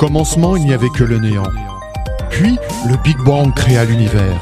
commencement, 0.00 0.56
il 0.56 0.64
n'y 0.64 0.72
avait 0.72 0.88
que 0.88 1.04
le 1.04 1.18
néant. 1.18 1.50
Puis, 2.30 2.56
le 2.88 2.96
Big 3.04 3.18
Bang 3.18 3.54
créa 3.54 3.84
l'univers. 3.84 4.40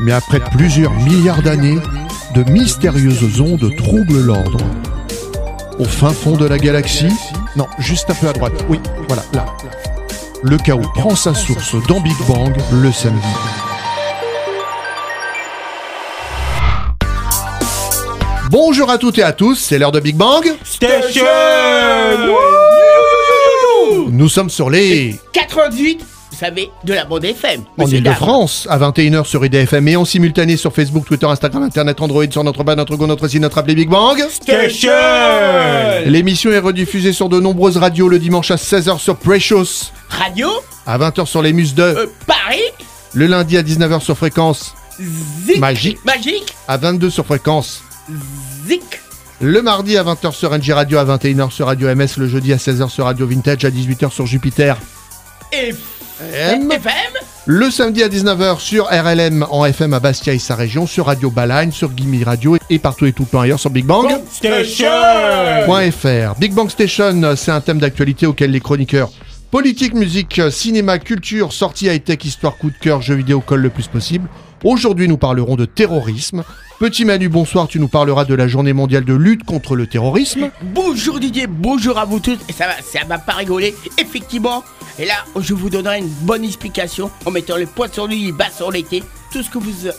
Mais 0.00 0.12
après 0.12 0.40
plusieurs 0.40 0.94
milliards 0.94 1.42
d'années, 1.42 1.78
de 2.34 2.50
mystérieuses 2.50 3.38
ondes 3.38 3.70
troublent 3.76 4.22
l'ordre. 4.22 4.56
Au 5.78 5.84
fin 5.84 6.08
fond 6.08 6.38
de 6.38 6.46
la 6.46 6.56
galaxie, 6.56 7.12
non, 7.54 7.66
juste 7.80 8.08
un 8.08 8.14
peu 8.14 8.28
à 8.28 8.32
droite, 8.32 8.54
oui, 8.70 8.80
voilà, 9.08 9.24
là. 9.34 9.44
Le 10.42 10.56
chaos 10.56 10.90
prend 10.94 11.14
sa 11.14 11.34
source 11.34 11.76
dans 11.86 12.00
Big 12.00 12.16
Bang 12.26 12.56
le 12.72 12.90
samedi. 12.90 13.20
Bonjour 18.50 18.88
à 18.88 18.96
toutes 18.96 19.18
et 19.18 19.22
à 19.22 19.32
tous, 19.32 19.56
c'est 19.56 19.78
l'heure 19.78 19.92
de 19.92 20.00
Big 20.00 20.16
Bang. 20.16 20.50
Station 20.64 21.26
Nous 24.20 24.28
sommes 24.28 24.50
sur 24.50 24.68
les 24.68 25.18
88, 25.32 26.04
vous 26.30 26.36
savez, 26.36 26.70
de 26.84 26.92
la 26.92 27.06
bande 27.06 27.24
FM. 27.24 27.62
en 27.78 27.86
Ile-de-France, 27.86 28.68
à 28.68 28.78
21h 28.78 29.24
sur 29.24 29.42
IDFM 29.42 29.88
et 29.88 29.96
en 29.96 30.04
simultané 30.04 30.58
sur 30.58 30.74
Facebook, 30.74 31.06
Twitter, 31.06 31.24
Instagram, 31.24 31.62
Internet, 31.62 32.02
Android, 32.02 32.26
sur 32.30 32.44
notre 32.44 32.62
bas, 32.62 32.76
notre 32.76 32.96
go, 32.96 33.06
notre 33.06 33.28
site, 33.28 33.40
notre 33.40 33.56
appli 33.56 33.74
Big 33.74 33.88
Bang. 33.88 34.18
Station 34.28 34.92
L'émission 36.04 36.50
est 36.50 36.58
rediffusée 36.58 37.14
sur 37.14 37.30
de 37.30 37.40
nombreuses 37.40 37.78
radios 37.78 38.10
le 38.10 38.18
dimanche 38.18 38.50
à 38.50 38.56
16h 38.56 38.98
sur 38.98 39.16
Precious, 39.16 39.90
Radio, 40.10 40.50
à 40.84 40.98
20h 40.98 41.24
sur 41.24 41.40
les 41.40 41.54
Muses 41.54 41.74
2, 41.74 41.82
euh, 41.82 42.06
Paris, 42.26 42.60
le 43.14 43.26
lundi 43.26 43.56
à 43.56 43.62
19h 43.62 44.02
sur 44.02 44.18
Fréquence, 44.18 44.74
Zik. 45.00 45.56
Magique. 45.56 46.04
Magique, 46.04 46.54
à 46.68 46.76
22 46.76 47.08
sur 47.08 47.24
Fréquence, 47.24 47.82
Zik. 48.68 48.99
Le 49.40 49.62
mardi 49.62 49.96
à 49.96 50.04
20h 50.04 50.32
sur 50.32 50.56
NG 50.56 50.70
Radio, 50.70 50.98
à 50.98 51.04
21h 51.04 51.50
sur 51.50 51.66
Radio 51.66 51.94
MS, 51.94 52.18
le 52.18 52.28
jeudi 52.28 52.52
à 52.52 52.56
16h 52.56 52.88
sur 52.88 53.06
Radio 53.06 53.26
Vintage, 53.26 53.64
à 53.64 53.70
18h 53.70 54.10
sur 54.10 54.26
Jupiter, 54.26 54.76
Et. 55.52 55.74
FM, 56.20 57.12
le 57.46 57.70
samedi 57.70 58.02
à 58.02 58.08
19h 58.08 58.58
sur 58.58 58.88
RLM 58.88 59.46
en 59.50 59.64
FM 59.64 59.94
à 59.94 60.00
Bastia 60.00 60.34
et 60.34 60.38
sa 60.38 60.54
région, 60.54 60.86
sur 60.86 61.06
Radio 61.06 61.30
Balagne, 61.30 61.72
sur 61.72 61.90
Gimme 61.92 62.22
Radio 62.22 62.58
et 62.68 62.78
partout 62.78 63.06
et 63.06 63.12
tout 63.12 63.22
le 63.22 63.28
temps 63.28 63.40
ailleurs 63.40 63.58
sur 63.58 63.70
Big 63.70 63.86
Bang. 63.86 64.06
Station 64.30 64.86
.fr. 65.66 66.38
Big 66.38 66.52
Bang 66.52 66.68
Station, 66.68 67.34
c'est 67.36 67.50
un 67.50 67.62
thème 67.62 67.78
d'actualité 67.78 68.26
auquel 68.26 68.50
les 68.50 68.60
chroniqueurs 68.60 69.10
politique, 69.50 69.94
musique, 69.94 70.40
cinéma, 70.50 70.98
culture, 70.98 71.52
sortie 71.52 71.86
high-tech, 71.86 72.24
histoire, 72.24 72.56
coup 72.56 72.70
de 72.70 72.76
cœur, 72.76 73.02
jeux 73.02 73.16
vidéo 73.16 73.40
collent 73.40 73.62
le 73.62 73.70
plus 73.70 73.88
possible. 73.88 74.28
Aujourd'hui, 74.62 75.08
nous 75.08 75.16
parlerons 75.16 75.56
de 75.56 75.64
terrorisme. 75.64 76.44
Petit 76.78 77.06
Manu, 77.06 77.30
bonsoir, 77.30 77.66
tu 77.66 77.80
nous 77.80 77.88
parleras 77.88 78.26
de 78.26 78.34
la 78.34 78.46
journée 78.46 78.74
mondiale 78.74 79.06
de 79.06 79.14
lutte 79.14 79.44
contre 79.44 79.74
le 79.74 79.86
terrorisme. 79.86 80.50
Bonjour 80.62 81.18
Didier, 81.18 81.46
bonjour 81.46 81.98
à 81.98 82.04
vous 82.04 82.20
tous. 82.20 82.38
Ça 82.54 82.66
va, 82.66 82.74
ça 82.82 83.06
va 83.06 83.18
pas 83.18 83.32
rigoler, 83.32 83.74
effectivement. 83.96 84.62
Et 84.98 85.06
là, 85.06 85.14
je 85.38 85.54
vous 85.54 85.70
donnerai 85.70 86.00
une 86.00 86.08
bonne 86.08 86.44
explication 86.44 87.10
en 87.24 87.30
mettant 87.30 87.56
le 87.56 87.64
poids 87.64 87.88
sur 87.88 88.06
lui, 88.06 88.32
bas 88.32 88.50
sur 88.50 88.70
l'été. 88.70 89.02
Tout 89.32 89.42
ce 89.42 89.48
que 89.48 89.58
vous, 89.58 89.86
euh, 89.86 89.92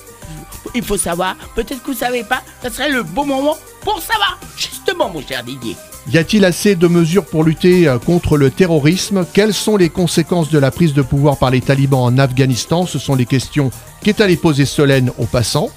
il 0.76 0.84
faut 0.84 0.98
savoir. 0.98 1.36
Peut-être 1.56 1.82
que 1.82 1.88
vous 1.92 1.98
savez 1.98 2.24
pas. 2.24 2.44
Ça 2.62 2.70
serait 2.70 2.92
le 2.92 3.02
bon 3.02 3.26
moment 3.26 3.58
pour 3.82 4.00
savoir. 4.00 4.40
Justement, 4.58 5.10
mon 5.10 5.26
cher 5.26 5.44
Didier. 5.44 5.76
Y 6.10 6.18
a-t-il 6.18 6.46
assez 6.46 6.76
de 6.76 6.88
mesures 6.88 7.26
pour 7.26 7.44
lutter 7.44 7.88
euh, 7.88 8.00
contre 8.00 8.38
le 8.38 8.50
terrorisme? 8.50 9.26
Quelles 9.34 9.54
sont 9.54 9.78
les 9.78 9.90
conséquences 9.90 10.50
de 10.50 10.58
la 10.58 10.72
prise 10.72 10.94
de 10.94 11.02
pouvoir 11.02 11.38
par 11.38 11.52
les 11.52 11.62
talibans 11.62 12.02
en 12.02 12.18
Afghanistan? 12.18 12.86
Ce 12.86 12.98
sont 12.98 13.16
les 13.16 13.28
questions 13.28 13.70
qu'est 14.02 14.20
allé 14.20 14.36
poser 14.36 14.66
Solène 14.66 15.12
aux 15.20 15.26
passants. 15.26 15.70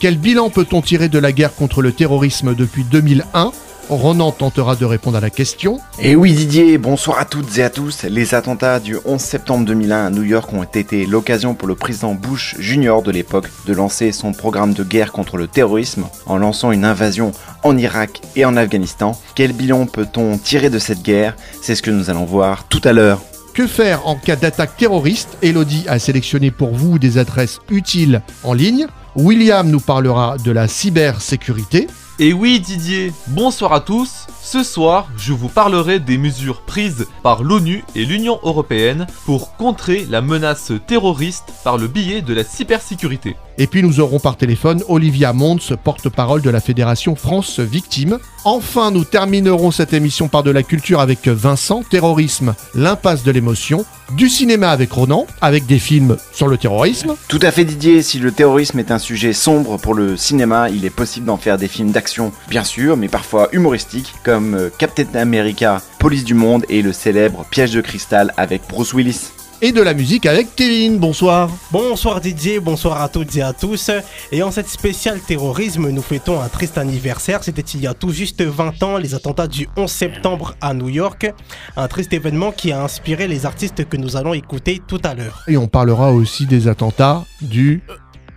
Quel 0.00 0.18
bilan 0.18 0.50
peut-on 0.50 0.82
tirer 0.82 1.08
de 1.08 1.18
la 1.18 1.32
guerre 1.32 1.54
contre 1.54 1.82
le 1.82 1.92
terrorisme 1.92 2.54
depuis 2.54 2.84
2001 2.84 3.52
Ronan 3.88 4.32
tentera 4.32 4.76
de 4.76 4.84
répondre 4.84 5.18
à 5.18 5.20
la 5.20 5.30
question. 5.30 5.78
Et 5.98 6.16
oui 6.16 6.32
Didier, 6.32 6.78
bonsoir 6.78 7.18
à 7.18 7.24
toutes 7.24 7.58
et 7.58 7.62
à 7.62 7.70
tous. 7.70 8.04
Les 8.04 8.34
attentats 8.34 8.80
du 8.80 8.96
11 9.04 9.20
septembre 9.20 9.66
2001 9.66 10.06
à 10.06 10.10
New 10.10 10.22
York 10.22 10.52
ont 10.52 10.62
été 10.62 11.04
l'occasion 11.04 11.54
pour 11.54 11.68
le 11.68 11.74
président 11.74 12.14
Bush 12.14 12.56
Jr. 12.58 13.02
de 13.04 13.10
l'époque 13.10 13.50
de 13.66 13.72
lancer 13.74 14.12
son 14.12 14.32
programme 14.32 14.72
de 14.72 14.84
guerre 14.84 15.12
contre 15.12 15.36
le 15.36 15.46
terrorisme 15.46 16.04
en 16.26 16.38
lançant 16.38 16.72
une 16.72 16.84
invasion 16.84 17.32
en 17.64 17.76
Irak 17.76 18.22
et 18.36 18.44
en 18.44 18.56
Afghanistan. 18.56 19.18
Quel 19.34 19.52
bilan 19.52 19.86
peut-on 19.86 20.38
tirer 20.38 20.70
de 20.70 20.78
cette 20.78 21.02
guerre? 21.02 21.36
C'est 21.60 21.74
ce 21.74 21.82
que 21.82 21.90
nous 21.90 22.08
allons 22.08 22.24
voir 22.24 22.64
tout 22.68 22.80
à 22.84 22.92
l'heure. 22.92 23.20
Que 23.52 23.66
faire 23.66 24.06
en 24.06 24.16
cas 24.16 24.36
d'attaque 24.36 24.78
terroriste? 24.78 25.36
Elodie 25.42 25.84
a 25.86 25.98
sélectionné 25.98 26.50
pour 26.50 26.70
vous 26.70 26.98
des 26.98 27.18
adresses 27.18 27.60
utiles 27.68 28.22
en 28.44 28.54
ligne. 28.54 28.86
William 29.14 29.68
nous 29.68 29.80
parlera 29.80 30.38
de 30.42 30.50
la 30.50 30.68
cybersécurité. 30.68 31.86
Et 32.24 32.32
oui 32.32 32.60
Didier, 32.60 33.12
bonsoir 33.26 33.72
à 33.72 33.80
tous. 33.80 34.28
Ce 34.40 34.62
soir, 34.62 35.08
je 35.16 35.32
vous 35.32 35.48
parlerai 35.48 35.98
des 35.98 36.18
mesures 36.18 36.60
prises 36.60 37.06
par 37.24 37.42
l'ONU 37.42 37.82
et 37.96 38.04
l'Union 38.04 38.38
européenne 38.44 39.08
pour 39.24 39.56
contrer 39.56 40.06
la 40.08 40.20
menace 40.20 40.70
terroriste 40.86 41.52
par 41.64 41.78
le 41.78 41.88
biais 41.88 42.22
de 42.22 42.32
la 42.32 42.44
cybersécurité. 42.44 43.34
Et 43.58 43.66
puis 43.66 43.82
nous 43.82 44.00
aurons 44.00 44.18
par 44.18 44.36
téléphone 44.36 44.82
Olivia 44.88 45.32
Mons, 45.32 45.72
porte-parole 45.82 46.42
de 46.42 46.50
la 46.50 46.60
Fédération 46.60 47.16
France 47.16 47.60
Victimes. 47.60 48.18
Enfin, 48.44 48.90
nous 48.90 49.04
terminerons 49.04 49.70
cette 49.70 49.92
émission 49.92 50.28
par 50.28 50.42
de 50.42 50.50
la 50.50 50.62
culture 50.62 51.00
avec 51.00 51.28
Vincent, 51.28 51.82
terrorisme, 51.88 52.54
l'impasse 52.74 53.22
de 53.24 53.30
l'émotion, 53.30 53.84
du 54.16 54.28
cinéma 54.28 54.70
avec 54.70 54.90
Ronan, 54.92 55.26
avec 55.40 55.66
des 55.66 55.78
films 55.78 56.16
sur 56.32 56.48
le 56.48 56.56
terrorisme. 56.56 57.14
Tout 57.28 57.38
à 57.42 57.50
fait 57.50 57.64
Didier, 57.64 58.02
si 58.02 58.18
le 58.18 58.32
terrorisme 58.32 58.78
est 58.78 58.90
un 58.90 58.98
sujet 58.98 59.32
sombre 59.32 59.78
pour 59.78 59.94
le 59.94 60.16
cinéma, 60.16 60.68
il 60.70 60.84
est 60.84 60.90
possible 60.90 61.26
d'en 61.26 61.36
faire 61.36 61.58
des 61.58 61.68
films 61.68 61.92
d'action, 61.92 62.11
bien 62.48 62.64
sûr, 62.64 62.96
mais 62.96 63.08
parfois 63.08 63.48
humoristiques, 63.52 64.14
comme 64.24 64.54
euh, 64.54 64.70
Captain 64.76 65.06
America, 65.14 65.80
Police 65.98 66.24
du 66.24 66.34
Monde 66.34 66.64
et 66.68 66.82
le 66.82 66.92
célèbre 66.92 67.44
Piège 67.50 67.72
de 67.72 67.80
cristal 67.80 68.32
avec 68.36 68.62
Bruce 68.68 68.92
Willis. 68.92 69.32
Et 69.64 69.70
de 69.70 69.80
la 69.80 69.94
musique 69.94 70.26
avec 70.26 70.56
Kevin, 70.56 70.98
bonsoir. 70.98 71.48
Bonsoir 71.70 72.20
Didier, 72.20 72.58
bonsoir 72.58 73.00
à 73.00 73.08
toutes 73.08 73.36
et 73.36 73.42
à 73.42 73.52
tous. 73.52 73.92
Et 74.32 74.42
en 74.42 74.50
cette 74.50 74.68
spéciale 74.68 75.20
terrorisme, 75.20 75.88
nous 75.90 76.02
fêtons 76.02 76.40
un 76.40 76.48
triste 76.48 76.78
anniversaire. 76.78 77.44
C'était 77.44 77.62
il 77.62 77.80
y 77.80 77.86
a 77.86 77.94
tout 77.94 78.10
juste 78.10 78.42
20 78.42 78.82
ans, 78.82 78.96
les 78.96 79.14
attentats 79.14 79.46
du 79.46 79.68
11 79.76 79.88
septembre 79.88 80.56
à 80.60 80.74
New 80.74 80.88
York. 80.88 81.32
Un 81.76 81.86
triste 81.86 82.12
événement 82.12 82.50
qui 82.50 82.72
a 82.72 82.82
inspiré 82.82 83.28
les 83.28 83.46
artistes 83.46 83.88
que 83.88 83.96
nous 83.96 84.16
allons 84.16 84.34
écouter 84.34 84.82
tout 84.84 85.00
à 85.04 85.14
l'heure. 85.14 85.44
Et 85.46 85.56
on 85.56 85.68
parlera 85.68 86.12
aussi 86.12 86.46
des 86.46 86.66
attentats 86.66 87.24
du 87.40 87.84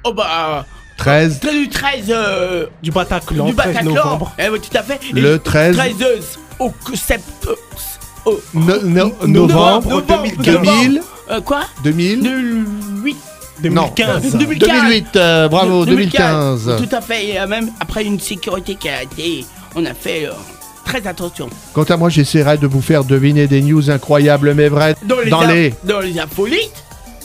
Oh 0.03 0.13
bah. 0.13 0.67
13, 0.97 1.39
Le 1.43 1.69
13. 1.69 2.05
euh, 2.09 2.65
Du 2.81 2.91
Bataclan, 2.91 3.45
du 3.47 3.55
13 3.55 3.67
Bataclan. 3.73 3.93
novembre. 3.95 4.31
Eh 4.39 4.49
oui, 4.49 4.59
tout 4.59 4.77
à 4.77 4.81
fait. 4.83 4.99
Et 5.15 5.19
le 5.19 5.39
13 5.39 5.75
13 5.75 5.93
euh, 6.01 6.19
au 6.59 6.71
sept. 6.95 7.21
euh, 7.47 7.55
au- 8.25 8.41
no- 8.53 8.81
no- 8.83 9.11
novembre, 9.27 9.89
novembre 9.89 9.89
novembre, 9.89 10.27
2000, 10.43 11.01
Euh, 11.31 11.41
quoi? 11.41 11.61
2000, 11.83 12.21
2008. 12.23 13.17
2015. 13.61 14.23
Non, 14.23 14.39
2015. 14.39 14.67
2008, 14.69 15.15
euh, 15.15 15.47
bravo, 15.47 15.85
2015. 15.85 16.75
Tout 16.77 16.95
à 16.95 17.01
fait. 17.01 17.25
Et 17.27 17.39
euh, 17.39 17.47
même 17.47 17.69
après 17.79 18.03
une 18.03 18.19
sécurité 18.19 18.75
qui 18.75 18.89
a 18.89 19.03
été. 19.03 19.45
On 19.75 19.85
a 19.85 19.93
fait 19.93 20.25
euh, 20.27 20.31
très 20.85 21.05
attention. 21.07 21.49
Quant 21.73 21.83
à 21.83 21.97
moi, 21.97 22.09
j'essaierai 22.09 22.57
de 22.57 22.67
vous 22.67 22.81
faire 22.81 23.03
deviner 23.03 23.47
des 23.47 23.61
news 23.61 23.89
incroyables 23.91 24.53
mais 24.53 24.69
vraies 24.69 24.95
Dans 25.03 25.19
les, 25.19 25.29
dans 25.29 25.41
in- 25.41 25.53
les... 25.53 25.73
dans 25.83 25.99
les. 25.99 26.15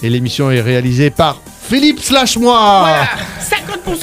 Et 0.03 0.09
l'émission 0.09 0.50
est 0.50 0.60
réalisée 0.60 1.10
par 1.10 1.36
Philippe 1.70 2.00
slash 2.00 2.36
moi 2.36 2.81
Voilà. 2.81 3.08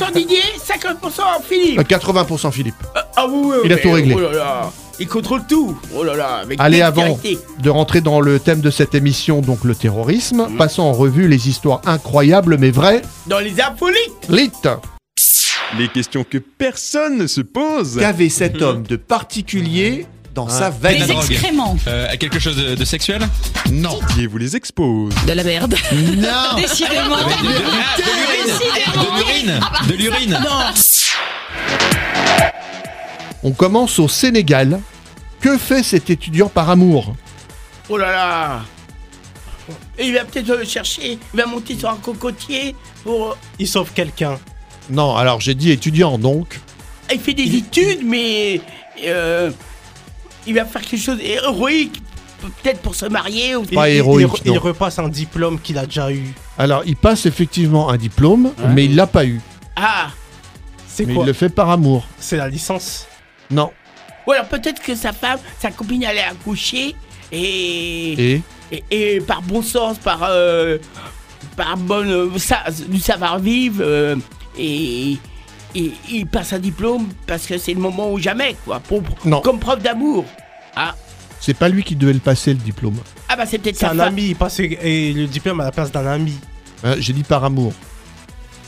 50% 0.10 0.14
Didier, 0.14 0.38
50% 0.66 1.22
Philippe. 1.48 1.80
Euh, 1.80 1.84
80% 1.84 2.50
Philippe. 2.52 2.76
Euh, 2.96 3.00
ah 3.18 3.28
oui, 3.30 3.42
oui, 3.44 3.56
Il 3.66 3.74
a 3.74 3.76
mais- 3.76 3.82
tout 3.82 3.92
réglé. 3.92 4.16
Oh 4.18 4.20
là 4.22 4.32
là. 4.32 4.72
Il 5.00 5.08
contrôle 5.08 5.42
tout. 5.48 5.78
Oh 5.94 6.02
là 6.04 6.16
là. 6.16 6.36
Avec 6.44 6.60
Allez, 6.62 6.82
avant 6.82 7.20
de 7.60 7.70
rentrer 7.70 8.00
dans 8.00 8.22
le 8.22 8.40
thème 8.40 8.62
de 8.62 8.72
cette 8.72 8.96
émission, 8.96 9.42
donc 9.42 9.66
le 9.66 9.76
terrorisme, 9.76 10.48
Mhm. 10.50 10.58
passons 10.58 10.84
en 10.84 10.94
revue 10.94 11.28
les 11.28 11.50
histoires 11.50 11.82
incroyables 11.86 12.58
mais 12.58 12.72
vraies. 12.72 13.02
Dans 13.28 13.40
les 13.40 13.60
infolites. 13.62 14.30
Lit 14.30 14.50
Les 15.78 15.90
questions 15.90 16.24
que 16.24 16.38
personne 16.38 17.18
ne 17.18 17.28
se 17.28 17.42
pose. 17.42 17.98
Qu'avait 18.00 18.30
cet 18.30 18.62
homme 18.62 18.84
de 18.84 18.96
particulier 18.96 20.06
dans 20.38 20.48
sa 20.50 20.70
veine 20.70 21.04
Des 21.04 21.12
excréments. 21.12 21.76
Euh, 21.88 22.08
à 22.12 22.16
quelque 22.16 22.38
chose 22.38 22.56
de, 22.56 22.76
de 22.76 22.86
sexuel 22.86 23.28
Non. 23.72 24.00
Qui 24.14 24.28
vous 24.28 24.38
les 24.38 24.56
expose. 24.56 25.12
De 25.26 25.34
la 25.34 25.44
merde. 25.44 25.74
Non 25.92 26.56
Décidément. 26.58 27.18
Ah, 27.18 27.98
De 28.94 29.18
l'urine 29.18 29.60
De 29.88 29.94
l'urine 29.96 30.40
Non. 30.44 30.60
On 33.44 33.52
commence 33.52 33.98
au 33.98 34.08
Sénégal. 34.08 34.80
Que 35.42 35.58
fait 35.58 35.82
cet 35.84 36.10
étudiant 36.12 36.50
par 36.50 36.70
amour 36.70 37.16
Oh 37.90 37.98
là 37.98 38.12
là. 38.12 38.62
Et 39.98 40.06
il 40.08 40.14
va 40.14 40.24
peut-être 40.24 40.50
euh, 40.52 40.66
chercher. 40.66 41.18
Il 41.34 41.38
va 41.40 41.46
monter 41.48 41.78
sur 41.78 41.90
un 41.90 41.96
cocotier 41.98 42.76
pour. 43.04 43.32
euh, 43.32 43.36
Il 43.60 43.68
sauve 43.68 43.92
quelqu'un. 43.94 44.38
Non, 44.90 45.16
alors 45.16 45.42
j'ai 45.42 45.56
dit 45.56 45.72
étudiant 45.72 46.18
donc. 46.20 46.60
Il 47.12 47.20
fait 47.20 47.34
des 47.34 47.56
études, 47.56 48.02
mais. 48.04 48.62
euh, 49.06 49.50
il 50.48 50.56
va 50.56 50.66
faire 50.66 50.82
quelque 50.82 51.02
chose 51.02 51.18
d'héroïque. 51.18 52.02
Peut-être 52.62 52.82
pour 52.82 52.94
se 52.96 53.06
marier 53.06 53.56
ou. 53.56 53.64
Pas 53.64 53.90
il, 53.90 53.98
héroïque, 53.98 54.30
il, 54.46 54.52
il 54.52 54.58
repasse 54.58 55.00
un 55.00 55.10
diplôme 55.10 55.60
qu'il 55.60 55.78
a 55.78 55.86
déjà 55.86 56.12
eu. 56.12 56.34
Alors 56.58 56.84
il 56.86 56.96
passe 56.96 57.26
effectivement 57.26 57.90
un 57.90 57.98
diplôme, 57.98 58.54
mais 58.70 58.86
il 58.86 58.96
l'a 58.96 59.08
pas 59.08 59.26
eu. 59.26 59.42
Ah. 59.76 60.10
C'est 60.88 61.06
quoi 61.06 61.24
il 61.24 61.28
le 61.28 61.34
fait 61.34 61.50
par 61.50 61.70
amour. 61.70 62.08
C'est 62.20 62.38
la 62.38 62.48
licence. 62.48 63.08
Non. 63.52 63.72
Ou 64.26 64.32
alors 64.32 64.48
peut-être 64.48 64.82
que 64.82 64.96
sa 64.96 65.14
femme, 65.14 65.40
sa 65.60 65.72
copine 65.72 66.04
allait 66.06 66.24
accoucher 66.24 66.96
Et, 67.32 68.34
Et 68.34 68.42
et, 68.72 68.84
et 68.92 69.22
par 69.22 69.42
bon 69.42 69.62
sens, 69.62 69.98
par, 69.98 70.24
euh, 70.24 70.78
par 71.56 71.78
bonne, 71.78 72.10
euh, 72.10 72.38
ça, 72.38 72.64
du 72.88 73.00
savoir-vivre, 73.00 73.82
euh, 73.82 74.16
et, 74.58 75.18
il 76.10 76.26
passe 76.28 76.54
un 76.54 76.60
diplôme 76.60 77.08
parce 77.26 77.46
que 77.46 77.58
c'est 77.58 77.74
le 77.74 77.80
moment 77.80 78.12
ou 78.12 78.20
jamais, 78.20 78.56
quoi, 78.66 78.80
pour, 78.80 79.02
Non. 79.26 79.42
comme 79.42 79.60
preuve 79.60 79.82
d'amour. 79.82 80.26
Ah, 80.76 80.96
c'est 81.40 81.54
pas 81.54 81.70
lui 81.70 81.84
qui 81.84 81.96
devait 81.96 82.14
le 82.14 82.20
passer 82.20 82.52
le 82.54 82.60
diplôme. 82.60 82.96
ah 83.30 83.36
bah 83.36 83.46
c'est 83.46 83.58
peut-être 83.60 83.76
C'est 83.78 83.86
un 83.86 84.00
ami, 84.00 84.30
il 84.30 84.36
passe 84.36 84.60
et 84.60 85.14
le 85.14 85.28
diplôme 85.28 85.60
à 85.62 85.66
la 85.66 85.72
place 85.72 85.92
d'un 85.92 86.06
ami. 86.08 86.34
Hein, 86.84 86.96
J'ai 87.00 87.14
dit 87.14 87.24
par 87.24 87.44
amour. 87.44 87.74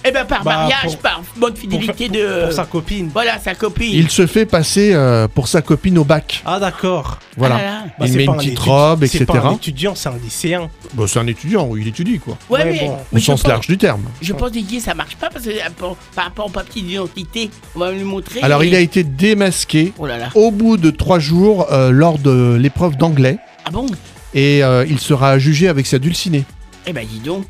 Eh 0.06 0.12
ben 0.12 0.24
par 0.26 0.44
Bah, 0.44 0.56
mariage, 0.56 0.84
pour- 0.84 0.98
par 1.00 1.22
bonne 1.36 1.56
fidélité 1.56 2.08
pour- 2.08 2.16
de... 2.18 2.44
pour 2.46 2.54
sa 2.54 2.66
copine. 2.66 3.10
Voilà, 3.12 3.38
sa 3.38 3.54
copine. 3.54 3.90
Il 3.94 4.10
se 4.10 4.26
fait 4.28 4.46
passer 4.46 4.94
euh, 4.94 5.28
pour 5.28 5.48
sa 5.50 5.62
copine 5.62 5.98
au 5.98 6.06
bac. 6.06 6.42
Ah 6.46 6.58
d'accord. 6.60 7.20
Voilà. 7.36 7.56
Ah 7.56 7.62
là 7.62 7.66
là. 7.66 7.84
Bah, 8.00 8.06
il 8.06 8.12
c'est 8.12 8.18
met 8.18 8.24
une 8.24 8.30
un 8.30 8.34
petite 8.36 8.54
étudiant- 8.54 8.74
robe, 8.90 9.04
etc. 9.04 9.18
C'est 9.20 9.26
pas 9.26 9.40
un 9.48 9.54
étudiant, 9.56 9.96
c'est 9.96 10.10
un 10.10 10.18
lycéen. 10.24 10.70
Bon, 10.94 11.06
c'est 11.06 11.20
un 11.20 11.28
étudiant, 11.28 11.66
oui, 11.70 11.82
il 11.82 11.88
étudie 11.90 12.20
quoi. 12.20 12.38
Ouais, 12.50 12.64
Ouais, 12.64 12.72
mais, 12.72 12.80
bon. 12.88 12.94
Au 12.94 12.98
mais 13.12 13.20
sens 13.20 13.42
pense- 13.42 13.50
large 13.50 13.68
du 13.68 13.78
terme. 13.78 14.04
Je 14.22 14.32
pense 14.34 14.52
Didier, 14.52 14.80
ça 14.80 14.94
marche 14.94 15.16
pas 15.18 15.30
parce 15.30 15.44
que 15.46 15.50
euh, 15.50 15.70
par, 15.78 15.96
par 16.16 16.24
rapport 16.26 16.46
au 16.46 16.50
papier 16.50 16.82
d'identité, 16.82 17.50
on 17.76 17.80
va 17.80 17.92
lui 17.92 18.04
montrer. 18.04 18.40
Alors, 18.42 18.64
et- 18.64 18.68
il 18.68 18.76
a 18.76 18.80
été 18.80 19.04
démasqué 19.04 19.92
Oh 20.00 20.06
là 20.06 20.18
là. 20.18 20.30
au 20.36 20.52
bout 20.52 20.78
de 20.78 20.92
trois 20.92 21.20
jours 21.20 21.68
euh, 21.72 21.92
lors 21.92 22.18
de 22.20 22.56
l'épreuve 22.60 22.96
d'anglais 22.96 23.38
Ah 23.66 23.70
bon? 23.72 23.86
Et 24.34 24.64
euh, 24.64 24.86
il 24.88 25.00
sera 25.00 25.40
jugé 25.40 25.68
avec 25.68 25.86
sa 25.88 26.00
dulcinée. 26.00 26.46
Eh 26.88 26.94
ben 26.94 27.06
dis 27.06 27.20
donc. 27.20 27.44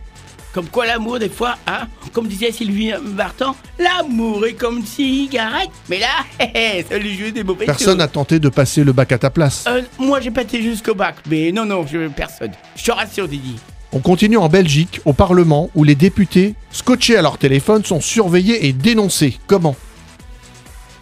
Comme 0.53 0.67
quoi 0.67 0.87
l'amour, 0.87 1.19
des 1.19 1.29
fois, 1.29 1.57
hein, 1.67 1.87
comme 2.11 2.27
disait 2.27 2.51
Sylvie 2.51 2.91
Vartan, 3.03 3.55
l'amour 3.77 4.47
est 4.47 4.53
comme 4.53 4.79
une 4.79 4.85
cigarette. 4.85 5.69
Mais 5.89 5.99
là, 5.99 6.07
c'est 6.39 6.99
le 6.99 7.09
jeu 7.09 7.31
des 7.31 7.43
mauvais 7.43 7.65
Personne 7.65 7.99
n'a 7.99 8.07
tenté 8.07 8.39
de 8.39 8.49
passer 8.49 8.83
le 8.83 8.91
bac 8.91 9.11
à 9.11 9.19
ta 9.19 9.29
place. 9.29 9.65
Euh, 9.67 9.83
moi, 9.99 10.19
j'ai 10.19 10.31
pas 10.31 10.41
été 10.41 10.61
jusqu'au 10.61 10.95
bac, 10.95 11.17
mais 11.29 11.51
non, 11.51 11.65
non, 11.65 11.85
je, 11.85 12.07
personne. 12.07 12.51
Je 12.75 12.83
te 12.83 12.91
rassure, 12.91 13.27
Didier. 13.27 13.55
On 13.91 13.99
continue 13.99 14.37
en 14.37 14.49
Belgique, 14.49 15.01
au 15.05 15.13
Parlement, 15.13 15.69
où 15.75 15.83
les 15.83 15.95
députés, 15.95 16.55
scotchés 16.71 17.17
à 17.17 17.21
leur 17.21 17.37
téléphone, 17.37 17.83
sont 17.83 18.01
surveillés 18.01 18.67
et 18.67 18.73
dénoncés. 18.73 19.37
Comment? 19.45 19.75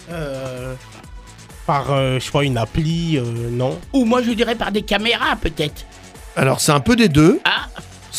Euh, 0.09 0.73
par, 1.65 1.91
euh, 1.91 2.19
je 2.19 2.25
sais 2.25 2.31
pas, 2.31 2.43
une 2.43 2.57
appli, 2.57 3.17
euh, 3.17 3.23
non. 3.51 3.77
Ou 3.93 4.05
moi, 4.05 4.21
je 4.21 4.31
dirais 4.31 4.55
par 4.55 4.71
des 4.71 4.81
caméras, 4.81 5.35
peut-être. 5.35 5.85
Alors, 6.35 6.61
c'est 6.61 6.71
un 6.71 6.79
peu 6.79 6.95
des 6.95 7.09
deux. 7.09 7.39
Ah 7.43 7.67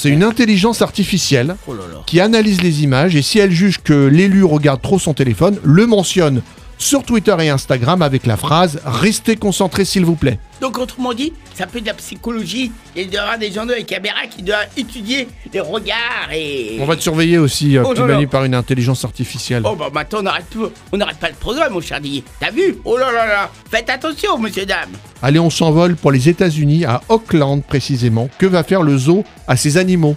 C'est 0.00 0.10
une 0.10 0.22
intelligence 0.22 0.80
artificielle 0.80 1.56
Oh 1.66 1.72
qui 2.06 2.20
analyse 2.20 2.62
les 2.62 2.84
images 2.84 3.16
et 3.16 3.22
si 3.22 3.40
elle 3.40 3.50
juge 3.50 3.78
que 3.82 4.06
l'élu 4.06 4.44
regarde 4.44 4.80
trop 4.80 5.00
son 5.00 5.12
téléphone, 5.12 5.58
le 5.64 5.88
mentionne 5.88 6.42
sur 6.78 7.02
Twitter 7.02 7.36
et 7.40 7.50
Instagram 7.50 8.02
avec 8.02 8.24
la 8.24 8.36
phrase 8.36 8.80
Restez 8.84 9.36
concentré 9.36 9.84
s'il 9.84 10.04
vous 10.04 10.14
plaît. 10.14 10.38
Donc, 10.60 10.78
autrement 10.78 11.12
dit, 11.12 11.32
ça 11.54 11.66
peut 11.66 11.78
être 11.78 11.84
de 11.84 11.88
la 11.88 11.94
psychologie. 11.94 12.72
Il 12.96 13.12
y 13.12 13.18
aura 13.18 13.36
des 13.36 13.52
gens 13.52 13.68
avec 13.68 13.86
caméras 13.86 14.26
qui 14.28 14.42
doivent 14.42 14.66
étudier 14.76 15.28
les 15.52 15.60
regards 15.60 16.30
et. 16.32 16.78
On 16.80 16.86
va 16.86 16.96
te 16.96 17.02
surveiller 17.02 17.38
aussi, 17.38 17.76
euh, 17.76 17.84
Oh 17.86 17.90
petit. 17.90 18.02
Manu, 18.02 18.26
par 18.26 18.44
une 18.44 18.54
intelligence 18.54 19.04
artificielle. 19.04 19.62
Oh 19.64 19.76
bah 19.76 19.88
maintenant 19.92 20.20
on 20.20 20.22
n'arrête 20.22 20.46
plus, 20.46 20.64
on 20.92 20.96
n'arrête 20.96 21.18
pas 21.18 21.28
le 21.28 21.34
programme 21.34 21.72
mon 21.72 21.80
cher 21.80 22.00
Didier. 22.00 22.24
T'as 22.40 22.50
vu? 22.50 22.78
Oh 22.84 22.96
là 22.96 23.12
là 23.12 23.26
là 23.26 23.50
Faites 23.70 23.90
attention 23.90 24.38
monsieur 24.38 24.66
dame 24.66 24.90
Allez, 25.22 25.38
on 25.38 25.50
s'envole 25.50 25.96
pour 25.96 26.12
les 26.12 26.28
États-Unis, 26.28 26.84
à 26.84 27.02
Auckland 27.08 27.62
précisément. 27.62 28.28
Que 28.38 28.46
va 28.46 28.62
faire 28.62 28.82
le 28.82 28.96
zoo 28.96 29.24
à 29.46 29.56
ces 29.56 29.76
animaux? 29.76 30.16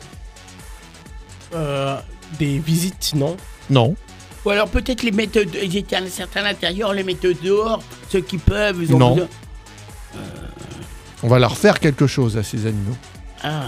Euh, 1.53 1.97
des 2.39 2.59
visites, 2.59 3.13
non? 3.15 3.35
Non. 3.69 3.95
Ou 4.45 4.49
alors 4.49 4.67
peut-être 4.69 5.03
les 5.03 5.11
mettre, 5.11 5.39
ils 5.61 5.77
étaient 5.77 5.95
à 5.95 6.07
certains 6.07 6.41
à 6.41 6.45
l'intérieur, 6.45 6.93
les 6.93 7.03
mettre 7.03 7.27
dehors, 7.43 7.81
ceux 8.09 8.21
qui 8.21 8.37
peuvent, 8.37 8.77
ils 8.81 8.93
ont 8.93 8.97
Non. 8.97 9.11
besoin- 9.15 9.27
On 11.23 11.27
va 11.27 11.37
leur 11.39 11.55
faire 11.55 11.79
quelque 11.79 12.07
chose 12.07 12.37
à 12.37 12.43
ces 12.43 12.65
animaux. 12.65 12.95
Ah. 13.43 13.65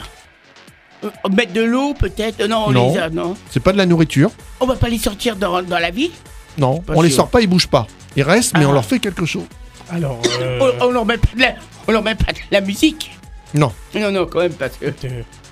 Euh, 1.03 1.09
mettre 1.31 1.53
de 1.53 1.61
l'eau 1.61 1.93
peut-être? 1.93 2.43
Non, 2.47 2.65
on 2.67 2.71
Non. 2.71 2.93
les 2.93 2.99
a, 2.99 3.09
non. 3.09 3.35
C'est 3.51 3.59
pas 3.59 3.71
de 3.71 3.77
la 3.77 3.85
nourriture. 3.85 4.31
On 4.59 4.65
va 4.65 4.75
pas 4.75 4.89
les 4.89 4.97
sortir 4.97 5.35
dans, 5.35 5.61
dans 5.61 5.77
la 5.79 5.91
ville? 5.91 6.11
Non. 6.57 6.83
On 6.87 7.01
les 7.01 7.11
sort 7.11 7.29
pas, 7.29 7.41
ils 7.41 7.47
bougent 7.47 7.67
pas. 7.67 7.85
Ils 8.15 8.23
restent, 8.23 8.53
mais 8.57 8.65
Ah. 8.65 8.69
on 8.69 8.71
leur 8.71 8.85
fait 8.85 8.99
quelque 8.99 9.25
chose. 9.25 9.45
Alors, 9.91 10.19
euh, 10.39 10.73
on, 10.81 10.87
on 10.87 10.91
leur 10.91 11.05
met 11.05 11.17
pas 11.17 11.35
de 11.35 11.41
la, 11.41 11.55
on 11.87 11.91
leur 11.91 12.01
met 12.01 12.15
pas 12.15 12.31
de 12.31 12.39
la 12.51 12.61
musique? 12.61 13.11
Non. 13.53 13.71
Non, 13.93 14.11
non, 14.11 14.25
quand 14.25 14.39
même, 14.39 14.53
parce 14.53 14.77
que 14.77 14.87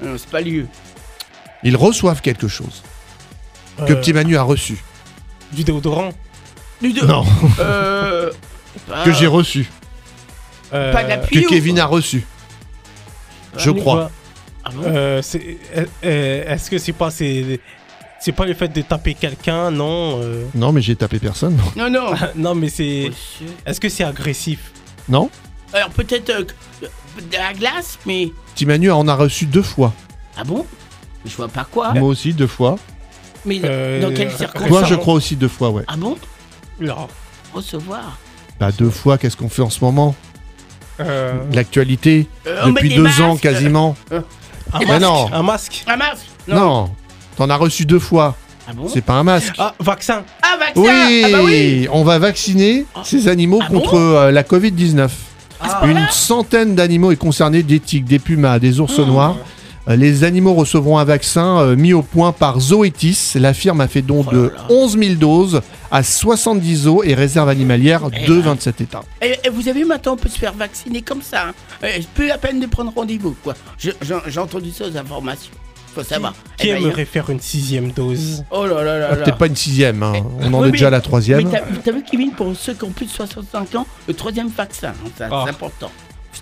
non, 0.02 0.16
c'est 0.18 0.30
pas 0.30 0.42
lieu. 0.42 0.66
Ils 1.64 1.76
reçoivent 1.78 2.22
quelque 2.22 2.48
chose 2.48 2.82
que 3.78 3.94
euh, 3.94 3.96
Petit 3.96 4.14
Manu 4.14 4.38
a 4.38 4.44
reçu. 4.44 4.84
Du 5.54 5.64
déodorant. 5.64 6.12
Du 6.82 6.94
deux. 6.94 7.06
Non. 7.06 7.26
Euh, 7.60 8.32
que 8.88 8.92
ah, 8.94 9.12
j'ai 9.12 9.28
reçu. 9.28 9.70
Euh, 10.74 10.94
Pas 10.94 11.04
de 11.04 11.10
la 11.10 11.18
Que 11.18 11.28
pluie 11.28 11.46
ou- 11.46 11.50
Kevin 11.50 11.80
a 11.80 11.86
reçu. 11.86 12.26
Je 13.58 13.70
quoi 13.72 13.82
crois. 13.82 14.12
Ah 14.64 14.70
bon 14.74 14.84
Euh, 14.86 15.22
c'est- 15.22 15.58
euh, 15.76 15.86
euh, 16.06 16.54
Est-ce 16.54 16.70
que 16.70 16.78
c'est 16.78 16.94
pas 16.94 17.12
c'est 17.12 17.60
c'est 18.20 18.32
pas 18.32 18.46
le 18.46 18.54
fait 18.54 18.68
de 18.68 18.82
taper 18.84 19.16
quelqu'un, 19.16 19.72
non 19.72 20.20
euh, 20.22 20.46
Non, 20.54 20.72
mais 20.72 20.82
j'ai 20.82 20.96
tapé 20.96 21.18
personne. 21.20 21.60
Non, 21.76 21.90
non. 21.90 22.14
Non, 22.36 22.56
mais 22.56 22.70
c'est. 22.70 23.08
Monsieur. 23.10 23.56
Est-ce 23.66 23.82
que 23.82 23.90
c'est 23.90 24.04
agressif? 24.04 24.72
Non 25.10 25.30
Alors 25.74 25.90
peut-être 25.90 26.30
euh, 26.30 26.44
de 26.84 27.38
la 27.38 27.54
glace, 27.54 27.98
mais... 28.06 28.30
Petit 28.54 28.66
Manu 28.66 28.92
en 28.92 29.08
a 29.08 29.16
reçu 29.16 29.46
deux 29.48 29.64
fois. 29.64 29.92
Ah 30.38 30.44
bon? 30.44 30.66
Je 31.26 31.36
vois 31.36 31.48
pas 31.48 31.66
quoi. 31.66 31.94
Moi 31.94 32.08
aussi, 32.08 32.34
deux 32.34 32.48
fois. 32.48 32.78
Mais 33.46 33.60
dans- 33.60 33.68
Euh, 33.70 34.02
dans 34.02 34.14
quelles 34.14 34.32
circonstances 34.32 34.68
Toi, 34.70 34.84
je 34.84 34.96
crois 34.96 35.14
aussi 35.16 35.36
deux 35.36 35.48
fois, 35.48 35.70
ouais. 35.72 35.84
Ah 35.88 35.96
bon? 35.98 36.18
Non. 36.80 37.08
Recevoir 37.54 38.18
Bah, 38.60 38.70
deux 38.78 38.90
fois, 38.90 39.18
qu'est-ce 39.18 39.36
qu'on 39.38 39.50
fait 39.50 39.62
en 39.64 39.70
ce 39.70 39.84
moment? 39.84 40.16
Euh, 41.00 41.34
L'actualité, 41.54 42.28
Euh, 42.48 42.66
depuis 42.68 42.94
deux 42.94 43.22
ans 43.22 43.36
quasiment. 43.36 43.96
un, 44.74 44.80
masque, 44.86 45.02
non. 45.02 45.34
un 45.34 45.42
masque 45.44 45.84
Un 45.88 45.96
masque 45.98 46.26
Non, 46.48 46.92
t'en 47.36 47.50
as 47.50 47.56
reçu 47.56 47.86
deux 47.86 48.00
fois. 48.00 48.36
Ah 48.68 48.74
bon? 48.74 48.88
C'est 48.88 49.02
pas 49.02 49.14
un 49.14 49.24
masque. 49.24 49.56
Ah, 49.58 49.74
vaccin 49.80 50.24
Ah, 50.44 50.58
vaccin 50.60 50.80
Oui, 50.82 51.24
Ah 51.26 51.30
bah 51.32 51.40
oui 51.44 51.88
on 51.92 52.04
va 52.04 52.20
vacciner 52.20 52.86
Ah. 52.94 53.02
ces 53.04 53.28
animaux 53.28 53.60
Ah 53.62 53.68
bon? 53.72 53.80
contre 53.80 53.96
euh, 53.96 54.32
la 54.32 54.44
Covid-19. 54.44 55.10
Ah, 55.60 55.82
Une 55.86 56.08
centaine 56.12 56.76
d'animaux 56.76 57.12
est 57.12 57.16
concernée, 57.18 57.64
des 57.64 57.80
tigres, 57.80 58.08
des 58.08 58.20
pumas, 58.20 58.60
des 58.60 58.80
ours 58.80 58.98
noirs. 59.00 59.38
Les 59.88 60.24
animaux 60.24 60.54
recevront 60.54 61.00
un 61.00 61.04
vaccin 61.04 61.60
euh, 61.60 61.76
mis 61.76 61.92
au 61.94 62.04
point 62.04 62.32
par 62.32 62.60
Zoetis. 62.60 63.32
La 63.36 63.54
firme 63.54 63.82
a 63.82 63.88
fait 63.88 64.02
don 64.04 64.24
Oh 64.28 64.32
de 64.32 64.42
là 64.44 64.54
là. 64.56 64.66
11 64.70 64.98
000 64.98 65.16
doses 65.16 65.62
à 65.90 66.04
70 66.04 66.76
zoos 66.84 67.04
et 67.04 67.14
réserves 67.16 67.50
animalières 67.50 68.02
Eh 68.14 68.26
de 68.28 68.34
ben. 68.36 68.42
27 68.42 68.82
États. 68.82 69.02
Et, 69.22 69.36
et 69.44 69.50
vous 69.50 69.68
avez 69.68 69.80
vu, 69.82 69.86
maintenant, 69.86 70.14
on 70.14 70.18
peut 70.18 70.30
se 70.30 70.38
faire 70.38 70.54
vacciner 70.54 71.02
comme 71.02 71.22
ça. 71.22 71.48
Hein. 71.50 71.54
Euh, 71.84 71.88
plus 72.14 72.28
la 72.28 72.38
peine 72.38 72.60
de 72.60 72.68
prendre 72.68 72.94
rendez-vous, 72.96 73.36
quoi. 73.44 73.56
J'ai 73.80 74.40
entendu 74.40 74.72
ça 74.72 74.86
aux 74.86 74.96
informations. 74.98 75.52
Faut 75.94 76.04
savoir. 76.04 76.34
Qui 76.58 76.70
Eh 76.70 76.74
ben, 76.74 76.84
aimerait 76.84 77.04
faire 77.04 77.30
une 77.32 77.42
sixième 77.42 77.92
dose? 77.92 78.46
Oh 78.50 78.66
là 78.66 78.82
là 78.84 78.98
là 79.00 79.08
Ah, 79.12 79.16
là. 79.16 79.24
Peut-être 79.24 79.38
pas 79.38 79.48
une 79.48 79.58
sixième, 79.58 80.02
hein. 80.04 80.14
on 80.40 80.54
en 80.54 80.60
Oui, 80.60 80.64
est 80.64 80.66
mais- 80.68 80.72
déjà 80.72 80.88
à 80.88 80.92
la 80.92 80.98
Mais 81.00 81.04
troisième. 81.04 81.50
t'as 81.50 81.60
t'as 81.84 81.92
vu, 81.92 82.04
Kevin, 82.10 82.32
pour 82.32 82.56
ceux 82.56 82.76
qui 82.76 82.84
ont 82.86 82.92
plus 82.92 83.08
de 83.08 83.12
65 83.12 83.76
ans, 83.76 83.86
le 84.08 84.14
troisième 84.14 84.48
vaccin, 84.48 84.90
hein, 85.06 85.10
Ah. 85.30 85.42
c'est 85.44 85.50
important. 85.50 85.92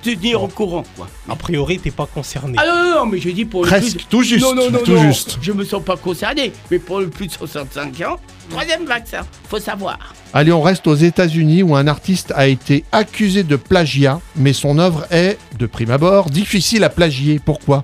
Te 0.01 0.11
dis 0.11 0.33
au 0.33 0.47
courant, 0.47 0.83
quoi. 0.95 1.07
A 1.27 1.35
priori, 1.35 1.77
t'es 1.77 1.91
pas 1.91 2.05
concerné. 2.05 2.55
Ah 2.57 2.65
non, 2.65 2.83
non, 2.83 2.95
non, 2.99 3.05
mais 3.05 3.19
je 3.19 3.29
dis 3.29 3.43
pour 3.43 3.63
le 3.63 3.67
Presque, 3.67 3.97
plus... 3.97 4.05
tout 4.05 4.23
juste, 4.23 4.41
Non, 4.41 4.55
non, 4.55 4.71
non, 4.71 4.79
tout 4.79 4.93
non, 4.93 5.01
juste. 5.01 5.37
Je 5.41 5.51
me 5.51 5.65
sens 5.65 5.83
pas 5.83 5.97
concerné, 5.97 6.53
mais 6.71 6.79
pour 6.79 7.01
le 7.01 7.09
plus 7.09 7.27
de 7.27 7.33
65 7.33 7.99
ans, 8.01 8.17
troisième 8.49 8.85
vaccin, 8.85 9.21
faut 9.49 9.59
savoir. 9.59 10.13
Allez, 10.33 10.53
on 10.53 10.61
reste 10.61 10.87
aux 10.87 10.95
États-Unis 10.95 11.63
où 11.63 11.75
un 11.75 11.87
artiste 11.87 12.31
a 12.35 12.47
été 12.47 12.85
accusé 12.93 13.43
de 13.43 13.57
plagiat, 13.57 14.21
mais 14.37 14.53
son 14.53 14.79
œuvre 14.79 15.05
est, 15.11 15.37
de 15.57 15.65
prime 15.65 15.91
abord, 15.91 16.29
difficile 16.29 16.85
à 16.85 16.89
plagier. 16.89 17.41
Pourquoi? 17.43 17.81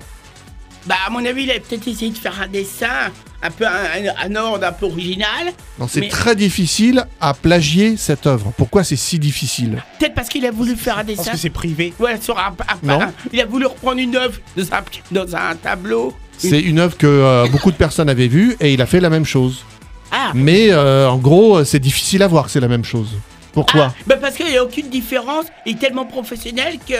Bah, 0.86 0.94
à 1.06 1.10
mon 1.10 1.24
avis, 1.24 1.42
il 1.42 1.50
a 1.50 1.54
peut-être 1.54 1.86
essayé 1.88 2.12
de 2.12 2.16
faire 2.16 2.40
un 2.40 2.46
dessin, 2.46 3.10
un 3.42 3.50
peu 3.50 3.66
un, 3.66 3.70
un- 3.70 4.30
un 4.30 4.36
ordre 4.36 4.66
un 4.66 4.72
peu 4.72 4.86
original. 4.86 5.52
Non, 5.78 5.86
c'est 5.88 6.00
Mais- 6.00 6.08
très 6.08 6.34
difficile 6.36 7.06
à 7.20 7.34
plagier 7.34 7.96
cette 7.96 8.26
œuvre. 8.26 8.52
Pourquoi 8.56 8.82
c'est 8.84 8.96
si 8.96 9.18
difficile 9.18 9.82
Peut-être 9.98 10.14
parce 10.14 10.28
qu'il 10.28 10.44
a 10.46 10.50
voulu 10.50 10.76
faire 10.76 10.98
un 10.98 11.04
Parce 11.04 11.18
dessin. 11.18 11.32
que 11.32 11.36
c'est 11.38 11.50
privé. 11.50 11.92
Ouais, 11.98 12.18
sur 12.20 12.38
un, 12.38 12.54
un- 12.68 12.86
Non. 12.86 13.00
un- 13.02 13.12
il 13.32 13.40
a 13.40 13.46
voulu 13.46 13.66
reprendre 13.66 13.98
une 13.98 14.16
œuvre 14.16 14.38
dans 14.56 14.64
un, 14.72 14.82
dans 15.12 15.36
un 15.36 15.54
tableau. 15.56 16.14
C'est 16.38 16.60
une 16.60 16.78
œuvre 16.78 16.96
que 16.96 17.06
euh, 17.06 17.46
beaucoup 17.50 17.70
de 17.70 17.76
personnes 17.76 18.08
avaient 18.10 18.28
vue 18.28 18.56
et 18.60 18.72
il 18.74 18.82
a 18.82 18.86
fait 18.86 19.00
la 19.00 19.10
même 19.10 19.24
chose. 19.24 19.64
Ah, 20.12 20.32
Mais 20.34 20.70
euh, 20.70 21.08
en 21.08 21.16
gros, 21.18 21.64
c'est 21.64 21.78
difficile 21.78 22.22
à 22.22 22.28
voir 22.28 22.44
que 22.44 22.50
c'est 22.50 22.60
la 22.60 22.68
même 22.68 22.84
chose. 22.84 23.08
Pourquoi 23.52 23.86
ah, 23.98 24.02
bah 24.06 24.16
parce 24.20 24.34
qu'il 24.36 24.46
n'y 24.46 24.56
a 24.58 24.62
aucune 24.62 24.90
différence. 24.90 25.46
Il 25.64 25.76
est 25.76 25.78
tellement 25.78 26.04
professionnel 26.04 26.78
que 26.86 26.92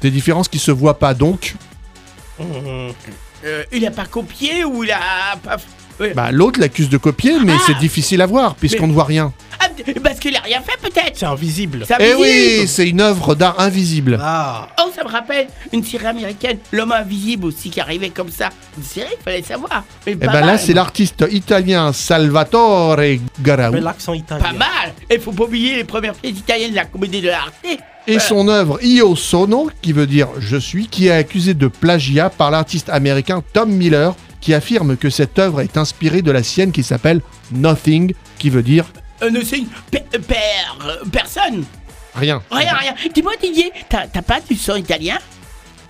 Des 0.00 0.10
différences 0.12 0.46
qui 0.48 0.60
se 0.60 0.70
voient 0.70 0.98
pas 0.98 1.12
donc. 1.12 1.56
Mmh. 2.38 2.44
euh, 3.44 3.62
il 3.72 3.84
a 3.86 3.90
pas 3.90 4.06
copié 4.06 4.64
ou 4.64 4.84
il 4.84 4.92
a 4.92 5.36
pas. 5.42 5.56
Bah, 6.14 6.30
l'autre 6.32 6.60
l'accuse 6.60 6.88
de 6.88 6.96
copier, 6.96 7.34
mais 7.44 7.52
Ah 7.56 7.62
c'est 7.66 7.78
difficile 7.78 8.20
à 8.22 8.26
voir 8.26 8.54
puisqu'on 8.54 8.82
Mais- 8.82 8.88
ne 8.88 8.92
voit 8.94 9.04
rien. 9.04 9.32
Ah 9.60 9.66
parce 10.02 10.18
qu'il 10.18 10.36
a 10.36 10.40
rien 10.40 10.60
fait 10.60 10.76
peut-être. 10.82 11.12
C'est 11.16 11.26
invisible. 11.26 11.84
C'est 11.86 11.94
Eh 12.00 12.14
oui, 12.14 12.66
c'est 12.66 12.88
une 12.88 13.00
œuvre 13.00 13.34
d'art 13.34 13.58
invisible. 13.60 14.18
Ah. 14.22 14.68
Oh, 14.80 14.90
ça 14.94 15.04
me 15.04 15.08
rappelle 15.08 15.46
une 15.72 15.84
série 15.84 16.06
américaine, 16.06 16.58
L'homme 16.72 16.92
invisible 16.92 17.46
aussi, 17.46 17.70
qui 17.70 17.80
arrivait 17.80 18.10
comme 18.10 18.30
ça. 18.30 18.50
Une 18.76 18.84
série, 18.84 19.08
il 19.18 19.22
fallait 19.22 19.42
savoir. 19.42 19.84
Mais 20.06 20.12
Eh 20.12 20.16
ben 20.16 20.40
là, 20.40 20.58
c'est 20.58 20.74
l'artiste 20.74 21.24
italien 21.30 21.92
Salvatore 21.92 22.96
Garau 23.42 23.72
Mais 23.72 23.80
l'accent 23.80 24.14
italien. 24.14 24.42
Pas 24.44 24.52
mal. 24.52 24.92
Et 25.10 25.18
faut 25.18 25.32
pas 25.32 25.44
oublier 25.44 25.76
les 25.76 25.84
premières 25.84 26.14
pièces 26.14 26.38
italiennes 26.38 26.70
de 26.70 26.76
la 26.76 26.84
comédie 26.84 27.20
de 27.20 27.28
l'arte. 27.28 27.54
et 28.06 28.18
son 28.18 28.48
œuvre 28.48 28.78
Io 28.82 29.16
Sono, 29.16 29.70
qui 29.82 29.92
veut 29.92 30.06
dire 30.06 30.28
je 30.38 30.56
suis, 30.56 30.88
qui 30.88 31.06
est 31.08 31.12
accusé 31.12 31.54
de 31.54 31.68
plagiat 31.68 32.28
par 32.30 32.50
l'artiste 32.50 32.88
américain 32.90 33.42
Tom 33.52 33.70
Miller, 33.70 34.14
qui 34.44 34.52
affirme 34.52 34.98
que 34.98 35.08
cette 35.08 35.38
œuvre 35.38 35.62
est 35.62 35.78
inspirée 35.78 36.20
de 36.20 36.30
la 36.30 36.42
sienne 36.42 36.70
qui 36.70 36.82
s'appelle 36.82 37.22
Nothing, 37.50 38.12
qui 38.38 38.50
veut 38.50 38.62
dire 38.62 38.84
Euh, 39.22 39.30
per, 39.90 40.00
per- 40.10 40.34
euh, 40.86 40.96
personne. 41.10 41.64
rien. 42.14 42.42
Rien, 42.50 42.74
rien. 42.74 42.94
Dis-moi, 43.14 43.32
Didier, 43.42 43.72
t'as 43.88 44.06
pas 44.06 44.40
du 44.46 44.54
sang 44.54 44.76
italien? 44.76 45.16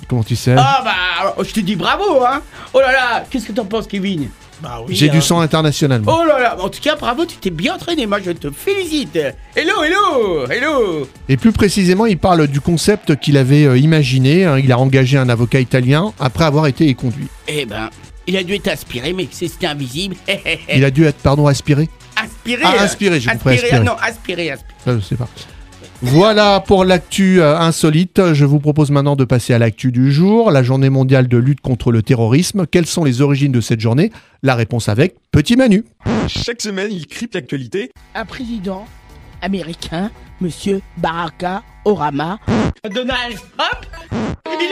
Comment 0.08 0.23
tu 0.23 0.37
sais? 0.37 0.54
Ah 0.56 0.82
bah, 0.84 1.34
je 1.42 1.50
te 1.52 1.58
dis 1.61 1.75
bravo, 1.75 2.23
hein. 2.25 2.42
Oh 2.73 2.78
là 2.80 2.92
là, 2.92 3.25
qu'est-ce 3.28 3.46
que 3.46 3.52
t'en 3.52 3.64
penses, 3.64 3.88
Kevin? 3.88 4.28
Bah 4.62 4.78
oui. 4.87 4.94
J'ai 4.94 5.08
hein. 5.11 5.12
du 5.12 5.20
sang 5.20 5.40
international. 5.40 6.02
moi. 6.02 6.20
Oh 6.23 6.25
là 6.28 6.38
là, 6.38 6.56
en 6.62 6.68
tout 6.68 6.80
cas, 6.80 6.94
bravo, 6.94 7.25
tu 7.26 7.37
t'es 7.38 7.50
bien 7.50 7.75
entraîné. 7.75 8.06
Moi, 8.06 8.18
je 8.25 8.30
te 8.30 8.50
félicite. 8.52 9.16
Hello, 9.56 9.82
hello, 9.82 10.46
hello. 10.49 11.08
Et 11.28 11.37
plus 11.37 11.50
précisément, 11.52 12.06
il 12.06 12.18
parle 12.18 12.46
du 12.46 12.61
concept 12.61 13.16
qu'il 13.18 13.37
avait 13.37 13.64
euh, 13.64 13.76
imaginé. 13.76 14.44
hein. 14.44 14.58
Il 14.62 14.70
a 14.70 14.78
engagé 14.78 15.18
un 15.18 15.28
avocat 15.28 15.58
italien 15.58 16.12
après 16.20 16.44
avoir 16.44 16.66
été 16.68 16.87
éconduit. 16.87 17.26
Eh 17.49 17.66
ben, 17.66 17.90
il 18.26 18.37
a 18.37 18.43
dû 18.43 18.54
être 18.54 18.69
aspiré, 18.69 19.12
mais 19.12 19.28
c'est- 19.31 19.49
c'était 19.49 19.66
invisible. 19.66 20.16
Il 20.75 20.85
a 20.85 20.90
dû 20.90 21.04
être, 21.04 21.16
pardon, 21.19 21.47
aspiré 21.47 21.88
Aspiré. 22.16 22.62
Ah, 22.64 22.83
inspiré, 22.83 23.21
j'ai 23.21 23.31
compris, 23.31 23.54
aspiré, 23.54 23.66
aspiré. 23.73 23.85
Non, 23.85 23.97
aspiré, 24.00 24.50
aspiré. 24.50 24.75
Ça, 24.85 24.95
je 24.97 25.00
sais 25.00 25.16
pas. 25.16 25.28
Voilà 26.02 26.61
pour 26.61 26.85
l'actu 26.85 27.40
euh, 27.40 27.57
insolite. 27.59 28.35
Je 28.35 28.45
vous 28.45 28.61
propose 28.61 28.90
maintenant 28.90 29.16
de 29.16 29.25
passer 29.25 29.54
à 29.54 29.59
l'actu 29.59 29.90
du 29.90 30.12
jour, 30.12 30.50
la 30.50 30.62
journée 30.62 30.90
mondiale 30.90 31.28
de 31.28 31.38
lutte 31.38 31.61
contre 31.61 31.93
le 31.93 32.02
terrorisme. 32.02 32.66
Quelles 32.66 32.87
sont 32.87 33.04
les 33.04 33.21
origines 33.23 33.52
de 33.52 33.61
cette 33.61 33.81
journée? 33.81 34.11
La 34.43 34.54
réponse 34.54 34.88
avec 34.88 35.14
Petit 35.33 35.57
Manu. 35.57 35.85
Chaque 36.28 36.61
semaine, 36.61 36.90
il 36.93 37.07
crypte 37.07 37.35
l'actualité. 37.35 37.90
Un 38.14 38.25
président 38.26 38.87
américain, 39.40 40.11
monsieur 40.40 40.81
Baraka 40.99 41.62
Orama. 41.85 42.38
Donald 42.91 43.37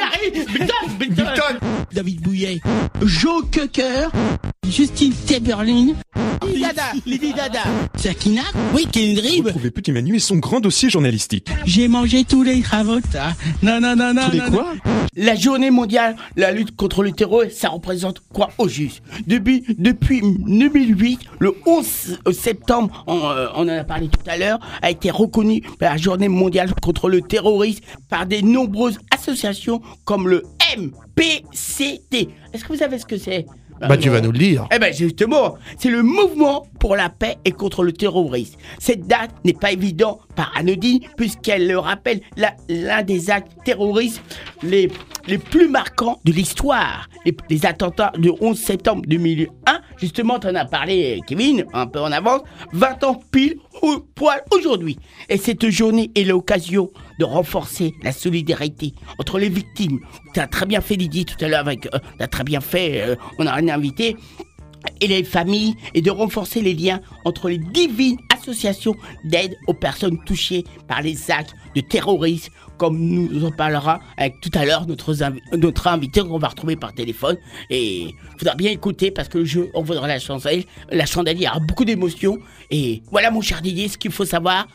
arrive. 0.02 0.46
Bilton, 0.52 0.98
Bilton. 0.98 1.58
David 1.92 2.20
Bouillet. 2.20 2.60
Joe 3.02 3.42
Cocker. 3.50 4.10
Justine 4.68 5.12
Timberlake. 5.26 5.96
Lady 6.44 6.60
Dada. 6.62 6.82
Lady 7.06 7.32
Dada. 7.32 7.60
Sakina. 7.96 8.42
Oui, 8.74 8.86
Kendrick. 8.90 9.44
Retrouvez 9.44 9.70
Petit 9.70 9.92
Manu 9.92 10.16
et 10.16 10.18
son 10.18 10.36
grand 10.36 10.60
dossier 10.60 10.90
journalistique. 10.90 11.48
J'ai 11.66 11.88
mangé 11.88 12.24
tous 12.24 12.42
les 12.42 12.60
cravotas. 12.60 13.34
Non, 13.62 13.80
non, 13.80 13.94
non, 13.96 14.14
non. 14.14 14.26
Tous 14.26 14.32
les 14.32 14.38
non, 14.38 14.50
quoi 14.50 14.72
La 15.16 15.34
journée 15.34 15.70
mondiale, 15.70 16.16
la 16.36 16.52
lutte 16.52 16.74
contre 16.76 17.02
le 17.02 17.12
terror, 17.12 17.42
ça 17.50 17.68
représente 17.68 18.20
quoi 18.32 18.50
au 18.58 18.68
juste? 18.68 19.02
Depuis, 19.26 19.64
depuis 19.78 20.20
2008, 20.22 21.20
le 21.38 21.54
11 21.66 22.18
septembre, 22.32 23.04
on, 23.06 23.18
euh, 23.18 23.48
on 23.54 23.62
en 23.62 23.68
a 23.68 23.84
parlé 23.84 24.08
tout 24.08 24.24
à 24.26 24.36
l'heure, 24.36 24.58
a 24.80 24.90
été 24.90 25.10
reconnu 25.10 25.62
par 25.78 25.92
la 25.92 25.96
journée 25.96 26.28
mondiale 26.28 26.72
contre 26.80 27.01
le 27.08 27.22
terrorisme 27.22 27.84
par 28.08 28.26
des 28.26 28.42
nombreuses 28.42 28.98
associations 29.10 29.80
comme 30.04 30.28
le 30.28 30.42
MPCT. 30.76 32.28
Est-ce 32.52 32.64
que 32.64 32.72
vous 32.72 32.78
savez 32.78 32.98
ce 32.98 33.06
que 33.06 33.16
c'est? 33.18 33.46
Bah, 33.88 33.96
tu 33.96 34.08
vas 34.10 34.20
nous 34.20 34.32
le 34.32 34.38
dire. 34.38 34.66
eh 34.74 34.78
ben 34.78 34.92
justement, 34.94 35.56
c'est 35.78 35.90
le 35.90 36.02
mouvement 36.02 36.66
pour 36.78 36.96
la 36.96 37.08
paix 37.08 37.36
et 37.44 37.50
contre 37.52 37.82
le 37.82 37.92
terrorisme. 37.92 38.56
Cette 38.78 39.06
date 39.06 39.30
n'est 39.44 39.52
pas 39.52 39.72
évidente 39.72 40.20
par 40.36 40.52
anodine 40.56 41.00
puisqu'elle 41.16 41.74
rappelle 41.76 42.20
la- 42.36 42.54
l'un 42.68 43.02
des 43.02 43.30
actes 43.30 43.52
terroristes 43.64 44.22
les, 44.62 44.90
les 45.26 45.38
plus 45.38 45.68
marquants 45.68 46.20
de 46.24 46.32
l'histoire. 46.32 47.08
Les, 47.24 47.36
les 47.50 47.66
attentats 47.66 48.12
du 48.18 48.30
11 48.40 48.58
septembre 48.58 49.02
2001, 49.06 49.80
justement, 49.96 50.38
tu 50.38 50.48
en 50.48 50.54
as 50.54 50.64
parlé 50.64 51.20
Kevin, 51.26 51.64
un 51.72 51.86
peu 51.86 52.00
en 52.00 52.10
avance, 52.12 52.40
20 52.72 53.04
ans 53.04 53.20
pile 53.30 53.56
au 53.82 53.98
poil 54.14 54.40
aujourd'hui. 54.52 54.98
Et 55.28 55.36
cette 55.36 55.68
journée 55.70 56.10
est 56.16 56.24
l'occasion 56.24 56.90
de 57.18 57.24
renforcer 57.24 57.94
la 58.02 58.12
solidarité 58.12 58.94
entre 59.18 59.38
les 59.38 59.48
victimes. 59.48 60.00
Tu 60.34 60.40
as 60.40 60.46
très 60.46 60.66
bien 60.66 60.80
fait 60.80 60.96
Lydie 60.96 61.24
tout 61.24 61.42
à 61.44 61.48
l'heure 61.48 61.60
avec... 61.60 61.86
Euh, 61.86 61.98
tu 62.18 62.22
as 62.22 62.28
très 62.28 62.44
bien 62.44 62.60
fait, 62.60 63.02
euh, 63.02 63.16
on 63.38 63.46
a 63.46 63.52
un 63.52 63.68
invité 63.68 64.16
et 65.00 65.06
les 65.06 65.24
familles 65.24 65.74
et 65.94 66.02
de 66.02 66.10
renforcer 66.10 66.60
les 66.60 66.74
liens 66.74 67.00
entre 67.24 67.48
les 67.48 67.58
divines 67.58 68.18
associations 68.36 68.94
d'aide 69.24 69.56
aux 69.66 69.74
personnes 69.74 70.18
touchées 70.24 70.64
par 70.88 71.02
les 71.02 71.30
actes 71.30 71.54
de 71.74 71.80
terrorisme, 71.80 72.52
comme 72.78 72.98
nous 72.98 73.44
en 73.44 73.50
parlera 73.50 74.00
avec 74.16 74.40
tout 74.40 74.50
à 74.54 74.64
l'heure 74.64 74.86
notre, 74.86 75.14
notre 75.56 75.86
invité 75.86 76.20
qu'on 76.20 76.38
va 76.38 76.48
retrouver 76.48 76.76
par 76.76 76.92
téléphone. 76.92 77.36
Et 77.70 78.02
il 78.02 78.14
faudra 78.38 78.54
bien 78.54 78.70
écouter 78.70 79.10
parce 79.10 79.28
que 79.28 79.38
le 79.38 79.44
jeu 79.44 79.70
en 79.74 79.82
vaudra 79.82 80.08
la 80.08 80.18
chandelle. 80.18 80.64
La 80.90 81.06
chandelle, 81.06 81.36
il 81.36 81.44
y 81.44 81.48
aura 81.48 81.60
beaucoup 81.60 81.84
d'émotions. 81.84 82.38
Et 82.70 83.02
voilà, 83.10 83.30
mon 83.30 83.40
cher 83.40 83.62
Didier, 83.62 83.88
ce 83.88 83.98
qu'il 83.98 84.12
faut 84.12 84.24
savoir 84.24 84.66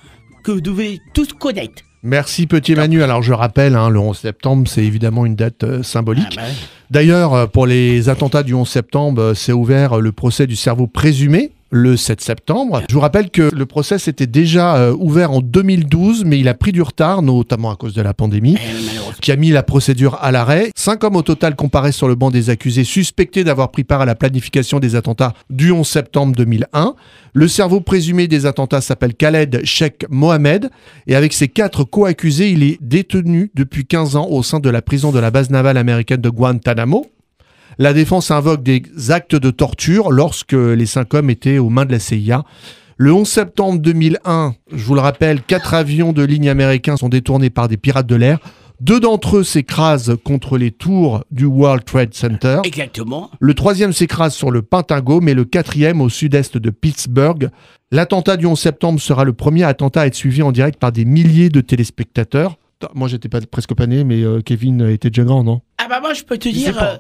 que 0.44 0.52
vous 0.52 0.62
devez 0.62 1.00
tous 1.14 1.34
connaître. 1.34 1.84
Merci 2.04 2.48
Petit 2.48 2.76
Manu. 2.76 3.04
Alors 3.04 3.22
je 3.22 3.34
rappelle, 3.34 3.76
hein, 3.76 3.90
le 3.90 4.00
11 4.00 4.18
septembre, 4.18 4.68
c'est 4.68 4.84
évidemment 4.84 5.26
une 5.26 5.36
date 5.36 5.64
euh, 5.64 5.84
symbolique. 5.84 6.38
Ah 6.38 6.42
bah, 6.44 6.48
D'ailleurs, 6.90 7.34
euh, 7.34 7.48
pour 7.48 7.66
les 7.66 8.10
attentats 8.10 8.44
du 8.44 8.54
11 8.54 8.68
septembre, 8.68 9.22
euh, 9.22 9.34
c'est 9.34 9.52
ouvert 9.52 10.00
le 10.00 10.12
procès 10.12 10.48
du 10.48 10.56
cerveau 10.56 10.88
présumé 10.88 11.52
le 11.70 11.98
7 11.98 12.22
septembre. 12.22 12.82
Je 12.90 12.94
vous 12.94 13.02
rappelle 13.02 13.30
que 13.30 13.50
le 13.54 13.66
procès 13.66 13.98
était 14.08 14.28
déjà 14.28 14.78
euh, 14.78 14.96
ouvert 14.98 15.32
en 15.32 15.42
2012, 15.42 16.26
mais 16.26 16.40
il 16.40 16.48
a 16.48 16.54
pris 16.54 16.72
du 16.72 16.82
retard, 16.82 17.22
notamment 17.22 17.72
à 17.72 17.76
cause 17.76 17.94
de 17.94 18.02
la 18.02 18.14
pandémie, 18.14 18.56
eh, 18.58 19.22
qui 19.22 19.32
a 19.32 19.36
mis 19.36 19.50
la 19.50 19.64
procédure 19.64 20.18
à 20.22 20.32
l'arrêt. 20.32 20.72
Cinq 20.76 21.04
hommes 21.04 21.16
au 21.16 21.22
total 21.22 21.56
comparaissent 21.56 21.96
sur 21.96 22.08
le 22.08 22.16
banc 22.16 22.32
des 22.32 22.50
accusés 22.50 22.84
suspectés 22.84 23.44
d'avoir 23.44 23.72
pris 23.72 23.84
part 23.84 24.02
à 24.02 24.06
la 24.06 24.16
planification 24.16 24.80
des 24.80 24.96
attentats 24.96 25.34
du 25.50 25.72
11 25.72 25.88
septembre 25.88 26.36
2001. 26.36 26.96
Le 27.34 27.48
cerveau 27.48 27.82
présumé 27.82 28.28
des 28.28 28.46
attentats 28.46 28.82
s'appelle 28.82 29.14
Khaled 29.14 29.62
Sheikh 29.64 30.06
Mohamed 30.10 30.70
et 31.06 31.16
avec 31.16 31.34
ses 31.34 31.48
quatre 31.48 31.84
co-accusés, 31.84 32.50
il 32.52 32.64
est 32.64 32.78
détenu 32.82 33.52
depuis 33.56 33.86
15 33.86 34.16
ans 34.16 34.28
au 34.30 34.44
sein 34.44 34.60
de 34.60 34.70
la 34.70 34.82
prison 34.82 35.12
de 35.12 35.20
la 35.20 35.32
base 35.32 35.50
navale 35.50 35.78
américaine 35.78 36.22
de 36.22 36.30
Guantanamo. 36.30 37.06
La 37.80 37.94
défense 37.94 38.32
invoque 38.32 38.64
des 38.64 38.84
actes 39.10 39.36
de 39.36 39.52
torture 39.52 40.12
lorsque 40.12 40.54
les 40.54 40.86
cinq 40.88 41.14
hommes 41.14 41.30
étaient 41.30 41.60
aux 41.60 41.70
mains 41.70 41.86
de 41.86 41.92
la 41.92 42.00
CIA. 42.00 42.44
Le 42.98 43.14
11 43.14 43.28
septembre 43.28 43.80
2001, 43.80 44.56
je 44.74 44.84
vous 44.84 44.96
le 44.96 45.02
rappelle, 45.02 45.44
quatre 45.44 45.76
avions 45.76 46.12
de 46.12 46.24
ligne 46.24 46.50
américains 46.50 46.98
sont 46.98 47.10
détournés 47.10 47.52
par 47.52 47.68
des 47.68 47.78
pirates 47.78 48.08
de 48.08 48.16
l'air. 48.16 48.40
Deux 48.80 49.00
d'entre 49.00 49.38
eux 49.38 49.44
s'écrasent 49.44 50.18
contre 50.24 50.58
les 50.58 50.72
tours 50.72 51.24
du 51.30 51.46
World 51.46 51.84
Trade 51.86 52.16
Center. 52.16 52.62
Exactement. 52.64 53.30
Le 53.40 53.54
troisième 53.54 53.94
s'écrase 53.94 54.34
sur 54.34 54.50
le 54.50 54.64
Pentago, 54.64 55.22
mais 55.22 55.36
le 55.36 55.46
quatrième 55.46 56.02
au 56.02 56.10
sud-est 56.10 56.58
de 56.58 56.70
Pittsburgh. 56.72 57.50
L'attentat 57.92 58.38
du 58.38 58.48
11 58.48 58.60
septembre 58.60 59.00
sera 59.00 59.24
le 59.24 59.34
premier 59.34 59.64
attentat 59.64 60.02
à 60.02 60.08
être 60.08 60.16
suivi 60.16 60.42
en 60.42 60.52
direct 60.52 60.80
par 60.80 60.92
des 60.92 61.06
milliers 61.06 61.50
de 61.50 61.62
téléspectateurs. 61.62 62.58
Moi, 62.94 63.08
j'étais 63.08 63.30
pas 63.30 63.42
presque 63.42 63.74
pas 63.74 63.88
né, 63.88 64.04
mais 64.04 64.22
euh, 64.24 64.42
Kevin 64.42 64.88
était 64.90 65.10
déjà 65.10 65.24
grand, 65.24 65.44
non? 65.44 65.62
Ah 65.80 65.88
bah 65.90 66.00
moi 66.00 66.14
je 66.14 66.24
peux 66.24 66.38
te 66.38 66.50
dire, 66.50 66.78
euh, 66.82 66.98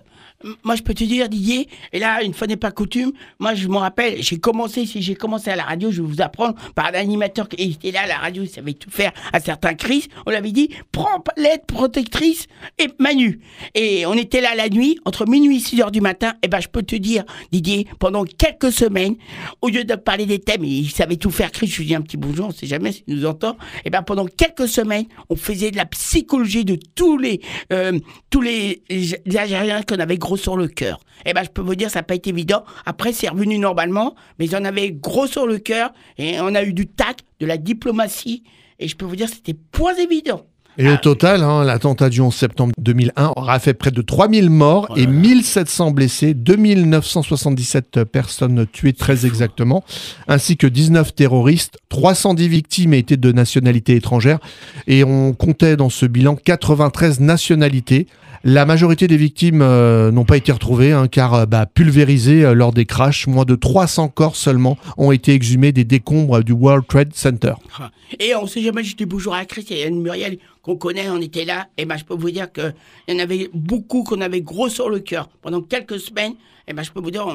moi 0.63 0.75
je 0.75 0.83
peux 0.83 0.93
te 0.93 1.03
dire 1.03 1.29
Didier, 1.29 1.67
et 1.93 1.99
là 1.99 2.23
une 2.23 2.33
fois 2.33 2.47
n'est 2.47 2.57
pas 2.57 2.71
coutume, 2.71 3.11
moi 3.39 3.55
je 3.55 3.67
me 3.67 3.77
rappelle, 3.77 4.21
j'ai 4.21 4.39
commencé, 4.39 4.85
si 4.85 5.01
j'ai 5.01 5.15
commencé 5.15 5.49
à 5.49 5.55
la 5.55 5.63
radio, 5.63 5.91
je 5.91 6.01
vais 6.01 6.07
vous 6.07 6.21
apprendre 6.21 6.55
par 6.75 6.87
un 6.87 6.93
animateur 6.93 7.49
qui 7.49 7.71
était 7.71 7.91
là 7.91 8.01
à 8.01 8.07
la 8.07 8.17
radio, 8.17 8.43
il 8.43 8.49
savait 8.49 8.73
tout 8.73 8.91
faire 8.91 9.11
à 9.33 9.39
certains 9.39 9.73
crises, 9.73 10.07
on 10.25 10.31
l'avait 10.31 10.51
dit, 10.51 10.69
prends 10.91 11.23
l'aide 11.37 11.65
protectrice 11.65 12.47
et 12.77 12.87
Manu. 12.99 13.39
Et 13.73 14.05
on 14.05 14.13
était 14.13 14.41
là 14.41 14.55
la 14.55 14.69
nuit, 14.69 14.99
entre 15.05 15.27
minuit 15.27 15.57
et 15.57 15.59
6 15.59 15.81
heures 15.81 15.91
du 15.91 16.01
matin, 16.01 16.33
et 16.43 16.47
ben 16.47 16.59
je 16.59 16.67
peux 16.67 16.83
te 16.83 16.95
dire 16.95 17.23
Didier, 17.51 17.87
pendant 17.99 18.23
quelques 18.23 18.71
semaines, 18.71 19.15
au 19.61 19.69
lieu 19.69 19.83
de 19.83 19.95
parler 19.95 20.25
des 20.25 20.39
thèmes, 20.39 20.63
il 20.63 20.89
savait 20.91 21.17
tout 21.17 21.31
faire, 21.31 21.51
Chris, 21.51 21.67
je 21.67 21.77
lui 21.79 21.85
dis 21.87 21.95
un 21.95 22.01
petit 22.01 22.17
bonjour, 22.17 22.47
on 22.47 22.51
sait 22.51 22.67
jamais 22.67 22.91
s'il 22.91 23.03
nous 23.07 23.25
entend, 23.25 23.57
et 23.85 23.89
ben 23.89 24.03
pendant 24.03 24.25
quelques 24.25 24.67
semaines, 24.67 25.05
on 25.29 25.35
faisait 25.35 25.71
de 25.71 25.77
la 25.77 25.85
psychologie 25.85 26.65
de 26.65 26.77
tous 26.95 27.17
les 27.17 27.41
euh, 27.73 27.99
tous 28.29 28.41
les, 28.41 28.83
les 28.89 29.37
Algériens 29.37 29.81
qu'on 29.81 29.99
avait 29.99 30.17
gros 30.27 30.35
sur 30.35 30.57
le 30.57 30.67
cœur. 30.67 30.99
Et 31.25 31.31
ben 31.31 31.43
je 31.43 31.49
peux 31.49 31.61
vous 31.61 31.75
dire 31.75 31.89
ça 31.89 31.99
n'a 31.99 32.03
pas 32.03 32.15
été 32.15 32.31
évident. 32.31 32.65
Après 32.85 33.13
c'est 33.13 33.29
revenu 33.29 33.57
normalement, 33.59 34.13
mais 34.37 34.45
ils 34.45 34.55
en 34.57 34.65
avaient 34.65 34.91
gros 34.91 35.25
sur 35.25 35.47
le 35.47 35.57
cœur 35.57 35.91
et 36.17 36.41
on 36.41 36.53
a 36.53 36.63
eu 36.63 36.73
du 36.73 36.85
tact, 36.85 37.21
de 37.39 37.45
la 37.45 37.57
diplomatie 37.57 38.43
et 38.77 38.89
je 38.89 38.97
peux 38.97 39.05
vous 39.05 39.15
dire 39.15 39.29
c'était 39.29 39.53
point 39.53 39.95
évident. 39.95 40.45
Et 40.79 40.87
au 40.89 40.97
total, 40.97 41.41
hein, 41.41 41.63
l'attentat 41.63 42.09
du 42.09 42.21
11 42.21 42.35
septembre 42.35 42.71
2001 42.77 43.33
aura 43.35 43.57
fait 43.57 43.73
près 43.73 43.89
de 43.89 44.01
3000 44.01 44.51
morts 44.51 44.93
et 44.95 45.07
1700 45.07 45.89
blessés, 45.89 46.35
2977 46.35 48.03
personnes 48.03 48.67
tuées 48.71 48.93
très 48.93 49.25
exactement, 49.25 49.83
ainsi 50.27 50.55
que 50.55 50.67
19 50.67 51.15
terroristes, 51.15 51.79
310 51.89 52.47
victimes 52.47 52.93
étaient 52.93 53.17
de 53.17 53.31
nationalité 53.31 53.95
étrangère 53.95 54.37
et 54.85 55.03
on 55.03 55.33
comptait 55.33 55.77
dans 55.77 55.89
ce 55.89 56.05
bilan 56.05 56.35
93 56.35 57.21
nationalités. 57.21 58.05
La 58.43 58.65
majorité 58.65 59.07
des 59.07 59.17
victimes 59.17 59.61
euh, 59.61 60.11
n'ont 60.11 60.25
pas 60.25 60.37
été 60.37 60.51
retrouvées 60.51 60.91
hein, 60.91 61.07
car 61.07 61.33
euh, 61.33 61.45
bah, 61.45 61.65
pulvérisées 61.65 62.45
euh, 62.45 62.53
lors 62.53 62.71
des 62.71 62.85
crashs. 62.85 63.27
Moins 63.27 63.45
de 63.45 63.55
300 63.55 64.09
corps 64.09 64.35
seulement 64.35 64.77
ont 64.97 65.11
été 65.11 65.33
exhumés 65.33 65.71
des 65.71 65.83
décombres 65.83 66.43
du 66.43 66.51
World 66.51 66.85
Trade 66.87 67.13
Center. 67.13 67.53
Ah. 67.79 67.91
Et 68.19 68.35
on 68.35 68.47
sait 68.47 68.61
jamais, 68.61 68.83
j'étais 68.83 69.05
bonjour 69.05 69.33
à 69.33 69.45
Christiane 69.45 69.99
Muriel 69.99 70.37
qu'on 70.61 70.75
connaît, 70.75 71.09
on 71.09 71.21
était 71.21 71.45
là. 71.45 71.67
Et 71.77 71.85
ben 71.85 71.97
je 71.97 72.05
peux 72.05 72.15
vous 72.15 72.31
dire 72.31 72.51
qu'il 72.51 72.73
y 73.07 73.13
en 73.13 73.19
avait 73.19 73.49
beaucoup 73.53 74.03
qu'on 74.03 74.21
avait 74.21 74.41
gros 74.41 74.69
sur 74.69 74.89
le 74.89 74.99
cœur 74.99 75.29
pendant 75.41 75.61
quelques 75.61 75.99
semaines. 75.99 76.33
Et 76.67 76.73
ben 76.73 76.83
je 76.83 76.91
peux 76.91 76.99
vous 76.99 77.11
dire, 77.11 77.25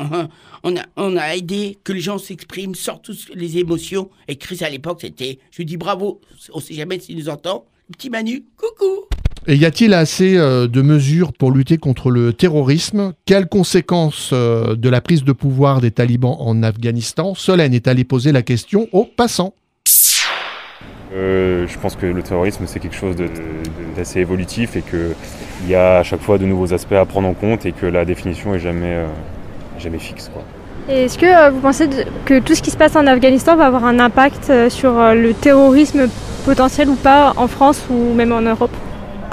on, 0.62 0.74
on 0.96 1.16
a, 1.16 1.36
aidé 1.36 1.78
que 1.84 1.92
les 1.92 2.00
gens 2.00 2.18
s'expriment, 2.18 2.74
sortent 2.74 3.04
tous 3.04 3.30
les 3.34 3.58
émotions. 3.58 4.10
Et 4.28 4.36
Chris 4.36 4.58
à 4.60 4.68
l'époque, 4.68 4.98
c'était, 5.00 5.38
je 5.50 5.58
lui 5.58 5.64
dis 5.64 5.78
bravo, 5.78 6.20
on 6.52 6.60
sait 6.60 6.74
jamais 6.74 6.98
s'il 6.98 7.16
nous 7.16 7.28
entend. 7.28 7.64
Petit 7.90 8.10
Manu, 8.10 8.44
coucou 8.56 9.06
Et 9.48 9.56
y 9.56 9.64
a-t-il 9.64 9.92
assez 9.92 10.36
euh, 10.36 10.68
de 10.68 10.82
mesures 10.82 11.32
pour 11.32 11.50
lutter 11.50 11.76
contre 11.76 12.10
le 12.10 12.32
terrorisme? 12.32 13.12
Quelles 13.26 13.48
conséquences 13.48 14.30
euh, 14.32 14.76
de 14.76 14.88
la 14.88 15.00
prise 15.00 15.24
de 15.24 15.32
pouvoir 15.32 15.80
des 15.80 15.90
talibans 15.90 16.36
en 16.38 16.62
Afghanistan? 16.62 17.34
Solène 17.34 17.74
est 17.74 17.88
allée 17.88 18.04
poser 18.04 18.30
la 18.30 18.42
question 18.42 18.86
aux 18.92 19.04
passants. 19.04 19.54
Euh, 21.14 21.66
je 21.68 21.78
pense 21.78 21.94
que 21.96 22.06
le 22.06 22.22
terrorisme 22.22 22.64
c'est 22.66 22.80
quelque 22.80 22.96
chose 22.96 23.16
d'assez 23.96 24.20
évolutif 24.20 24.76
et 24.76 24.82
qu'il 24.82 25.68
y 25.68 25.74
a 25.74 25.98
à 25.98 26.02
chaque 26.02 26.22
fois 26.22 26.38
de 26.38 26.46
nouveaux 26.46 26.72
aspects 26.72 26.92
à 26.92 27.04
prendre 27.04 27.28
en 27.28 27.34
compte 27.34 27.66
et 27.66 27.72
que 27.72 27.84
la 27.84 28.06
définition 28.06 28.54
est 28.54 28.58
jamais, 28.58 28.94
euh, 28.94 29.06
jamais 29.78 29.98
fixe. 29.98 30.30
Quoi. 30.32 30.42
Est-ce 30.88 31.18
que 31.18 31.26
euh, 31.26 31.50
vous 31.50 31.60
pensez 31.60 31.88
que 32.24 32.38
tout 32.38 32.54
ce 32.54 32.62
qui 32.62 32.70
se 32.70 32.78
passe 32.78 32.96
en 32.96 33.06
Afghanistan 33.06 33.56
va 33.56 33.66
avoir 33.66 33.84
un 33.84 33.98
impact 33.98 34.50
sur 34.70 34.92
le 34.92 35.34
terrorisme 35.34 36.08
potentiel 36.46 36.88
ou 36.88 36.94
pas 36.94 37.34
en 37.36 37.46
France 37.46 37.82
ou 37.90 38.14
même 38.14 38.32
en 38.32 38.40
Europe? 38.40 38.74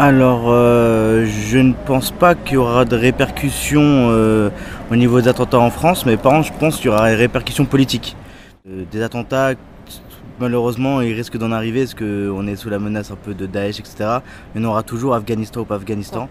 Alors, 0.01 0.45
euh, 0.47 1.25
je 1.25 1.57
ne 1.57 1.73
pense 1.73 2.11
pas 2.11 2.33
qu'il 2.33 2.53
y 2.53 2.57
aura 2.57 2.85
de 2.85 2.95
répercussions 2.95 4.07
euh, 4.11 4.49
au 4.89 4.95
niveau 4.95 5.19
des 5.19 5.27
attentats 5.27 5.59
en 5.59 5.69
France, 5.71 6.05
mais 6.05 6.15
par 6.15 6.31
contre, 6.31 6.47
je 6.47 6.53
pense 6.57 6.77
qu'il 6.77 6.85
y 6.85 6.87
aura 6.87 7.09
des 7.09 7.15
répercussions 7.15 7.65
politiques. 7.65 8.15
Euh, 8.65 8.85
des 8.89 9.01
attentats, 9.01 9.55
malheureusement, 10.39 11.01
il 11.01 11.13
risque 11.13 11.37
d'en 11.37 11.51
arriver 11.51 11.81
parce 11.81 11.95
qu'on 11.95 12.47
est 12.47 12.55
sous 12.55 12.69
la 12.69 12.79
menace 12.79 13.11
un 13.11 13.17
peu 13.17 13.33
de 13.33 13.45
Daesh, 13.45 13.81
etc. 13.81 14.19
Il 14.55 14.61
y 14.61 14.65
aura 14.65 14.83
toujours, 14.83 15.15
Afghanistan 15.15 15.59
ou 15.59 15.65
pas 15.65 15.75
Afghanistan. 15.75 16.29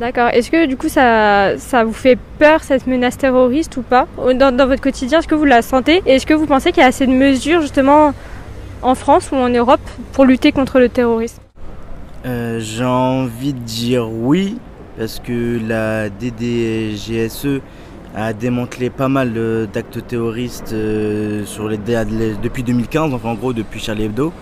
D'accord. 0.00 0.30
Est-ce 0.32 0.50
que 0.50 0.66
du 0.66 0.76
coup 0.76 0.88
ça, 0.88 1.56
ça 1.56 1.84
vous 1.84 1.92
fait 1.92 2.18
peur 2.40 2.64
cette 2.64 2.88
menace 2.88 3.16
terroriste 3.16 3.76
ou 3.76 3.82
pas? 3.82 4.08
Dans, 4.16 4.52
dans 4.52 4.66
votre 4.66 4.82
quotidien 4.82 5.20
Est-ce 5.20 5.28
que 5.28 5.36
vous 5.36 5.44
la 5.44 5.62
sentez? 5.62 6.02
Et 6.04 6.16
est-ce 6.16 6.26
que 6.26 6.34
vous 6.34 6.46
pensez 6.46 6.72
qu'il 6.72 6.80
y 6.80 6.84
a 6.84 6.88
assez 6.88 7.06
de 7.06 7.12
mesures 7.12 7.60
justement 7.60 8.12
en 8.82 8.96
France 8.96 9.30
ou 9.30 9.36
en 9.36 9.50
Europe 9.50 9.88
pour 10.14 10.24
lutter 10.24 10.50
contre 10.50 10.80
le 10.80 10.88
terrorisme? 10.88 11.43
Euh, 12.24 12.58
J'ai 12.60 12.84
envie 12.84 13.52
de 13.52 13.58
dire 13.58 14.08
oui, 14.10 14.58
parce 14.98 15.20
que 15.20 15.58
la 15.66 16.08
DDGSE 16.08 17.60
a 18.16 18.32
démantelé 18.32 18.90
pas 18.90 19.08
mal 19.08 19.32
de- 19.32 19.68
d'actes 19.72 20.06
terroristes 20.06 20.72
euh, 20.72 21.44
sur 21.44 21.68
les, 21.68 21.76
depuis 22.42 22.62
2015, 22.62 23.12
enfin 23.12 23.30
en 23.30 23.34
gros 23.34 23.52
depuis 23.52 23.80
Charlie 23.80 24.04
Hebdo. 24.04 24.32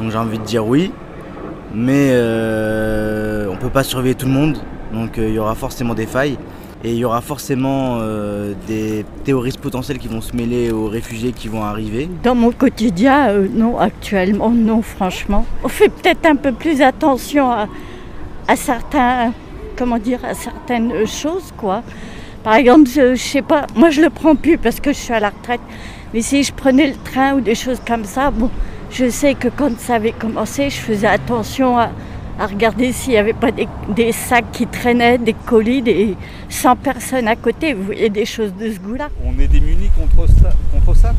Donc 0.00 0.10
j'ai 0.10 0.18
envie 0.18 0.38
de 0.38 0.44
dire 0.44 0.66
oui, 0.66 0.90
mais 1.74 2.08
euh, 2.12 3.46
on 3.52 3.56
peut 3.56 3.68
pas 3.68 3.84
surveiller 3.84 4.14
tout 4.14 4.26
le 4.26 4.32
monde, 4.32 4.56
donc 4.92 5.18
euh, 5.18 5.28
il 5.28 5.34
y 5.34 5.38
aura 5.38 5.54
forcément 5.54 5.94
des 5.94 6.06
failles. 6.06 6.38
Et 6.82 6.92
il 6.92 6.96
y 6.96 7.04
aura 7.04 7.20
forcément 7.20 7.98
euh, 8.00 8.54
des 8.66 9.04
terroristes 9.24 9.60
potentiels 9.60 9.98
qui 9.98 10.08
vont 10.08 10.22
se 10.22 10.34
mêler 10.34 10.70
aux 10.72 10.86
réfugiés 10.86 11.32
qui 11.32 11.48
vont 11.48 11.62
arriver. 11.62 12.08
Dans 12.22 12.34
mon 12.34 12.52
quotidien, 12.52 13.28
euh, 13.28 13.48
non, 13.52 13.78
actuellement, 13.78 14.48
non, 14.50 14.80
franchement. 14.80 15.44
On 15.62 15.68
fait 15.68 15.90
peut-être 15.90 16.24
un 16.24 16.36
peu 16.36 16.52
plus 16.52 16.80
attention 16.80 17.50
à, 17.50 17.68
certains, 18.56 19.32
dire, 20.02 20.24
à 20.24 20.32
certaines 20.32 21.06
choses, 21.06 21.52
quoi. 21.56 21.82
Par 22.42 22.54
exemple, 22.54 22.88
je, 22.88 23.14
je 23.14 23.22
sais 23.22 23.42
pas, 23.42 23.66
moi 23.76 23.90
je 23.90 24.00
le 24.00 24.08
prends 24.08 24.34
plus 24.34 24.56
parce 24.56 24.80
que 24.80 24.94
je 24.94 24.98
suis 24.98 25.12
à 25.12 25.20
la 25.20 25.28
retraite. 25.28 25.60
Mais 26.14 26.22
si 26.22 26.42
je 26.42 26.52
prenais 26.52 26.86
le 26.86 26.96
train 26.96 27.34
ou 27.34 27.42
des 27.42 27.54
choses 27.54 27.80
comme 27.86 28.04
ça, 28.04 28.30
bon, 28.30 28.48
je 28.90 29.10
sais 29.10 29.34
que 29.34 29.48
quand 29.48 29.78
ça 29.78 29.96
avait 29.96 30.12
commencé, 30.12 30.70
je 30.70 30.76
faisais 30.76 31.06
attention 31.06 31.78
à, 31.78 31.90
à 32.40 32.46
regarder 32.46 32.90
s'il 32.92 33.12
n'y 33.12 33.18
avait 33.18 33.34
pas 33.34 33.50
des, 33.50 34.12
sacs 34.12 34.50
qui 34.50 34.66
traînaient, 34.66 35.18
des 35.18 35.34
colis, 35.34 35.82
des 35.82 36.16
100 36.48 36.76
personnes 36.76 37.28
à 37.28 37.36
côté. 37.36 37.74
Vous 37.74 37.84
voyez 37.84 38.08
des 38.08 38.24
choses 38.24 38.54
de 38.54 38.72
ce 38.72 38.78
goût-là. 38.80 39.10
on 39.22 39.38
est 39.38 39.46
démunis 39.46 39.90
contre 39.94 40.26
ça. 40.26 40.50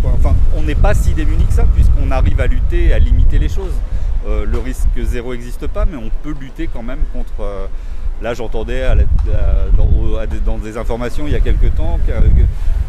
Enfin, 0.03 0.35
on 0.57 0.63
n'est 0.63 0.75
pas 0.75 0.95
si 0.95 1.13
démunis 1.13 1.45
que 1.45 1.53
ça, 1.53 1.65
puisqu'on 1.75 2.09
arrive 2.09 2.41
à 2.41 2.47
lutter, 2.47 2.91
à 2.91 2.97
limiter 2.97 3.37
les 3.37 3.49
choses. 3.49 3.73
Euh, 4.27 4.45
le 4.45 4.57
risque 4.57 4.87
zéro 5.03 5.33
n'existe 5.33 5.67
pas, 5.67 5.85
mais 5.85 5.97
on 5.97 6.09
peut 6.23 6.33
lutter 6.39 6.67
quand 6.73 6.83
même 6.83 6.99
contre. 7.13 7.41
euh, 7.41 7.67
là, 8.23 8.33
j'entendais 8.33 8.83
dans, 9.77 10.57
des- 10.57 10.77
informations 10.77 11.25
il 11.27 11.33
y 11.33 11.35
a 11.35 11.39
quelques 11.39 11.75
temps 11.75 11.99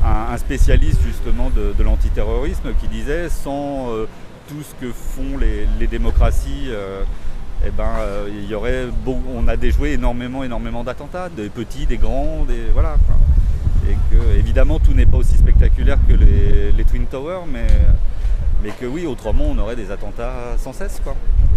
un 0.05 0.37
spécialiste 0.39 1.01
justement 1.07 1.51
de, 1.51 1.83
l'antiterrorisme 1.83 2.71
qui 2.81 2.89
disait 2.89 3.29
sans 3.29 3.91
euh, 3.91 4.07
tout 4.49 4.63
ce 4.63 4.75
que 4.85 4.91
font 4.91 5.37
les 5.39 5.87
démocraties. 5.87 6.71
Eh 7.65 7.71
ben, 7.71 7.85
euh, 8.01 8.91
on 9.35 9.49
a 9.49 9.57
déjoué 9.57 9.93
énormément, 9.93 10.43
énormément 10.43 10.85
d'attentats, 10.85 11.29
des 11.29 11.49
petits, 11.49 11.87
des 11.87 11.97
grands, 11.97 12.45
des 12.47 12.71
voilà. 12.73 12.97
et 13.89 13.97
que 14.11 14.39
évidemment 14.39 14.79
tout 14.79 14.95
n'est 14.95 15.07
pas 15.07 15.19
aussi 15.19 15.37
spectaculaire 15.37 15.99
que 16.09 16.15
les, 16.15 16.85
Twin 16.85 17.07
Towers, 17.07 17.45
mais, 17.51 18.71
que 18.81 18.87
oui, 18.87 19.07
autrement 19.07 19.45
on 19.49 19.59
aurait 19.59 19.77
des 19.77 19.91
attentats 19.91 20.57
sans 20.59 20.73
cesse, 20.73 21.01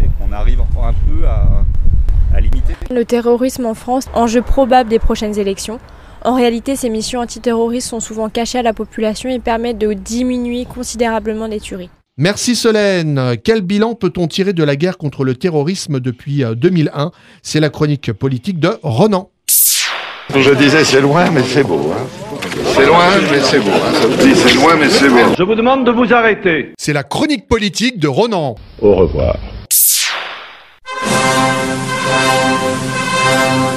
et 0.04 0.08
qu'on 0.20 0.32
arrive 0.32 0.62
encore 0.62 0.86
un 0.86 0.94
peu 0.94 1.26
à 1.28 2.39
limiter. 2.39 2.74
Le 2.91 3.06
terrorisme 3.06 3.65
en 3.65 3.74
France, 3.74 4.08
enjeu 4.13 4.41
probable 4.41 4.89
des 4.89 5.00
prochaines 5.00 5.39
élections. 5.39 5.80
En 6.24 6.34
réalité, 6.34 6.76
ces 6.76 6.89
missions 6.89 7.20
antiterroristes 7.20 7.89
sont 7.89 8.00
souvent 8.00 8.30
cachées 8.30 8.58
à 8.58 8.63
la 8.63 8.74
population 8.74 9.30
et 9.30 9.39
permettent 9.39 9.78
de 9.78 9.94
diminuer 9.94 10.65
considérablement 10.65 11.46
les 11.46 11.60
tueries. 11.60 11.91
Merci 12.17 12.56
Solène. 12.56 13.36
Quel 13.43 13.60
bilan 13.60 13.93
peut-on 13.93 14.28
tirer 14.30 14.54
de 14.54 14.63
la 14.63 14.78
guerre 14.78 14.97
contre 14.97 15.25
le 15.25 15.36
terrorisme 15.36 15.99
depuis 15.99 16.45
euh, 16.45 16.56
2001 16.56 17.12
C'est 17.43 17.60
la 17.60 17.67
chronique 17.67 18.13
politique 18.13 18.58
de 18.58 18.69
Ronan. 18.84 19.32
Je 20.34 20.51
disais 20.51 20.86
c'est 20.86 21.01
loin 21.01 21.30
mais 21.32 21.43
c'est 21.43 21.65
beau. 21.65 21.91
Hein. 21.91 22.08
C'est 22.73 22.86
loin 22.86 23.10
mais 23.30 23.41
c'est 23.41 23.60
beau. 23.60 23.69
Hein. 23.69 23.93
Ça 23.95 24.04
se 24.04 24.25
dit 24.25 24.34
c'est 24.34 24.54
loin 24.54 24.78
mais 24.78 24.89
c'est 24.89 25.10
beau. 25.10 25.36
Je 25.38 25.43
vous 25.43 25.56
demande 25.56 25.86
de 25.86 25.91
vous 25.91 26.13
arrêter. 26.13 26.71
C'est 26.78 26.93
la 26.93 27.04
chronique 27.04 27.49
politique 27.49 27.99
de 27.99 28.08
Ronan. 28.08 28.56
Au 28.82 28.95
revoir. 28.95 29.36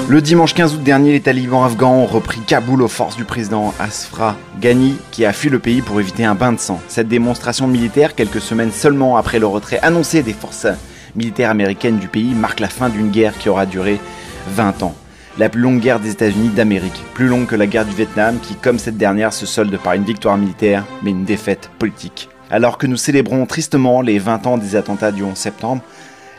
Le 0.08 0.22
dimanche 0.22 0.54
15 0.54 0.74
août 0.74 0.82
dernier, 0.82 1.12
les 1.12 1.20
talibans 1.20 1.64
afghans 1.64 1.92
ont 1.92 2.06
repris 2.06 2.40
Kaboul 2.40 2.80
aux 2.80 2.88
forces 2.88 3.16
du 3.16 3.24
président 3.24 3.74
Ashraf 3.78 4.36
Ghani, 4.58 4.96
qui 5.10 5.26
a 5.26 5.34
fui 5.34 5.50
le 5.50 5.58
pays 5.58 5.82
pour 5.82 6.00
éviter 6.00 6.24
un 6.24 6.34
bain 6.34 6.52
de 6.52 6.58
sang. 6.58 6.80
Cette 6.88 7.08
démonstration 7.08 7.66
militaire, 7.66 8.14
quelques 8.14 8.40
semaines 8.40 8.72
seulement 8.72 9.18
après 9.18 9.38
le 9.38 9.46
retrait 9.46 9.78
annoncé 9.82 10.22
des 10.22 10.32
forces 10.32 10.66
militaires 11.14 11.50
américaines 11.50 11.98
du 11.98 12.08
pays, 12.08 12.34
marque 12.34 12.60
la 12.60 12.68
fin 12.68 12.88
d'une 12.88 13.10
guerre 13.10 13.36
qui 13.36 13.50
aura 13.50 13.66
duré 13.66 14.00
20 14.48 14.82
ans. 14.82 14.94
La 15.36 15.50
plus 15.50 15.60
longue 15.60 15.80
guerre 15.80 16.00
des 16.00 16.10
États-Unis 16.10 16.48
d'Amérique, 16.48 17.04
plus 17.12 17.28
longue 17.28 17.46
que 17.46 17.54
la 17.54 17.66
guerre 17.66 17.84
du 17.84 17.94
Vietnam, 17.94 18.38
qui, 18.40 18.54
comme 18.54 18.78
cette 18.78 18.96
dernière, 18.96 19.34
se 19.34 19.44
solde 19.44 19.76
par 19.78 19.92
une 19.92 20.04
victoire 20.04 20.38
militaire, 20.38 20.84
mais 21.02 21.10
une 21.10 21.26
défaite 21.26 21.70
politique. 21.78 22.30
Alors 22.50 22.78
que 22.78 22.86
nous 22.86 22.96
célébrons 22.96 23.44
tristement 23.44 24.00
les 24.00 24.18
20 24.18 24.46
ans 24.46 24.56
des 24.56 24.74
attentats 24.74 25.12
du 25.12 25.22
11 25.22 25.36
septembre, 25.36 25.82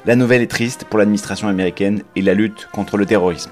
la 0.05 0.15
nouvelle 0.15 0.41
est 0.41 0.47
triste 0.47 0.85
pour 0.89 0.99
l'administration 0.99 1.47
américaine 1.47 2.01
et 2.15 2.21
la 2.21 2.33
lutte 2.33 2.67
contre 2.71 2.97
le 2.97 3.05
terrorisme. 3.05 3.51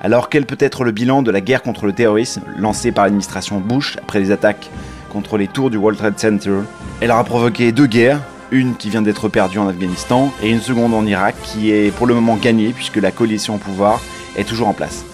Alors 0.00 0.28
quel 0.28 0.46
peut 0.46 0.56
être 0.58 0.84
le 0.84 0.90
bilan 0.90 1.22
de 1.22 1.30
la 1.30 1.40
guerre 1.40 1.62
contre 1.62 1.86
le 1.86 1.92
terrorisme 1.92 2.42
lancée 2.58 2.92
par 2.92 3.04
l'administration 3.04 3.60
Bush 3.60 3.96
après 3.98 4.18
les 4.18 4.30
attaques 4.30 4.68
contre 5.10 5.38
les 5.38 5.46
tours 5.46 5.70
du 5.70 5.76
World 5.76 5.98
Trade 5.98 6.18
Center? 6.18 6.58
Elle 7.00 7.10
aura 7.10 7.24
provoqué 7.24 7.70
deux 7.70 7.86
guerres, 7.86 8.20
une 8.50 8.74
qui 8.76 8.90
vient 8.90 9.02
d'être 9.02 9.28
perdue 9.28 9.58
en 9.58 9.68
Afghanistan 9.68 10.32
et 10.42 10.50
une 10.50 10.60
seconde 10.60 10.92
en 10.92 11.06
Irak 11.06 11.36
qui 11.42 11.70
est 11.70 11.94
pour 11.94 12.06
le 12.06 12.14
moment 12.14 12.36
gagnée 12.36 12.72
puisque 12.72 12.96
la 12.96 13.12
coalition 13.12 13.54
au 13.54 13.58
pouvoir 13.58 14.02
est 14.36 14.44
toujours 14.44 14.68
en 14.68 14.74
place. 14.74 15.04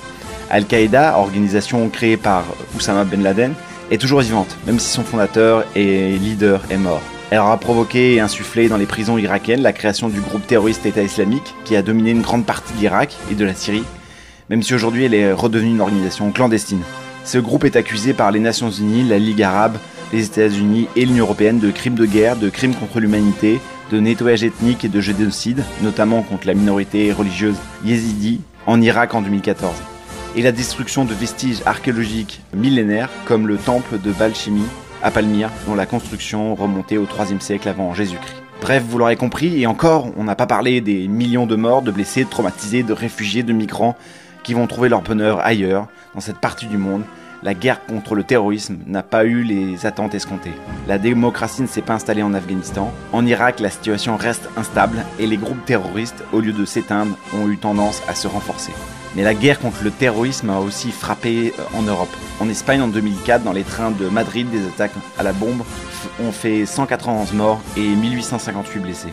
Al-Qaïda, 0.50 1.18
organisation 1.18 1.88
créée 1.90 2.16
par 2.16 2.44
Oussama 2.74 3.04
Ben 3.04 3.22
Laden, 3.22 3.52
est 3.90 3.98
toujours 3.98 4.20
vivante, 4.20 4.56
même 4.66 4.78
si 4.78 4.88
son 4.88 5.02
fondateur 5.02 5.64
et 5.74 6.16
leader 6.16 6.62
est 6.70 6.78
mort. 6.78 7.02
Elle 7.30 7.40
aura 7.40 7.58
provoqué 7.58 8.14
et 8.14 8.20
insufflé 8.20 8.68
dans 8.68 8.78
les 8.78 8.86
prisons 8.86 9.18
irakiennes 9.18 9.60
la 9.60 9.74
création 9.74 10.08
du 10.08 10.20
groupe 10.20 10.46
terroriste 10.46 10.86
État 10.86 11.02
islamique 11.02 11.54
qui 11.66 11.76
a 11.76 11.82
dominé 11.82 12.10
une 12.10 12.22
grande 12.22 12.46
partie 12.46 12.72
de 12.72 12.78
l'Irak 12.78 13.16
et 13.30 13.34
de 13.34 13.44
la 13.44 13.54
Syrie, 13.54 13.84
même 14.48 14.62
si 14.62 14.72
aujourd'hui 14.72 15.04
elle 15.04 15.12
est 15.12 15.32
redevenue 15.32 15.72
une 15.72 15.82
organisation 15.82 16.32
clandestine. 16.32 16.80
Ce 17.24 17.36
groupe 17.36 17.64
est 17.64 17.76
accusé 17.76 18.14
par 18.14 18.30
les 18.30 18.40
Nations 18.40 18.70
Unies, 18.70 19.06
la 19.06 19.18
Ligue 19.18 19.42
arabe, 19.42 19.76
les 20.10 20.24
États-Unis 20.24 20.88
et 20.96 21.04
l'Union 21.04 21.24
européenne 21.24 21.58
de 21.58 21.70
crimes 21.70 21.96
de 21.96 22.06
guerre, 22.06 22.36
de 22.36 22.48
crimes 22.48 22.74
contre 22.74 22.98
l'humanité, 22.98 23.60
de 23.92 24.00
nettoyage 24.00 24.42
ethnique 24.42 24.86
et 24.86 24.88
de 24.88 25.00
génocide, 25.02 25.64
notamment 25.82 26.22
contre 26.22 26.46
la 26.46 26.54
minorité 26.54 27.12
religieuse 27.12 27.56
yézidi 27.84 28.40
en 28.64 28.80
Irak 28.80 29.14
en 29.14 29.20
2014, 29.20 29.74
et 30.34 30.40
la 30.40 30.52
destruction 30.52 31.04
de 31.04 31.12
vestiges 31.12 31.60
archéologiques 31.66 32.40
millénaires 32.54 33.10
comme 33.26 33.46
le 33.46 33.58
temple 33.58 33.98
de 34.02 34.12
Balchimi 34.12 34.64
à 35.02 35.10
Palmyre, 35.10 35.50
dont 35.66 35.74
la 35.74 35.86
construction 35.86 36.54
remontait 36.54 36.96
au 36.96 37.06
3 37.06 37.26
siècle 37.40 37.68
avant 37.68 37.94
Jésus-Christ. 37.94 38.42
Bref, 38.60 38.82
vous 38.88 38.98
l'aurez 38.98 39.16
compris, 39.16 39.62
et 39.62 39.66
encore, 39.66 40.08
on 40.16 40.24
n'a 40.24 40.34
pas 40.34 40.46
parlé 40.46 40.80
des 40.80 41.06
millions 41.06 41.46
de 41.46 41.56
morts, 41.56 41.82
de 41.82 41.90
blessés, 41.90 42.24
de 42.24 42.28
traumatisés, 42.28 42.82
de 42.82 42.92
réfugiés, 42.92 43.42
de 43.42 43.52
migrants 43.52 43.96
qui 44.42 44.54
vont 44.54 44.66
trouver 44.66 44.88
leur 44.88 45.02
bonheur 45.02 45.44
ailleurs, 45.44 45.88
dans 46.14 46.20
cette 46.20 46.38
partie 46.38 46.66
du 46.66 46.78
monde. 46.78 47.02
La 47.44 47.54
guerre 47.54 47.86
contre 47.86 48.16
le 48.16 48.24
terrorisme 48.24 48.78
n'a 48.86 49.04
pas 49.04 49.24
eu 49.24 49.42
les 49.42 49.86
attentes 49.86 50.14
escomptées. 50.14 50.54
La 50.88 50.98
démocratie 50.98 51.62
ne 51.62 51.68
s'est 51.68 51.82
pas 51.82 51.94
installée 51.94 52.24
en 52.24 52.34
Afghanistan. 52.34 52.92
En 53.12 53.24
Irak, 53.26 53.60
la 53.60 53.70
situation 53.70 54.16
reste 54.16 54.48
instable 54.56 55.04
et 55.20 55.26
les 55.28 55.36
groupes 55.36 55.64
terroristes, 55.64 56.24
au 56.32 56.40
lieu 56.40 56.52
de 56.52 56.64
s'éteindre, 56.64 57.16
ont 57.34 57.48
eu 57.48 57.56
tendance 57.56 58.02
à 58.08 58.16
se 58.16 58.26
renforcer. 58.26 58.72
Mais 59.16 59.22
la 59.22 59.34
guerre 59.34 59.58
contre 59.58 59.82
le 59.82 59.90
terrorisme 59.90 60.50
a 60.50 60.60
aussi 60.60 60.90
frappé 60.90 61.52
euh, 61.58 61.62
en 61.78 61.82
Europe. 61.82 62.14
En 62.40 62.48
Espagne, 62.48 62.82
en 62.82 62.88
2004, 62.88 63.42
dans 63.42 63.52
les 63.52 63.64
trains 63.64 63.90
de 63.90 64.08
Madrid, 64.08 64.48
des 64.50 64.66
attaques 64.66 64.92
à 65.18 65.22
la 65.22 65.32
bombe 65.32 65.62
ont 66.20 66.32
fait 66.32 66.66
191 66.66 67.32
morts 67.32 67.60
et 67.76 67.88
1858 67.88 68.80
blessés. 68.80 69.12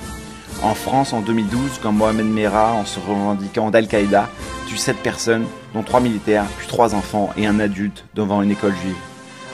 En 0.64 0.74
France, 0.74 1.14
en 1.14 1.22
2012, 1.22 1.80
quand 1.82 1.92
Mohamed 1.92 2.26
Merah, 2.26 2.74
en 2.74 2.86
se 2.86 3.00
revendiquant 3.00 3.72
d'Al-Qaïda, 3.72 4.30
tue 4.68 4.78
7 4.78 4.98
personnes, 4.98 5.46
dont 5.74 5.84
3 5.84 6.00
militaires, 6.00 6.46
puis 6.58 6.68
3 6.68 6.96
enfants 6.96 7.30
et 7.38 7.46
un 7.46 7.60
adulte 7.60 8.06
devant 8.16 8.42
une 8.42 8.52
école 8.52 8.74
juive. 8.76 8.96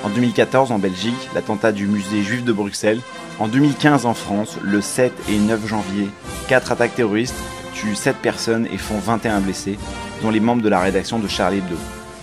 En 0.03 0.09
2014, 0.09 0.71
en 0.71 0.79
Belgique, 0.79 1.29
l'attentat 1.35 1.71
du 1.71 1.85
musée 1.87 2.23
juif 2.23 2.43
de 2.43 2.51
Bruxelles. 2.51 2.99
En 3.39 3.47
2015, 3.47 4.05
en 4.05 4.13
France, 4.13 4.57
le 4.63 4.81
7 4.81 5.13
et 5.29 5.37
9 5.37 5.67
janvier, 5.67 6.09
4 6.47 6.71
attaques 6.71 6.95
terroristes 6.95 7.35
tuent 7.73 7.95
7 7.95 8.15
personnes 8.17 8.67
et 8.71 8.77
font 8.77 8.97
21 8.97 9.41
blessés, 9.41 9.77
dont 10.21 10.29
les 10.29 10.39
membres 10.39 10.61
de 10.61 10.69
la 10.69 10.79
rédaction 10.79 11.19
de 11.19 11.27
Charlie 11.27 11.57
Hebdo. 11.57 11.75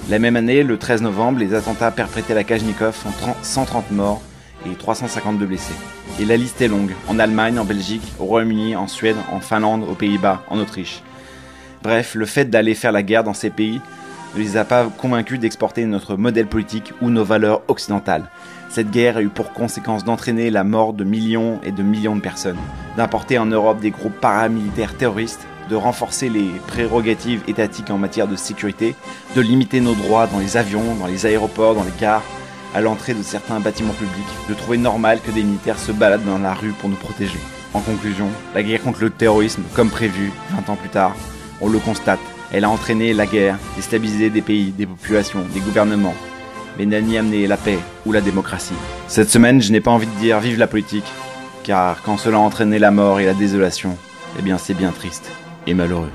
La 0.09 0.19
même 0.19 0.37
année, 0.37 0.63
le 0.63 0.79
13 0.79 1.03
novembre, 1.03 1.39
les 1.39 1.55
attentats 1.55 1.91
perpétrés 1.91 2.33
à 2.33 2.37
la 2.37 2.45
Kajnikov 2.45 2.93
font 2.93 3.11
130 3.43 3.91
morts 3.91 4.23
et 4.67 4.75
352 4.75 5.47
blessés. 5.47 5.75
Et 6.21 6.25
la 6.25 6.37
liste 6.37 6.61
est 6.61 6.69
longue, 6.69 6.95
en 7.09 7.19
Allemagne, 7.19 7.59
en 7.59 7.65
Belgique, 7.65 8.13
au 8.19 8.25
Royaume-Uni, 8.25 8.77
en 8.77 8.87
Suède, 8.87 9.17
en 9.33 9.41
Finlande, 9.41 9.85
aux 9.89 9.95
Pays-Bas, 9.95 10.43
en 10.49 10.59
Autriche. 10.59 11.03
Bref, 11.83 12.15
le 12.15 12.27
fait 12.27 12.47
d'aller 12.47 12.75
faire 12.75 12.93
la 12.93 13.03
guerre 13.03 13.25
dans 13.25 13.35
ces 13.35 13.51
pays 13.51 13.81
ne 14.35 14.41
les 14.41 14.57
a 14.57 14.65
pas 14.65 14.87
convaincus 14.87 15.39
d'exporter 15.39 15.85
notre 15.87 16.17
modèle 16.17 16.47
politique 16.47 16.93
ou 17.01 17.11
nos 17.11 17.25
valeurs 17.25 17.63
occidentales. 17.69 18.31
Cette 18.69 18.91
guerre 18.91 19.17
a 19.17 19.23
eu 19.23 19.29
pour 19.29 19.53
conséquence 19.53 20.05
d'entraîner 20.05 20.51
la 20.51 20.65
mort 20.65 20.93
de 20.93 21.05
millions 21.05 21.61
et 21.65 21.73
de 21.73 21.83
millions 21.83 22.17
de 22.17 22.21
personnes, 22.21 22.59
d'importer 22.97 23.39
en 23.39 23.47
Europe 23.47 23.81
des 23.81 23.91
groupes 23.91 24.21
paramilitaires 24.21 24.97
terroristes, 24.97 25.47
de 25.69 25.77
renforcer 25.77 26.29
les 26.29 26.51
prérogatives 26.67 27.43
étatiques 27.47 27.91
en 27.91 27.99
matière 27.99 28.27
de 28.27 28.37
sécurité, 28.37 28.95
de 29.37 29.41
limiter 29.41 29.81
nos 29.81 29.95
droits 29.95 30.27
dans 30.27 30.39
les 30.39 30.57
avions, 30.57 30.95
dans 30.97 31.07
les 31.07 31.27
aéroports, 31.27 31.75
dans 31.75 31.85
les 31.85 31.93
gares, 32.01 32.23
à 32.75 32.81
l'entrée 32.81 33.15
de 33.15 33.23
certains 33.23 33.61
bâtiments 33.61 33.93
publics, 33.95 34.25
de 34.49 34.55
trouver 34.55 34.79
normal 34.79 35.21
que 35.21 35.31
des 35.31 35.43
militaires 35.43 35.79
se 35.79 35.93
baladent 35.93 36.25
dans 36.25 36.39
la 36.39 36.55
rue 36.55 36.73
pour 36.73 36.89
nous 36.89 36.97
protéger. 36.97 37.39
En 37.75 37.81
conclusion, 37.81 38.29
la 38.55 38.63
guerre 38.63 38.83
contre 38.83 39.03
le 39.03 39.11
terrorisme, 39.11 39.63
comme 39.75 39.91
prévu 39.91 40.33
20 40.51 40.73
ans 40.73 40.77
plus 40.77 40.89
tard, 40.89 41.15
on 41.61 41.69
le 41.69 41.79
constate, 41.79 42.21
elle 42.53 42.65
a 42.65 42.71
entraîné 42.71 43.13
la 43.13 43.27
guerre, 43.27 43.59
déstabilisé 43.77 44.31
des 44.31 44.43
pays, 44.43 44.71
des 44.71 44.87
populations, 44.87 45.45
des 45.53 45.61
gouvernements, 45.61 46.15
mais 46.79 46.87
n'a 46.87 47.01
ni 47.01 47.19
amené 47.19 47.47
la 47.47 47.57
paix 47.57 47.79
ou 48.07 48.13
la 48.13 48.21
démocratie. 48.21 48.75
Cette 49.07 49.31
semaine, 49.31 49.61
je 49.61 49.73
n'ai 49.73 49.81
pas 49.81 49.91
envie 49.91 50.07
de 50.07 50.21
dire 50.21 50.41
vive 50.41 50.59
la 50.59 50.67
politique, 50.67 51.05
car 51.63 52.03
quand 52.03 52.17
cela 52.17 52.37
a 52.37 52.41
entraîné 52.41 52.79
la 52.79 52.91
mort 52.91 53.21
et 53.21 53.27
la 53.27 53.35
désolation, 53.35 53.97
eh 54.39 54.43
bien 54.43 54.57
c'est 54.57 54.75
bien 54.75 54.93
triste 54.93 55.31
et 55.69 55.75
malheureux. 55.75 56.11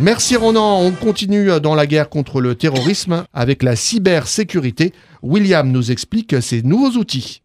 Merci 0.00 0.36
Ronan, 0.36 0.80
on 0.80 0.92
continue 0.92 1.60
dans 1.60 1.74
la 1.74 1.86
guerre 1.86 2.08
contre 2.08 2.40
le 2.40 2.54
terrorisme 2.54 3.24
avec 3.32 3.62
la 3.62 3.74
cybersécurité. 3.74 4.92
William 5.22 5.70
nous 5.70 5.90
explique 5.90 6.40
ses 6.42 6.62
nouveaux 6.62 6.98
outils. 6.98 7.42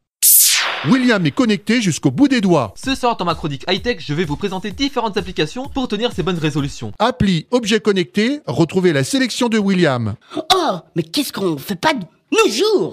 William 0.88 1.26
est 1.26 1.32
connecté 1.32 1.82
jusqu'au 1.82 2.12
bout 2.12 2.28
des 2.28 2.42
doigts. 2.42 2.74
Ce 2.76 2.94
soir 2.94 3.16
dans 3.16 3.26
ma 3.26 3.36
chronique 3.36 3.64
high-tech, 3.70 3.98
je 4.00 4.14
vais 4.14 4.26
vous 4.26 4.36
présenter 4.36 4.72
différentes 4.72 5.16
applications 5.18 5.70
pour 5.70 5.88
tenir 5.88 6.12
ces 6.12 6.24
bonnes 6.24 6.38
résolutions. 6.38 6.92
Appli 7.00 7.48
objet 7.52 7.80
connecté, 7.80 8.42
retrouvez 8.46 8.92
la 8.92 9.04
sélection 9.04 9.48
de 9.48 9.58
William. 9.58 10.16
Oh, 10.36 10.78
mais 10.96 11.04
qu'est-ce 11.04 11.32
qu'on 11.32 11.58
fait 11.58 11.80
pas 11.80 11.94
de 11.94 12.04
nos 12.32 12.52
jours? 12.52 12.92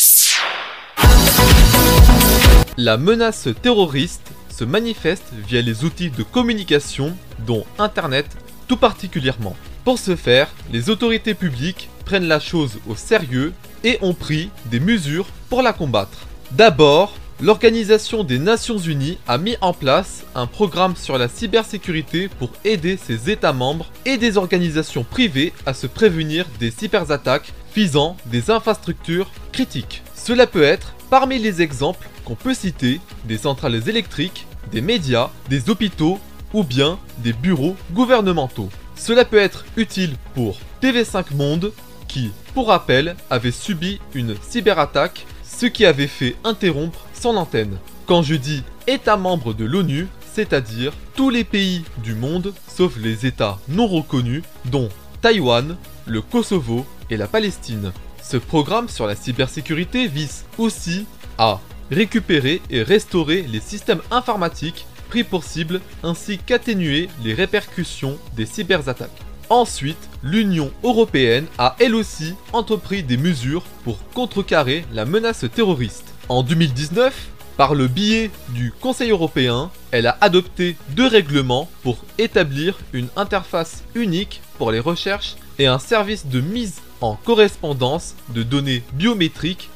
La 2.77 2.97
menace 2.97 3.49
terroriste 3.61 4.31
se 4.61 4.65
manifeste 4.67 5.33
via 5.49 5.63
les 5.63 5.85
outils 5.85 6.11
de 6.11 6.23
communication, 6.23 7.17
dont 7.47 7.65
Internet 7.79 8.27
tout 8.69 8.77
particulièrement. 8.77 9.57
Pour 9.87 9.99
ce 9.99 10.17
faire, 10.17 10.49
les 10.71 10.91
autorités 10.91 11.33
publiques 11.33 11.89
prennent 12.05 12.29
la 12.29 12.41
chose 12.41 12.79
au 12.87 12.95
sérieux 12.95 13.55
et 13.85 13.97
ont 14.03 14.13
pris 14.13 14.51
des 14.67 14.79
mesures 14.79 15.29
pour 15.49 15.63
la 15.63 15.73
combattre. 15.73 16.27
D'abord, 16.51 17.15
l'Organisation 17.41 18.23
des 18.23 18.39
Nations 18.39 18.77
Unies 18.77 19.17
a 19.27 19.39
mis 19.39 19.57
en 19.63 19.73
place 19.73 20.25
un 20.35 20.47
programme 20.47 20.95
sur 20.95 21.17
la 21.17 21.29
cybersécurité 21.29 22.29
pour 22.29 22.51
aider 22.67 22.99
ses 22.99 23.31
États 23.31 23.55
membres 23.55 23.91
et 24.05 24.19
des 24.19 24.37
organisations 24.37 25.05
privées 25.05 25.55
à 25.65 25.73
se 25.73 25.87
prévenir 25.87 26.45
des 26.59 26.71
cyberattaques 26.71 27.55
visant 27.75 28.15
des 28.27 28.51
infrastructures 28.51 29.31
critiques. 29.53 30.03
Cela 30.15 30.47
peut 30.47 30.65
être, 30.65 30.93
parmi 31.09 31.39
les 31.39 31.63
exemples 31.63 32.07
qu'on 32.27 32.35
peut 32.35 32.53
citer, 32.53 33.01
des 33.25 33.39
centrales 33.39 33.89
électriques, 33.89 34.47
des 34.73 34.81
médias, 34.81 35.31
des 35.49 35.71
hôpitaux 35.71 36.19
ou 36.53 36.65
bien 36.65 36.99
des 37.19 37.33
bureaux 37.33 37.77
gouvernementaux. 37.93 38.69
Cela 38.97 39.25
peut 39.25 39.39
être 39.39 39.65
utile 39.77 40.15
pour 40.35 40.59
TV5 40.83 41.35
Monde 41.35 41.73
qui, 42.09 42.31
pour 42.55 42.69
rappel, 42.69 43.17
avait 43.31 43.53
subi 43.53 44.01
une 44.15 44.35
cyberattaque, 44.43 45.27
ce 45.45 45.67
qui 45.67 45.87
avait 45.87 46.07
fait 46.07 46.37
interrompre 46.45 47.07
son 47.15 47.37
antenne. 47.37 47.79
Quand 48.07 48.23
je 48.23 48.35
dis 48.35 48.63
États 48.87 49.17
membres 49.17 49.55
de 49.55 49.65
l'ONU, 49.65 50.09
c'est-à-dire 50.33 50.93
tous 51.15 51.31
les 51.31 51.45
pays 51.45 51.85
du 52.03 52.15
monde 52.15 52.53
sauf 52.69 52.97
les 52.97 53.27
États 53.27 53.59
non 53.69 53.87
reconnus, 53.87 54.43
dont 54.65 54.89
Taïwan, 55.23 55.77
le 56.07 56.23
Kosovo 56.23 56.87
et 57.11 57.17
la 57.17 57.27
Palestine. 57.27 57.93
Ce 58.23 58.37
programme 58.37 58.89
sur 58.89 59.07
la 59.07 59.17
cybersécurité 59.17 60.07
vise 60.07 60.45
aussi 60.59 61.07
à 61.39 61.61
récupérer 61.91 62.63
et 62.71 62.83
restaurer 62.83 63.43
les 63.43 63.61
systèmes 63.61 64.03
informatiques 64.11 64.87
pris 65.09 65.25
pour 65.25 65.45
cible 65.45 65.81
ainsi 66.03 66.39
qu'atténuer 66.39 67.09
les 67.25 67.35
répercussions 67.35 68.19
des 68.37 68.47
cyberattaques. 68.47 69.11
Ensuite, 69.49 70.09
l'Union 70.23 70.71
européenne 70.85 71.47
a 71.59 71.75
elle 71.81 71.97
aussi 71.97 72.35
entrepris 72.53 73.03
des 73.03 73.17
mesures 73.17 73.65
pour 73.83 73.99
contrecarrer 74.15 74.85
la 74.93 75.05
menace 75.05 75.45
terroriste. 75.53 76.15
En 76.29 76.45
2019, 76.45 77.13
par 77.57 77.75
le 77.75 77.89
biais 77.89 78.31
du 78.51 78.73
Conseil 78.81 79.11
européen, 79.11 79.71
elle 79.91 80.07
a 80.07 80.17
adopté 80.21 80.77
deux 80.91 81.09
règlements 81.09 81.69
pour 81.83 81.99
établir 82.17 82.79
une 82.93 83.09
interface 83.17 83.83
unique 83.97 84.41
pour 84.57 84.71
les 84.71 84.79
recherches 84.79 85.35
et 85.59 85.67
un 85.67 85.81
service 85.81 86.27
de 86.27 86.41
mise 86.41 86.81
en 87.01 87.17
correspondance 87.17 88.15
de 88.29 88.45
données 88.45 88.85
biométriques 88.93 89.69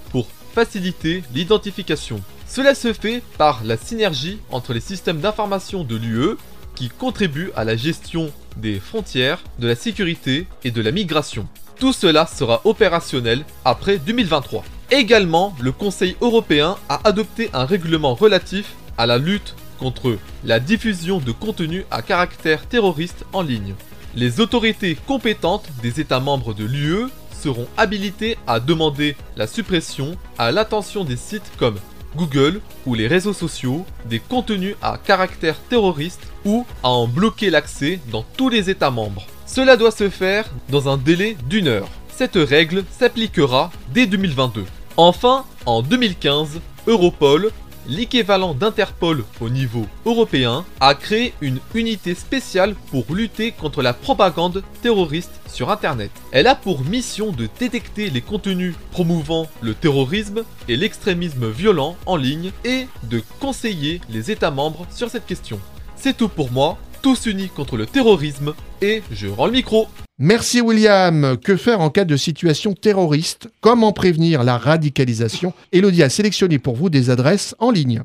faciliter 0.54 1.24
l'identification. 1.34 2.20
Cela 2.46 2.74
se 2.74 2.92
fait 2.92 3.22
par 3.36 3.64
la 3.64 3.76
synergie 3.76 4.38
entre 4.50 4.72
les 4.72 4.80
systèmes 4.80 5.20
d'information 5.20 5.82
de 5.82 5.96
l'UE 5.96 6.36
qui 6.76 6.88
contribuent 6.88 7.50
à 7.56 7.64
la 7.64 7.76
gestion 7.76 8.30
des 8.56 8.78
frontières, 8.78 9.42
de 9.58 9.66
la 9.66 9.74
sécurité 9.74 10.46
et 10.62 10.70
de 10.70 10.80
la 10.80 10.92
migration. 10.92 11.48
Tout 11.78 11.92
cela 11.92 12.26
sera 12.26 12.60
opérationnel 12.64 13.44
après 13.64 13.98
2023. 13.98 14.64
Également, 14.92 15.56
le 15.60 15.72
Conseil 15.72 16.16
européen 16.20 16.76
a 16.88 17.00
adopté 17.04 17.50
un 17.52 17.64
règlement 17.64 18.14
relatif 18.14 18.74
à 18.96 19.06
la 19.06 19.18
lutte 19.18 19.56
contre 19.80 20.16
la 20.44 20.60
diffusion 20.60 21.18
de 21.18 21.32
contenus 21.32 21.84
à 21.90 22.00
caractère 22.02 22.66
terroriste 22.66 23.24
en 23.32 23.42
ligne. 23.42 23.74
Les 24.14 24.38
autorités 24.38 24.94
compétentes 24.94 25.68
des 25.82 26.00
États 26.00 26.20
membres 26.20 26.54
de 26.54 26.64
l'UE 26.64 27.08
seront 27.44 27.68
habilitées 27.76 28.38
à 28.46 28.58
demander 28.58 29.16
la 29.36 29.46
suppression 29.46 30.16
à 30.38 30.50
l'attention 30.50 31.04
des 31.04 31.18
sites 31.18 31.52
comme 31.58 31.76
Google 32.16 32.62
ou 32.86 32.94
les 32.94 33.06
réseaux 33.06 33.34
sociaux 33.34 33.84
des 34.06 34.18
contenus 34.18 34.76
à 34.80 34.96
caractère 34.96 35.58
terroriste 35.68 36.26
ou 36.46 36.64
à 36.82 36.88
en 36.88 37.06
bloquer 37.06 37.50
l'accès 37.50 38.00
dans 38.10 38.24
tous 38.38 38.48
les 38.48 38.70
États 38.70 38.90
membres. 38.90 39.26
Cela 39.46 39.76
doit 39.76 39.90
se 39.90 40.08
faire 40.08 40.46
dans 40.70 40.88
un 40.88 40.96
délai 40.96 41.36
d'une 41.46 41.68
heure. 41.68 41.88
Cette 42.08 42.36
règle 42.36 42.82
s'appliquera 42.90 43.70
dès 43.92 44.06
2022. 44.06 44.64
Enfin, 44.96 45.44
en 45.66 45.82
2015, 45.82 46.60
Europol 46.86 47.50
l'équivalent 47.86 48.54
d'Interpol 48.54 49.24
au 49.40 49.48
niveau 49.48 49.86
européen, 50.06 50.64
a 50.80 50.94
créé 50.94 51.34
une 51.40 51.60
unité 51.74 52.14
spéciale 52.14 52.74
pour 52.90 53.14
lutter 53.14 53.52
contre 53.52 53.82
la 53.82 53.92
propagande 53.92 54.62
terroriste 54.82 55.40
sur 55.46 55.70
Internet. 55.70 56.10
Elle 56.32 56.46
a 56.46 56.54
pour 56.54 56.84
mission 56.84 57.32
de 57.32 57.48
détecter 57.58 58.10
les 58.10 58.20
contenus 58.20 58.74
promouvant 58.90 59.46
le 59.60 59.74
terrorisme 59.74 60.44
et 60.68 60.76
l'extrémisme 60.76 61.50
violent 61.50 61.96
en 62.06 62.16
ligne 62.16 62.50
et 62.64 62.86
de 63.04 63.22
conseiller 63.40 64.00
les 64.08 64.30
États 64.30 64.50
membres 64.50 64.86
sur 64.90 65.10
cette 65.10 65.26
question. 65.26 65.60
C'est 65.96 66.16
tout 66.16 66.28
pour 66.28 66.50
moi, 66.50 66.78
tous 67.04 67.26
unis 67.26 67.50
contre 67.54 67.76
le 67.76 67.84
terrorisme, 67.84 68.54
et 68.80 69.02
je 69.12 69.26
rends 69.26 69.44
le 69.44 69.52
micro. 69.52 69.88
Merci 70.18 70.62
William. 70.62 71.36
Que 71.36 71.54
faire 71.54 71.82
en 71.82 71.90
cas 71.90 72.06
de 72.06 72.16
situation 72.16 72.72
terroriste? 72.72 73.48
Comment 73.60 73.92
prévenir 73.92 74.42
la 74.42 74.56
radicalisation? 74.56 75.52
Elodie 75.70 76.02
a 76.02 76.08
sélectionné 76.08 76.58
pour 76.58 76.76
vous 76.76 76.88
des 76.88 77.10
adresses 77.10 77.54
en 77.58 77.70
ligne. 77.70 78.04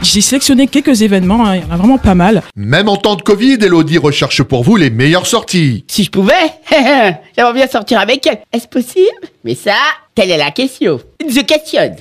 J'ai 0.00 0.22
sélectionné 0.22 0.66
quelques 0.66 1.02
événements, 1.02 1.44
hein, 1.44 1.56
il 1.56 1.62
y 1.62 1.64
en 1.66 1.72
a 1.72 1.76
vraiment 1.76 1.98
pas 1.98 2.14
mal. 2.14 2.42
Même 2.56 2.88
en 2.88 2.96
temps 2.96 3.16
de 3.16 3.22
Covid, 3.22 3.58
Elodie 3.60 3.98
recherche 3.98 4.42
pour 4.42 4.64
vous 4.64 4.76
les 4.76 4.88
meilleures 4.88 5.26
sorties. 5.26 5.84
Si 5.86 6.04
je 6.04 6.10
pouvais, 6.10 6.32
j'aimerais 7.36 7.52
bien 7.52 7.68
sortir 7.68 8.00
avec 8.00 8.26
elle. 8.26 8.38
Est-ce 8.50 8.66
possible? 8.66 9.28
Mais 9.44 9.54
ça, 9.54 9.76
telle 10.14 10.30
est 10.30 10.38
la 10.38 10.52
question. 10.52 11.00
Je 11.20 11.40
questionne. 11.40 11.96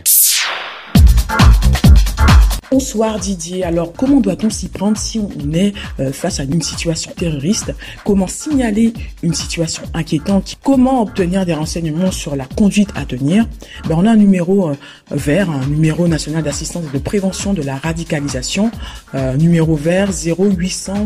Bonsoir 2.73 3.19
Didier. 3.19 3.63
Alors 3.63 3.93
comment 3.93 4.19
doit-on 4.19 4.49
s'y 4.49 4.67
prendre 4.67 4.97
si 4.97 5.19
on 5.19 5.53
est 5.53 5.73
euh, 5.99 6.12
face 6.12 6.39
à 6.39 6.43
une 6.43 6.63
situation 6.63 7.12
terroriste? 7.15 7.71
Comment 8.03 8.25
signaler 8.25 8.93
une 9.21 9.36
situation 9.36 9.83
inquiétante? 9.93 10.55
Comment 10.63 11.03
obtenir 11.03 11.45
des 11.45 11.53
renseignements 11.53 12.09
sur 12.09 12.36
la 12.36 12.45
conduite 12.45 12.89
à 12.95 13.05
tenir? 13.05 13.45
Ben, 13.88 13.93
On 13.95 14.07
a 14.07 14.13
un 14.13 14.15
numéro 14.15 14.69
euh, 14.69 14.75
vert, 15.12 15.51
un 15.51 15.67
numéro 15.67 16.07
national 16.07 16.41
d'assistance 16.41 16.86
et 16.91 16.97
de 16.97 17.03
prévention 17.03 17.53
de 17.53 17.62
la 17.62 17.75
radicalisation, 17.75 18.71
euh, 19.13 19.38
numéro 19.38 19.75
vert 19.75 20.09
0800 20.12 21.05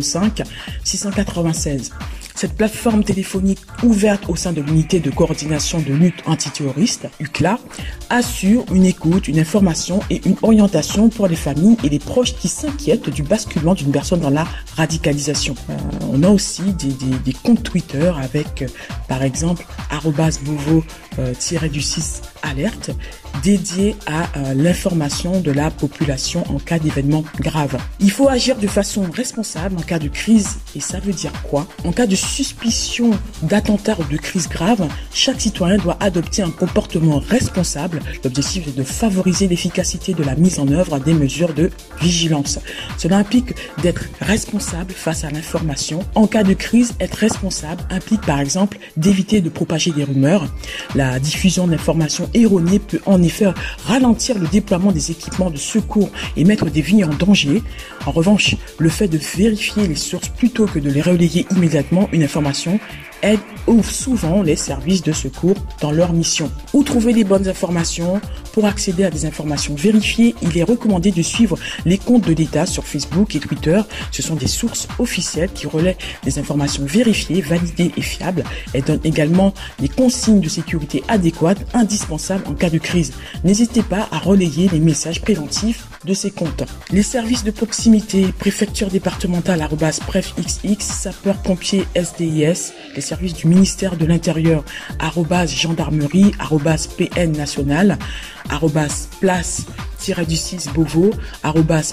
005 0.00 0.40
696. 0.82 1.92
Cette 2.34 2.54
plateforme 2.54 3.04
téléphonique 3.04 3.60
ouverte 3.82 4.28
au 4.28 4.36
sein 4.36 4.52
de 4.52 4.60
l'unité 4.60 5.00
de 5.00 5.10
coordination 5.10 5.80
de 5.80 5.92
lutte 5.92 6.22
antiterroriste, 6.26 7.06
UCLA, 7.20 7.58
assure 8.10 8.64
une 8.72 8.84
écoute, 8.84 9.28
une 9.28 9.38
information 9.38 10.00
et 10.10 10.20
une 10.26 10.36
orientation 10.42 11.08
pour 11.08 11.26
les 11.26 11.36
familles 11.36 11.76
et 11.84 11.88
les 11.88 11.98
proches 11.98 12.34
qui 12.34 12.48
s'inquiètent 12.48 13.10
du 13.10 13.22
basculement 13.22 13.74
d'une 13.74 13.92
personne 13.92 14.20
dans 14.20 14.30
la 14.30 14.46
radicalisation. 14.76 15.54
Euh, 15.70 15.74
on 16.12 16.22
a 16.22 16.28
aussi 16.28 16.62
des, 16.72 17.32
comptes 17.44 17.62
Twitter 17.62 18.12
avec, 18.20 18.62
euh, 18.62 18.66
par 19.08 19.22
exemple, 19.22 19.64
Beauvau-du 20.44 21.80
6 21.80 22.22
alerte 22.42 22.90
dédié 23.42 23.96
à 24.06 24.28
euh, 24.36 24.54
l'information 24.54 25.40
de 25.40 25.50
la 25.50 25.70
population 25.70 26.44
en 26.50 26.58
cas 26.58 26.78
d'événement 26.78 27.24
grave. 27.40 27.78
Il 28.00 28.10
faut 28.10 28.28
agir 28.28 28.56
de 28.56 28.66
façon 28.66 29.02
responsable 29.10 29.76
en 29.78 29.82
cas 29.82 29.98
de 29.98 30.08
crise 30.08 30.58
et 30.76 30.80
ça 30.80 31.00
veut 31.00 31.12
dire 31.12 31.32
quoi? 31.42 31.66
En 31.84 31.92
cas 31.92 32.06
de 32.06 32.16
suspicion 32.16 33.10
d'attentat 33.42 33.96
ou 33.98 34.04
de 34.12 34.16
crise 34.16 34.48
grave, 34.48 34.86
chaque 35.12 35.40
citoyen 35.40 35.76
doit 35.78 35.96
adopter 36.00 36.42
un 36.42 36.50
comportement 36.50 37.18
responsable. 37.18 38.00
L'objectif 38.24 38.68
est 38.68 38.76
de 38.76 38.84
favoriser 38.84 39.48
l'efficacité 39.48 40.14
de 40.14 40.22
la 40.22 40.34
mise 40.34 40.58
en 40.58 40.68
œuvre 40.68 40.98
des 40.98 41.14
mesures 41.14 41.54
de 41.54 41.70
vigilance. 42.00 42.58
Cela 42.98 43.18
implique 43.18 43.54
d'être 43.82 44.04
responsable 44.20 44.92
face 44.92 45.24
à 45.24 45.30
l'information. 45.30 46.00
En 46.14 46.26
cas 46.26 46.42
de 46.42 46.54
crise, 46.54 46.94
être 47.00 47.14
responsable 47.14 47.82
implique 47.90 48.22
par 48.22 48.40
exemple 48.40 48.78
d'éviter 48.96 49.40
de 49.40 49.48
propager 49.48 49.90
des 49.90 50.04
rumeurs. 50.04 50.46
La 50.94 51.18
diffusion 51.18 51.66
d'informations 51.66 52.28
erronées 52.34 52.78
peut 52.78 53.00
en 53.06 53.21
effet 53.22 53.46
ralentir 53.86 54.38
le 54.38 54.46
déploiement 54.46 54.92
des 54.92 55.10
équipements 55.10 55.50
de 55.50 55.56
secours 55.56 56.10
et 56.36 56.44
mettre 56.44 56.66
des 56.66 56.80
vignes 56.80 57.04
en 57.04 57.14
danger. 57.14 57.62
En 58.06 58.10
revanche, 58.10 58.56
le 58.78 58.88
fait 58.88 59.08
de 59.08 59.18
vérifier 59.18 59.86
les 59.86 59.96
sources 59.96 60.28
plutôt 60.28 60.66
que 60.66 60.78
de 60.78 60.90
les 60.90 61.02
relayer 61.02 61.46
immédiatement 61.50 62.08
une 62.12 62.22
information 62.22 62.78
aide 63.22 63.40
souvent 63.82 64.42
les 64.42 64.56
services 64.56 65.02
de 65.02 65.12
secours 65.12 65.56
dans 65.80 65.92
leur 65.92 66.12
mission. 66.12 66.50
Où 66.72 66.82
trouver 66.82 67.12
les 67.12 67.24
bonnes 67.24 67.48
informations? 67.48 68.20
Pour 68.52 68.66
accéder 68.66 69.04
à 69.04 69.10
des 69.10 69.24
informations 69.24 69.74
vérifiées, 69.74 70.34
il 70.42 70.58
est 70.58 70.62
recommandé 70.62 71.10
de 71.10 71.22
suivre 71.22 71.58
les 71.86 71.96
comptes 71.96 72.26
de 72.26 72.34
l'État 72.34 72.66
sur 72.66 72.84
Facebook 72.84 73.34
et 73.34 73.40
Twitter. 73.40 73.80
Ce 74.10 74.20
sont 74.20 74.34
des 74.34 74.46
sources 74.46 74.88
officielles 74.98 75.50
qui 75.54 75.66
relaient 75.66 75.96
des 76.22 76.38
informations 76.38 76.84
vérifiées, 76.84 77.40
validées 77.40 77.92
et 77.96 78.02
fiables. 78.02 78.44
Elles 78.74 78.82
donnent 78.82 79.00
également 79.04 79.54
des 79.78 79.88
consignes 79.88 80.40
de 80.40 80.48
sécurité 80.48 81.02
adéquates, 81.08 81.64
indispensables 81.72 82.44
en 82.46 82.54
cas 82.54 82.70
de 82.70 82.78
crise. 82.78 83.12
N'hésitez 83.44 83.82
pas 83.82 84.08
à 84.10 84.18
relayer 84.18 84.68
les 84.68 84.80
messages 84.80 85.22
préventifs 85.22 85.86
de 86.04 86.14
ces 86.14 86.30
comptes. 86.30 86.64
Les 86.90 87.02
services 87.02 87.44
de 87.44 87.50
proximité, 87.50 88.32
préfecture 88.38 88.88
départementale 88.88 89.62
xx, 90.36 90.84
sapeurs-pompiers 90.84 91.86
SDIS, 91.96 92.72
les 92.94 93.00
services 93.00 93.34
du 93.34 93.46
ministère 93.46 93.96
de 93.96 94.06
l'Intérieur, 94.06 94.64
gendarmerie, 95.56 96.32
PN 96.86 97.32
national, 97.32 97.98
place 99.20 99.66
du 100.26 100.36
6 100.36 100.70
Beauvau, 100.74 101.10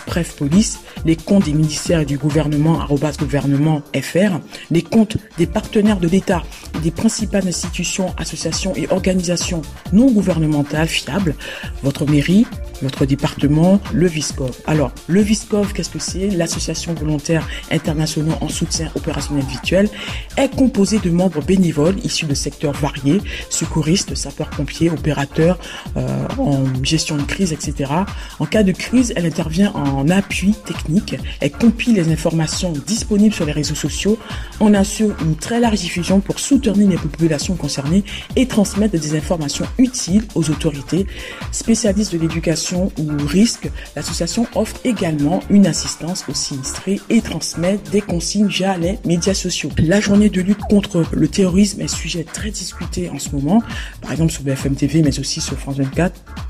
bref 0.08 0.36
police, 0.36 0.80
les 1.06 1.16
comptes 1.16 1.46
des 1.46 1.54
ministères 1.54 2.00
et 2.00 2.06
du 2.06 2.18
gouvernement, 2.18 2.80
gouvernement 3.20 3.84
FR, 3.96 4.40
les 4.72 4.82
comptes 4.82 5.18
des 5.38 5.46
partenaires 5.46 6.00
de 6.00 6.08
l'État 6.08 6.44
des 6.82 6.90
principales 6.90 7.48
institutions, 7.48 8.14
associations 8.18 8.74
et 8.76 8.88
organisations 8.90 9.62
non 9.94 10.12
gouvernementales 10.12 10.88
fiables, 10.88 11.36
votre 11.84 12.10
mairie, 12.10 12.48
votre 12.82 13.06
département, 13.06 13.80
le 13.94 14.08
VISCOV. 14.08 14.52
Alors, 14.66 14.92
le 15.08 15.22
VISCOV, 15.22 15.74
qu'est-ce 15.74 15.90
que 15.90 16.00
c'est? 16.00 16.30
L'association 16.30 16.94
volontaire 16.94 17.48
internationale 17.72 18.38
en 18.42 18.48
soutien 18.48 18.90
opérationnel 18.96 19.44
virtuel 19.46 19.90
est 20.38 20.50
composée 20.56 21.00
de 21.00 21.10
membres 21.10 21.44
bénévoles 21.44 22.00
issus 22.04 22.26
de 22.26 22.34
secteurs 22.34 22.74
variés, 22.74 23.22
secouristes, 23.50 24.16
sapeurs-pompiers, 24.16 24.90
opérateurs 24.90 25.60
euh, 25.98 26.26
en 26.38 26.64
gestion 26.84 27.18
de 27.18 27.24
crise, 27.24 27.54
etc. 27.54 27.92
En 28.40 28.46
cas 28.46 28.64
de 28.64 28.72
crise, 28.72 29.14
elle 29.16 29.26
intervient 29.26 29.72
en 29.74 30.10
appui 30.10 30.54
technique, 30.66 31.16
elle 31.42 31.52
compile 31.52 31.96
les 31.96 32.12
informations 32.12 32.74
disponibles 32.86 33.34
sur 33.34 33.46
les 33.46 33.52
réseaux 33.52 33.76
sociaux, 33.76 34.18
on 34.60 34.74
assure 34.74 35.16
une 35.22 35.36
très 35.36 35.60
large 35.60 35.80
diffusion 35.80 36.20
pour 36.20 36.40
soutenir 36.40 36.90
les 36.90 36.98
populations 36.98 37.56
concernées 37.56 38.04
et 38.36 38.48
transmettre 38.48 39.00
des 39.00 39.16
informations 39.16 39.66
utiles 39.78 40.24
aux 40.36 40.50
autorités, 40.50 41.06
spécialistes 41.52 42.14
de 42.14 42.18
l'éducation 42.18 42.92
ou 42.98 43.08
risque. 43.28 43.70
L'association 43.96 44.48
offre 44.56 44.76
également 44.84 45.42
une 45.50 45.68
assistance 45.68 46.26
aux 46.28 46.34
sinistrés 46.34 47.00
et 47.10 47.22
transmet 47.22 47.80
des 47.92 48.02
consignes 48.02 48.48
via 48.48 48.78
les 48.78 49.00
médias 49.06 49.34
sociaux. 49.34 49.70
La 49.78 50.00
journée 50.00 50.30
de 50.30 50.42
lutte 50.42 50.62
contre 50.70 51.04
le 51.12 51.28
terrorisme 51.28 51.82
est 51.82 51.88
sujet 51.88 52.24
très 52.24 52.52
discuté 52.52 53.10
en 53.10 53.20
ce 53.20 53.32
moment, 53.32 53.62
par 54.02 54.12
exemple 54.12 54.32
sur 54.32 54.44
BFM 54.44 54.76
TV 54.76 55.02
mais 55.02 55.20
aussi 55.20 55.42
sur 55.42 55.58
France 55.58 55.78
24. 55.78 56.49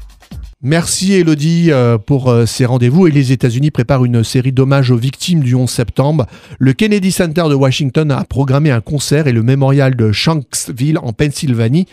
Merci 0.61 1.13
Elodie 1.13 1.71
euh, 1.71 1.97
pour 1.97 2.29
euh, 2.29 2.45
ces 2.45 2.65
rendez-vous. 2.65 3.07
Et 3.07 3.11
les 3.11 3.31
États-Unis 3.31 3.71
préparent 3.71 4.03
une 4.03 4.25
série 4.25 4.51
d'hommages 4.51 4.91
aux 4.91 4.97
victimes 4.97 5.39
du 5.39 5.55
11 5.55 5.69
septembre. 5.69 6.25
Le 6.57 6.73
Kennedy 6.73 7.13
Center 7.13 7.43
de 7.49 7.55
Washington 7.55 8.11
a 8.11 8.25
programmé 8.25 8.69
un 8.69 8.81
concert 8.81 9.27
et 9.27 9.31
le 9.31 9.41
mémorial 9.41 9.95
de 9.95 10.11
Shanksville 10.11 10.99
en 10.99 11.13
Pennsylvanie 11.13 11.85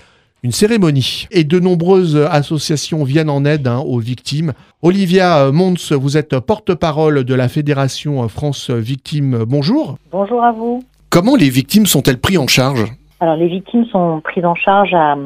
une 0.43 0.51
cérémonie. 0.51 1.27
Et 1.31 1.45
de 1.45 1.61
nombreuses 1.61 2.17
associations 2.31 3.05
viennent 3.05 3.31
en 3.31 3.45
aide 3.45 3.69
hein, 3.69 3.79
aux 3.79 3.99
victimes. 3.99 4.53
Olivia 4.83 5.51
Mons, 5.53 5.93
vous 5.93 6.17
êtes 6.17 6.39
porte-parole 6.41 7.25
de 7.25 7.35
la 7.35 7.49
Fédération 7.49 8.29
France 8.29 8.71
Victimes. 8.71 9.45
Bonjour. 9.47 9.97
Bonjour 10.11 10.45
à 10.45 10.53
vous. 10.53 10.83
Comment 11.11 11.37
les 11.37 11.51
victimes 11.51 11.87
sont-elles 11.87 12.21
prises 12.21 12.39
en 12.39 12.47
charge? 12.47 12.85
Alors 13.19 13.37
les 13.37 13.49
victimes 13.49 13.87
sont 13.87 14.21
prises 14.23 14.45
en 14.45 14.55
charge 14.55 14.93
à, 14.93 15.17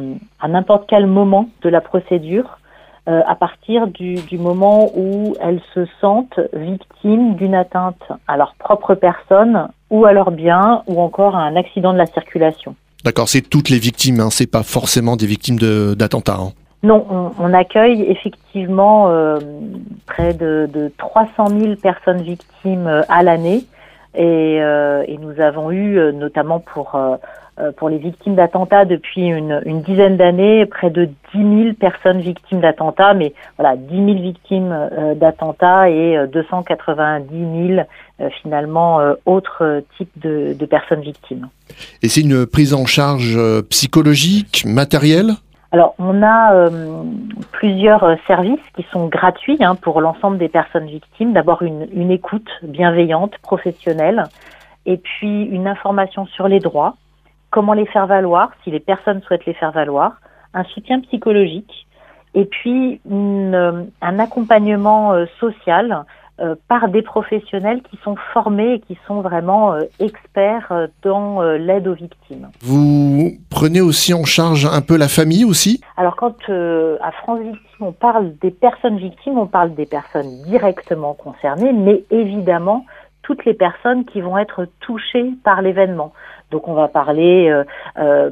à 0.41 0.49
n'importe 0.49 0.85
quel 0.89 1.07
moment 1.07 1.49
de 1.63 1.69
la 1.69 1.81
procédure. 1.81 2.60
Euh, 3.09 3.23
à 3.27 3.35
partir 3.35 3.87
du, 3.87 4.17
du, 4.17 4.37
moment 4.37 4.91
où 4.95 5.35
elles 5.41 5.63
se 5.75 5.87
sentent 6.03 6.39
victimes 6.53 7.35
d'une 7.35 7.55
atteinte 7.55 8.03
à 8.29 8.37
leur 8.37 8.55
propre 8.59 8.95
personne 8.95 9.69
ou 9.89 10.05
à 10.05 10.13
leurs 10.13 10.31
biens 10.31 10.83
ou 10.87 11.01
encore 11.01 11.35
à 11.35 11.41
un 11.41 11.57
accident 11.57 11.95
de 11.95 11.99
la 11.99 12.05
circulation. 12.05 12.77
D'accord, 13.05 13.29
c'est 13.29 13.41
toutes 13.41 13.71
les 13.71 13.79
victimes, 13.79 14.21
hein, 14.21 14.29
c'est 14.31 14.47
pas 14.51 14.63
forcément 14.63 15.17
des 15.17 15.27
victimes 15.27 15.59
d'attentats. 15.97 16.37
Hein. 16.41 16.53
Non, 16.83 17.07
on, 17.11 17.33
on, 17.39 17.53
accueille 17.53 18.03
effectivement 18.03 19.09
euh, 19.09 19.39
près 20.07 20.33
de, 20.33 20.69
de, 20.73 20.91
300 20.97 21.49
000 21.49 21.77
personnes 21.77 22.23
victimes 22.23 22.87
euh, 22.87 23.03
à 23.09 23.23
l'année 23.23 23.65
et, 24.15 24.63
euh, 24.63 25.05
et, 25.07 25.19
nous 25.19 25.41
avons 25.41 25.71
eu 25.71 26.13
notamment 26.15 26.59
pour 26.59 26.99
pour 27.77 27.89
les 27.89 27.99
victimes 27.99 28.35
d'attentats 28.35 28.85
depuis 28.85 29.27
une, 29.27 29.61
une 29.65 29.83
dizaine 29.83 30.17
d'années, 30.17 30.67
près 30.67 30.91
de 30.91 31.07
10 31.35 31.65
000 31.65 31.75
personnes 31.75 32.21
victimes 32.21 32.61
d'attentats, 32.61 33.15
mais 33.15 33.35
voilà, 33.59 33.77
10 33.77 33.95
000 33.95 34.07
victimes 34.21 34.73
euh, 34.73 35.15
d'attentats 35.15 35.89
et 35.89 36.19
290 36.33 37.35
euh, 37.35 37.77
000 37.77 38.31
finalement 38.43 39.01
autres 39.25 39.83
types 39.97 40.13
de, 40.17 40.53
de, 40.53 40.67
personnes 40.67 41.01
victimes. 41.01 41.49
Et 42.03 42.09
c'est 42.09 42.21
une 42.21 42.45
prise 42.45 42.75
en 42.75 42.85
charge 42.85 43.39
psychologique, 43.71 44.65
matérielle? 44.67 45.33
Alors, 45.73 45.95
on 45.99 46.23
a 46.23 46.53
euh, 46.55 47.05
plusieurs 47.53 48.03
euh, 48.03 48.17
services 48.27 48.59
qui 48.75 48.85
sont 48.93 49.07
gratuits 49.07 49.59
hein, 49.61 49.77
pour 49.77 50.01
l'ensemble 50.01 50.37
des 50.37 50.49
personnes 50.49 50.87
victimes. 50.87 51.33
D'abord, 51.33 51.63
une, 51.63 51.87
une, 51.93 52.11
écoute 52.11 52.49
bienveillante, 52.63 53.39
professionnelle, 53.39 54.25
et 54.85 54.97
puis 54.97 55.45
une 55.45 55.69
information 55.69 56.27
sur 56.27 56.49
les 56.49 56.59
droits, 56.59 56.97
comment 57.51 57.73
les 57.73 57.87
faire 57.87 58.07
valoir, 58.07 58.51
si 58.65 58.71
les 58.71 58.81
personnes 58.81 59.23
souhaitent 59.23 59.47
les 59.47 59.55
faire 59.55 59.73
valoir, 59.73 60.21
un 60.55 60.65
soutien 60.65 61.01
psychologique, 61.01 61.87
et 62.35 62.45
puis 62.45 63.01
une, 63.09 63.55
euh, 63.55 63.83
un 64.01 64.19
accompagnement 64.19 65.15
social 65.41 66.05
euh, 66.41 66.55
par 66.69 66.89
des 66.89 67.03
professionnels 67.03 67.83
qui 67.91 67.99
sont 68.03 68.17
formés 68.33 68.75
et 68.75 68.81
qui 68.81 68.97
sont 69.07 69.21
vraiment 69.21 69.75
euh, 69.75 69.83
experts 69.99 70.69
euh, 70.71 70.87
dans 71.03 71.43
l'aide 71.43 71.87
aux 71.87 71.93
victimes. 71.93 72.49
Vous 72.63 73.33
prenez 73.51 73.83
aussi 73.83 74.15
en 74.15 74.25
charge 74.25 74.65
un 74.65 74.81
peu 74.81 74.97
la 74.97 75.09
famille 75.09 75.45
aussi? 75.45 75.83
Alors 75.99 76.17
quand 76.17 76.37
à 76.49 77.13
France 77.13 77.41
Victime 77.41 77.59
on 77.81 77.93
parle 77.93 78.33
des 78.41 78.51
personnes 78.51 78.97
victimes, 78.97 79.39
on 79.39 79.47
parle 79.47 79.75
des 79.75 79.85
personnes 79.85 80.43
directement 80.47 81.13
concernées, 81.13 81.75
mais 81.75 82.05
évidemment 82.11 82.87
toutes 83.23 83.45
les 83.45 83.55
personnes 83.55 84.07
qui 84.07 84.23
vont 84.23 84.39
être 84.39 84.67
touchées 84.81 85.33
par 85.45 85.61
l'événement. 85.61 86.15
Donc 86.51 86.69
on 86.69 86.75
va 86.75 86.89
parler, 86.89 87.53
euh, 87.99 88.31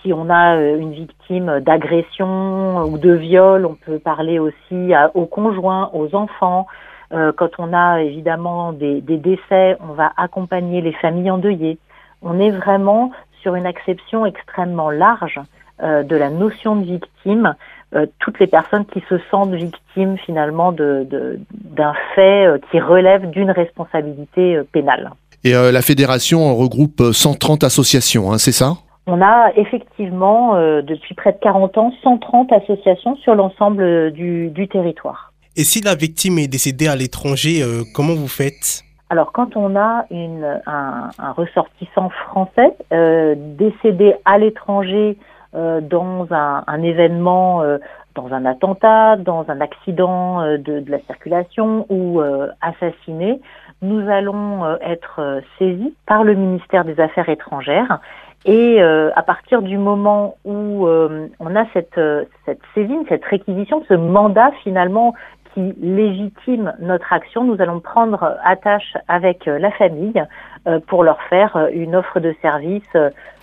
si 0.00 0.12
on 0.12 0.28
a 0.30 0.56
une 0.56 0.92
victime 0.92 1.60
d'agression 1.60 2.84
ou 2.84 2.98
de 2.98 3.12
viol, 3.12 3.66
on 3.66 3.74
peut 3.74 3.98
parler 3.98 4.38
aussi 4.38 4.92
aux 5.14 5.26
conjoints, 5.26 5.90
aux 5.92 6.14
enfants, 6.14 6.66
euh, 7.12 7.32
quand 7.32 7.50
on 7.58 7.72
a 7.72 8.02
évidemment 8.02 8.72
des, 8.72 9.00
décès, 9.00 9.76
on 9.80 9.92
va 9.92 10.12
accompagner 10.16 10.80
les 10.80 10.92
familles 10.92 11.30
endeuillées. 11.30 11.78
On 12.22 12.38
est 12.38 12.50
vraiment 12.50 13.12
sur 13.40 13.54
une 13.54 13.66
acception 13.66 14.26
extrêmement 14.26 14.90
large 14.90 15.40
euh, 15.82 16.02
de 16.02 16.16
la 16.16 16.28
notion 16.28 16.76
de 16.76 16.84
victime. 16.84 17.54
Euh, 17.94 18.06
toutes 18.18 18.38
les 18.38 18.46
personnes 18.46 18.84
qui 18.84 19.02
se 19.08 19.16
sentent 19.30 19.54
victimes 19.54 20.18
finalement 20.18 20.72
d'un 20.72 21.94
fait 22.14 22.46
euh, 22.46 22.58
qui 22.70 22.80
relève 22.80 23.30
d'une 23.30 23.50
responsabilité 23.50 24.56
euh, 24.56 24.64
pénale. 24.70 25.12
Et 25.44 25.52
la 25.52 25.82
fédération 25.82 26.54
regroupe 26.56 27.12
130 27.12 27.64
associations, 27.64 28.32
hein, 28.32 28.38
c'est 28.38 28.52
ça? 28.52 28.74
On 29.06 29.22
a 29.22 29.52
effectivement, 29.56 30.54
depuis 30.82 31.14
près 31.14 31.32
de 31.32 31.38
40 31.40 31.78
ans, 31.78 31.92
130 32.02 32.52
associations 32.52 33.16
sur 33.16 33.34
l'ensemble 33.34 34.10
du, 34.12 34.50
du 34.50 34.68
territoire. 34.68 35.32
Et 35.58 35.64
si 35.64 35.80
la 35.80 35.96
victime 35.96 36.38
est 36.38 36.46
décédée 36.46 36.86
à 36.86 36.94
l'étranger, 36.94 37.64
euh, 37.64 37.82
comment 37.92 38.14
vous 38.14 38.28
faites? 38.28 38.84
Alors, 39.10 39.32
quand 39.32 39.56
on 39.56 39.74
a 39.74 40.04
une, 40.08 40.60
un, 40.66 41.10
un 41.18 41.32
ressortissant 41.32 42.10
français 42.10 42.76
euh, 42.92 43.34
décédé 43.36 44.14
à 44.24 44.38
l'étranger 44.38 45.16
euh, 45.54 45.80
dans 45.80 46.26
un, 46.30 46.62
un 46.66 46.82
événement, 46.82 47.62
euh, 47.62 47.78
dans 48.14 48.26
un 48.34 48.44
attentat, 48.44 49.16
dans 49.16 49.46
un 49.48 49.62
accident 49.62 50.42
euh, 50.42 50.58
de, 50.58 50.80
de, 50.80 50.90
la 50.90 51.00
circulation 51.06 51.86
ou 51.88 52.20
assassiné, 52.60 53.40
nous 53.82 54.08
allons 54.08 54.64
être 54.80 55.40
saisis 55.58 55.94
par 56.06 56.24
le 56.24 56.34
ministère 56.34 56.84
des 56.84 56.98
Affaires 57.00 57.28
étrangères. 57.28 58.00
Et 58.44 58.80
à 58.80 59.22
partir 59.22 59.62
du 59.62 59.78
moment 59.78 60.36
où 60.44 60.86
on 60.86 61.56
a 61.56 61.64
cette, 61.72 62.00
cette 62.44 62.60
saisine, 62.74 63.04
cette 63.08 63.24
réquisition, 63.24 63.84
ce 63.88 63.94
mandat 63.94 64.50
finalement 64.62 65.14
qui 65.54 65.74
légitime 65.80 66.74
notre 66.80 67.12
action, 67.12 67.44
nous 67.44 67.60
allons 67.60 67.80
prendre 67.80 68.36
attache 68.44 68.94
avec 69.08 69.48
euh, 69.48 69.58
la 69.58 69.70
famille 69.72 70.22
euh, 70.66 70.78
pour 70.86 71.02
leur 71.04 71.18
faire 71.28 71.56
euh, 71.56 71.68
une 71.72 71.96
offre 71.96 72.20
de 72.20 72.34
service 72.42 72.82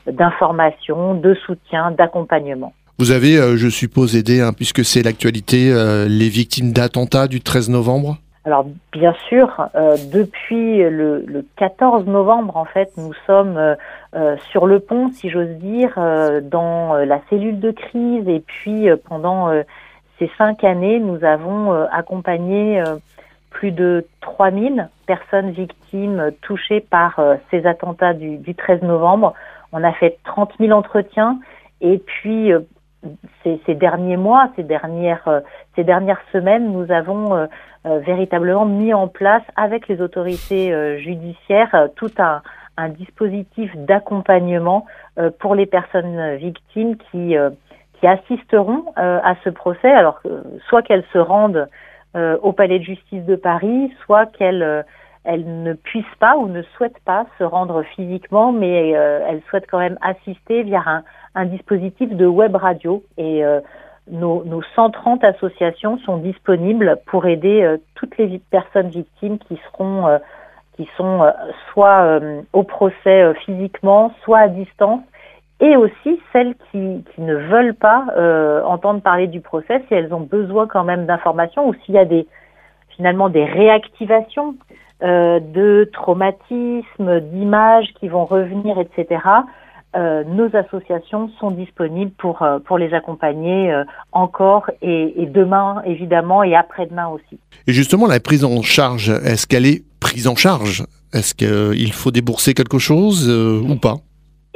d'information, 0.08 1.16
de 1.16 1.34
soutien, 1.46 1.92
d'accompagnement. 1.92 2.74
Vous 3.00 3.12
avez, 3.12 3.58
je 3.58 3.68
suppose, 3.68 4.16
aidé, 4.16 4.40
hein, 4.40 4.54
puisque 4.54 4.86
c'est 4.86 5.02
l'actualité, 5.02 5.74
les 6.08 6.30
victimes 6.30 6.72
d'attentats 6.72 7.28
du 7.28 7.42
13 7.42 7.70
novembre? 7.70 8.20
Alors 8.46 8.66
bien 8.92 9.14
sûr, 9.28 9.70
depuis 10.14 10.78
le, 10.78 11.46
14 11.58 12.06
novembre, 12.06 12.56
en 12.58 12.66
fait, 12.66 12.92
nous 12.98 13.14
sommes 13.26 13.76
sur 14.52 14.68
le 14.68 14.80
pont, 14.80 15.10
si 15.12 15.30
j'ose 15.30 15.56
dire, 15.58 15.96
dans 16.44 16.94
la 16.94 17.20
cellule 17.30 17.60
de 17.60 17.72
crise, 17.72 18.28
et 18.28 18.42
puis 18.42 18.88
pendant 19.10 19.52
ces 20.20 20.32
cinq 20.38 20.64
années, 20.64 21.00
nous 21.00 21.24
avons 21.24 21.74
euh, 21.74 21.86
accompagné 21.92 22.80
euh, 22.80 22.96
plus 23.50 23.72
de 23.72 24.06
3000 24.22 24.90
personnes 25.06 25.52
victimes 25.52 26.32
touchées 26.42 26.80
par 26.80 27.20
euh, 27.20 27.36
ces 27.52 27.66
attentats 27.66 28.14
du, 28.14 28.56
13 28.56 28.82
novembre. 28.84 29.34
On 29.72 29.84
a 29.84 29.92
fait 29.92 30.18
30 30.24 30.54
000 30.60 30.72
entretiens 30.72 31.40
et 31.82 31.98
puis 31.98 32.52
ces, 33.44 33.76
derniers 33.76 34.18
mois, 34.18 34.50
ces 34.56 34.64
dernières, 34.64 35.42
ces 35.76 35.84
dernières 35.84 36.22
semaines, 36.32 36.72
nous 36.72 36.92
avons 36.92 37.48
véritablement 37.84 38.66
mis 38.66 38.94
en 38.94 39.08
place 39.08 39.44
avec 39.56 39.88
les 39.88 40.02
autorités 40.02 40.98
judiciaires 41.00 41.90
tout 41.96 42.12
un, 42.18 42.42
un 42.78 42.90
dispositif 42.90 43.76
d'accompagnement 43.76 44.86
pour 45.40 45.56
les 45.56 45.66
personnes 45.66 46.36
victimes 46.36 46.98
qui 47.12 47.36
qui 48.00 48.08
assisteront 48.08 48.86
euh, 48.98 49.20
à 49.24 49.36
ce 49.44 49.50
procès, 49.50 49.92
alors 49.92 50.22
soit 50.68 50.82
qu'elles 50.82 51.06
se 51.14 51.18
rendent 51.18 51.68
euh, 52.16 52.38
au 52.42 52.52
palais 52.52 52.80
de 52.80 52.84
justice 52.84 53.24
de 53.26 53.36
Paris, 53.36 53.92
soit 54.06 54.26
qu'elles 54.28 54.64
euh, 54.64 54.84
elles 55.26 55.64
ne 55.64 55.74
puissent 55.74 56.06
pas 56.20 56.38
ou 56.38 56.48
ne 56.48 56.62
souhaitent 56.76 57.04
pas 57.06 57.26
se 57.38 57.44
rendre 57.44 57.84
physiquement, 57.96 58.52
mais 58.52 58.90
elles 58.92 59.42
souhaitent 59.50 59.68
quand 59.70 59.80
même 59.80 59.98
assister 60.02 60.64
via 60.64 60.82
un, 60.86 61.04
un 61.36 61.46
dispositif 61.46 62.10
de 62.10 62.26
web 62.26 62.56
radio. 62.56 63.04
Et 63.18 63.44
nos, 64.10 64.44
nos, 64.44 64.62
130 64.76 65.24
associations 65.24 65.98
sont 66.00 66.18
disponibles 66.18 67.00
pour 67.08 67.26
aider 67.26 67.78
toutes 67.96 68.18
les 68.18 68.40
personnes 68.52 68.90
victimes 68.90 69.40
qui 69.40 69.60
seront 69.72 70.20
qui 70.76 70.88
sont 70.98 71.32
soit 71.72 72.20
au 72.54 72.64
procès 72.64 73.34
physiquement, 73.46 74.12
soit 74.24 74.40
à 74.40 74.48
distance, 74.48 75.02
et 75.60 75.76
aussi 75.78 76.20
celles 76.34 76.56
qui, 76.72 77.04
qui 77.14 77.22
ne 77.22 77.36
veulent 77.36 77.76
pas 77.76 78.06
euh, 78.18 78.62
entendre 78.64 79.02
parler 79.02 79.28
du 79.28 79.40
procès, 79.40 79.84
si 79.88 79.94
elles 79.94 80.14
ont 80.14 80.22
besoin 80.22 80.68
quand 80.68 80.84
même 80.84 81.06
d'informations 81.06 81.68
ou 81.68 81.74
s'il 81.74 81.96
y 81.96 81.98
a 81.98 82.06
des 82.06 82.28
finalement 82.96 83.30
des 83.30 83.46
réactivations 83.46 84.56
euh, 85.04 85.40
de 85.40 85.90
traumatismes, 85.92 87.20
d'images 87.32 87.88
qui 88.00 88.08
vont 88.08 88.26
revenir, 88.26 88.78
etc. 88.80 89.22
Euh, 89.96 90.24
nos 90.24 90.54
associations 90.56 91.30
sont 91.40 91.52
disponibles 91.52 92.12
pour 92.18 92.42
euh, 92.42 92.60
pour 92.60 92.78
les 92.78 92.94
accompagner 92.94 93.74
encore 94.14 94.70
et, 94.82 95.22
et, 95.22 95.26
demain 95.26 95.82
évidemment 95.86 96.44
et 96.44 96.56
après-demain 96.56 97.08
aussi. 97.08 97.40
Et 97.68 97.74
justement 97.74 98.08
la 98.08 98.20
prise 98.20 98.46
en 98.46 98.62
charge, 98.62 99.10
est-ce 99.10 99.48
qu'elle 99.48 99.66
est 99.66 99.84
prise 100.00 100.28
en 100.28 100.36
charge? 100.36 100.86
Est-ce 101.14 101.36
qu'il 101.36 101.94
faut 101.94 102.12
débourser 102.12 102.54
quelque 102.54 102.80
chose 102.80 103.30
ou 103.30 103.76
pas? 103.76 103.96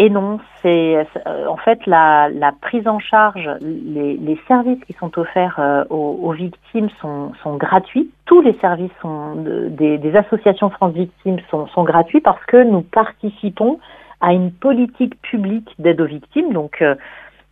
Et 0.01 0.09
non, 0.09 0.39
c'est 0.61 0.95
euh, 1.27 1.45
en 1.47 1.57
fait 1.57 1.85
la, 1.85 2.29
la, 2.29 2.53
prise 2.53 2.87
en 2.87 2.99
charge, 2.99 3.49
les, 3.59 4.15
les, 4.15 4.39
services 4.47 4.79
qui 4.85 4.93
sont 4.93 5.19
offerts 5.19 5.59
euh, 5.59 5.83
aux, 5.89 6.17
aux, 6.23 6.31
victimes 6.31 6.87
sont, 7.01 7.33
sont, 7.43 7.57
gratuits. 7.57 8.09
Tous 8.25 8.41
les 8.41 8.57
services 8.59 8.93
sont, 9.01 9.35
des, 9.35 9.97
des, 9.97 10.15
associations 10.15 10.69
France 10.69 10.93
Victimes 10.93 11.39
sont, 11.51 11.67
sont, 11.67 11.83
gratuits 11.83 12.21
parce 12.21 12.43
que 12.45 12.63
nous 12.63 12.81
participons 12.81 13.77
à 14.21 14.31
une 14.31 14.53
politique 14.53 15.21
publique 15.21 15.75
d'aide 15.79 15.99
aux 15.99 16.05
victimes. 16.05 16.53
Donc 16.53 16.81
euh, 16.81 16.95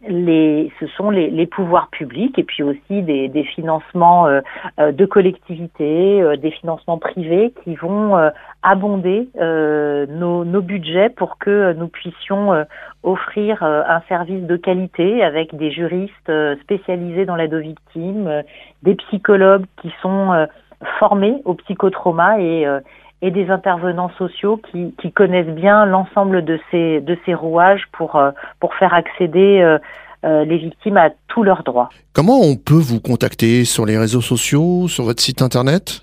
les, 0.07 0.71
ce 0.79 0.87
sont 0.87 1.09
les, 1.09 1.29
les, 1.29 1.45
pouvoirs 1.45 1.89
publics 1.89 2.37
et 2.39 2.43
puis 2.43 2.63
aussi 2.63 3.01
des, 3.01 3.27
des 3.27 3.43
financements 3.43 4.27
euh, 4.27 4.41
euh 4.79 4.91
de 4.91 5.05
collectivités, 5.05 6.21
euh, 6.21 6.35
des 6.37 6.51
financements 6.51 6.97
privés 6.97 7.53
qui 7.63 7.75
vont 7.75 8.17
euh, 8.17 8.29
abonder 8.63 9.29
nos, 9.35 10.43
nos, 10.43 10.61
budgets 10.61 11.09
pour 11.09 11.37
que 11.37 11.73
nous 11.73 11.87
puissions 11.87 12.65
offrir 13.03 13.63
un 13.63 14.01
service 14.09 14.43
de 14.43 14.57
qualité 14.57 15.23
avec 15.23 15.55
des 15.55 15.71
juristes 15.71 16.31
spécialisés 16.61 17.25
dans 17.25 17.35
l'aide 17.35 17.53
aux 17.53 17.59
victimes, 17.59 18.43
des 18.83 18.95
psychologues 18.95 19.65
qui 19.81 19.93
sont 20.01 20.47
formés 20.99 21.41
au 21.45 21.53
psychotrauma 21.53 22.41
et 22.41 22.65
et 23.21 23.31
des 23.31 23.49
intervenants 23.49 24.11
sociaux 24.17 24.59
qui, 24.71 24.93
qui 25.01 25.11
connaissent 25.11 25.47
bien 25.47 25.85
l'ensemble 25.85 26.45
de 26.45 26.59
ces, 26.69 27.01
de 27.01 27.17
ces 27.25 27.33
rouages 27.33 27.83
pour, 27.91 28.15
euh, 28.15 28.31
pour 28.59 28.75
faire 28.75 28.93
accéder 28.93 29.59
euh, 29.59 29.79
euh, 30.23 30.45
les 30.45 30.57
victimes 30.57 30.97
à 30.97 31.09
tous 31.27 31.43
leurs 31.43 31.63
droits. 31.63 31.89
Comment 32.13 32.39
on 32.39 32.55
peut 32.55 32.73
vous 32.73 32.99
contacter 32.99 33.65
sur 33.65 33.85
les 33.85 33.97
réseaux 33.97 34.21
sociaux, 34.21 34.87
sur 34.87 35.03
votre 35.03 35.21
site 35.21 35.41
internet? 35.41 36.01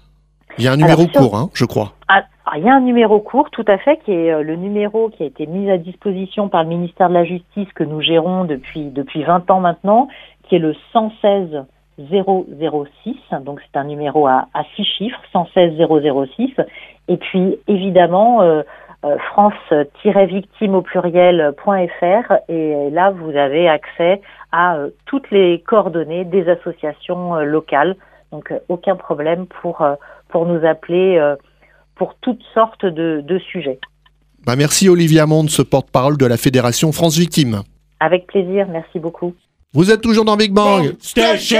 Il 0.59 0.64
y 0.64 0.68
a 0.68 0.72
un 0.72 0.77
numéro 0.77 1.07
court, 1.07 1.37
hein, 1.37 1.50
je 1.53 1.64
crois. 1.64 1.92
Ah, 2.09 2.24
il 2.57 2.64
y 2.64 2.68
a 2.68 2.74
un 2.74 2.81
numéro 2.81 3.18
court, 3.20 3.50
tout 3.50 3.64
à 3.66 3.79
fait, 3.79 3.98
qui 4.05 4.12
est 4.12 4.42
le 4.42 4.55
numéro 4.55 5.09
qui 5.09 5.24
a 5.24 5.27
été 5.27 5.46
mis 5.46 5.68
à 5.70 5.79
disposition 5.79 6.48
par 6.48 6.62
le 6.62 6.68
ministère 6.68 7.09
de 7.09 7.14
la 7.14 7.24
Justice 7.24 7.66
que 7.74 7.83
nous 7.83 8.00
gérons 8.00 8.44
depuis, 8.44 8.90
depuis 8.90 9.24
20 9.24 9.50
ans 9.50 9.59
maintenant, 9.59 10.09
qui 10.44 10.57
est 10.57 10.61
le 10.61 10.74
116 10.92 11.64
006. 11.98 13.16
Donc 13.42 13.61
c'est 13.61 13.78
un 13.78 13.85
numéro 13.85 14.26
à, 14.26 14.48
à 14.54 14.64
six 14.76 14.85
chiffres, 14.85 15.20
116 15.33 15.74
006. 16.37 16.52
Et 17.09 17.16
puis 17.16 17.59
évidemment, 17.68 18.42
euh, 18.42 18.62
euh, 19.04 19.18
france-victime 19.33 20.74
au 20.74 20.80
pluriel.fr 20.83 22.33
et 22.48 22.90
là 22.90 23.11
vous 23.11 23.37
avez 23.37 23.68
accès 23.68 24.22
à 24.50 24.76
euh, 24.76 24.90
toutes 25.04 25.30
les 25.30 25.62
coordonnées 25.66 26.24
des 26.24 26.48
associations 26.48 27.37
euh, 27.37 27.44
locales. 27.44 27.96
Donc 28.33 28.50
euh, 28.50 28.59
aucun 28.68 28.96
problème 28.96 29.46
pour, 29.46 29.83
euh, 29.83 29.94
pour 30.28 30.46
nous 30.46 30.64
appeler 30.66 31.18
euh, 31.18 31.37
pour 31.96 32.14
toutes 32.22 32.42
sortes 32.54 32.87
de, 32.87 33.20
de 33.22 33.38
sujets. 33.38 33.78
Bah, 34.46 34.57
merci 34.57 34.88
Olivia 34.88 35.26
Monde, 35.26 35.50
ce 35.50 35.62
porte-parole 35.62 36.16
de 36.16 36.26
la 36.26 36.37
Fédération 36.37 36.90
France 36.92 37.18
Victime. 37.18 37.62
Avec 38.00 38.26
plaisir, 38.26 38.66
merci 38.68 38.98
beaucoup. 38.98 39.35
Vous 39.76 39.90
êtes 39.90 40.02
toujours 40.02 40.24
dans 40.24 40.37
Big 40.37 40.53
Bang 40.53 40.94
Station 41.01 41.59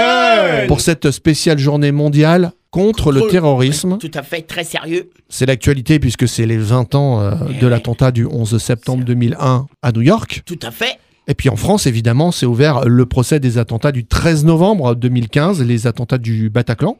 pour 0.69 0.81
cette 0.81 1.11
spéciale 1.11 1.59
journée 1.59 1.91
mondiale 1.91 2.53
contre 2.71 3.11
le 3.11 3.27
terrorisme. 3.27 3.99
Tout 3.99 4.11
à 4.15 4.23
fait, 4.23 4.43
très 4.43 4.63
sérieux. 4.63 5.11
C'est 5.29 5.47
l'actualité 5.47 5.99
puisque 5.99 6.29
c'est 6.29 6.47
les 6.47 6.57
20 6.57 6.95
ans 6.95 7.21
euh, 7.21 7.35
de 7.61 7.67
l'attentat 7.67 8.13
du 8.13 8.25
11 8.25 8.59
septembre 8.59 9.05
2001 9.05 9.67
à 9.83 9.93
New 9.93 10.03
York. 10.03 10.43
Tout 10.47 10.61
à 10.63 10.71
fait. 10.71 10.97
Et 11.27 11.35
puis 11.35 11.49
en 11.49 11.57
France, 11.57 11.87
évidemment, 11.87 12.33
c'est 12.33 12.45
ouvert 12.47 12.85
le 12.87 13.07
procès 13.07 13.41
des 13.41 13.57
attentats 13.59 13.93
du 13.93 14.05
13 14.05 14.45
novembre 14.45 14.95
2015, 14.95 15.63
les 15.63 15.87
attentats 15.87 16.19
du 16.19 16.51
Bataclan. 16.51 16.99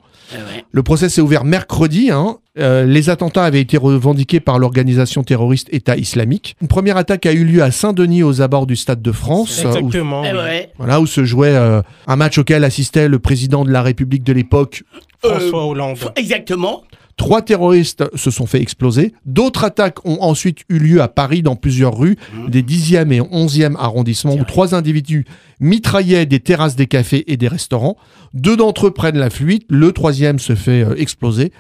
Le 0.73 0.83
procès 0.83 1.11
s'est 1.11 1.21
ouvert 1.21 1.45
mercredi. 1.45 2.11
hein. 2.11 2.39
Euh, 2.59 2.85
les 2.87 3.11
attentats 3.11 3.45
avaient 3.45 3.61
été 3.61 3.77
revendiqués 3.77 4.41
par 4.41 4.59
l'organisation 4.59 5.23
terroriste 5.25 5.69
État 5.73 5.97
islamique. 5.97 6.57
Une 6.63 6.69
première 6.69 6.97
attaque 6.97 7.27
a 7.27 7.33
eu 7.33 7.45
lieu 7.45 7.63
à 7.63 7.71
Saint-Denis 7.71 8.23
aux 8.23 8.41
abords 8.41 8.67
du 8.67 8.77
Stade 8.77 9.03
de 9.03 9.13
France. 9.13 9.61
euh, 9.65 9.65
où- 9.65 9.77
Exactement. 9.77 10.23
Eh 10.25 10.33
ouais. 10.35 10.71
voilà, 10.79 11.01
où 11.01 11.07
se 11.07 11.25
jouait 11.25 11.55
euh, 11.55 11.83
un 12.07 12.17
match 12.17 12.39
auquel 12.39 12.65
assistait 12.65 13.09
le 13.09 13.19
président 13.19 13.65
de 13.65 13.71
la 13.71 13.83
République 13.83 14.23
de 14.25 14.33
l'époque. 14.33 14.85
François 15.23 15.67
Hollande. 15.67 15.99
Exactement. 16.17 16.83
Trois 17.17 17.43
terroristes 17.43 18.05
se 18.17 18.31
sont 18.31 18.47
fait 18.47 18.61
exploser. 18.61 19.15
D'autres 19.25 19.65
attaques 19.65 20.05
ont 20.05 20.19
ensuite 20.21 20.61
eu 20.69 20.79
lieu 20.79 21.01
à 21.01 21.09
Paris 21.09 21.43
dans 21.43 21.57
plusieurs 21.57 21.97
rues 21.97 22.17
des 22.49 22.63
10e 22.63 23.13
et 23.13 23.21
11e 23.21 23.77
arrondissements 23.77 24.35
où 24.35 24.45
trois 24.45 24.75
individus 24.75 25.25
mitraillaient 25.61 26.27
des 26.27 26.41
terrasses 26.41 26.77
des 26.77 26.87
cafés 26.87 27.25
et 27.33 27.37
des 27.37 27.49
restaurants. 27.49 27.97
Deux 28.33 28.57
d'entre 28.57 28.89
eux 28.89 28.91
prennent 28.91 29.19
la 29.19 29.31
fuite. 29.31 29.65
Le 29.71 29.93
troisième 29.93 30.41
se 30.41 30.57
fait 30.57 30.85
euh, 30.85 30.97
exploser. 30.97 31.53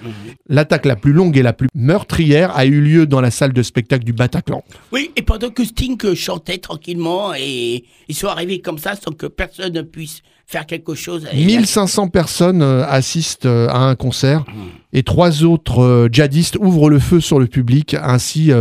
L'attaque 0.49 0.87
la 0.87 0.97
plus 0.97 1.13
longue 1.13 1.37
et 1.37 1.43
la 1.43 1.53
plus 1.53 1.69
meurtrière 1.75 2.55
a 2.57 2.67
eu 2.67 2.81
lieu 2.81 3.07
dans 3.07 3.21
la 3.21 3.31
salle 3.31 3.53
de 3.53 3.63
spectacle 3.63 4.05
du 4.05 4.13
Bataclan. 4.13 4.65
Oui, 4.93 5.13
et 5.15 5.23
pendant 5.23 5.51
que 5.51 5.65
Sting 5.65 6.15
chantait 6.15 6.59
tranquillement 6.59 7.33
et 7.35 7.85
ils 8.09 8.15
sont 8.15 8.27
arrivés 8.27 8.61
comme 8.61 8.79
ça 8.79 8.97
sans 8.97 9.13
que 9.13 9.27
personne 9.27 9.73
ne 9.73 9.83
puisse 9.83 10.23
faire 10.47 10.67
quelque 10.67 10.95
chose. 10.95 11.27
Et 11.33 11.45
1500 11.45 12.09
personnes 12.09 12.63
euh, 12.63 12.85
assistent 12.87 13.47
euh, 13.47 13.69
à 13.69 13.79
un 13.79 13.95
concert 13.95 14.45
et 14.93 15.03
trois 15.03 15.43
autres 15.45 15.83
euh, 15.83 16.09
djihadistes 16.11 16.57
ouvrent 16.61 16.91
le 16.91 16.99
feu 16.99 17.21
sur 17.21 17.39
le 17.39 17.47
public 17.47 17.97
ainsi 18.01 18.53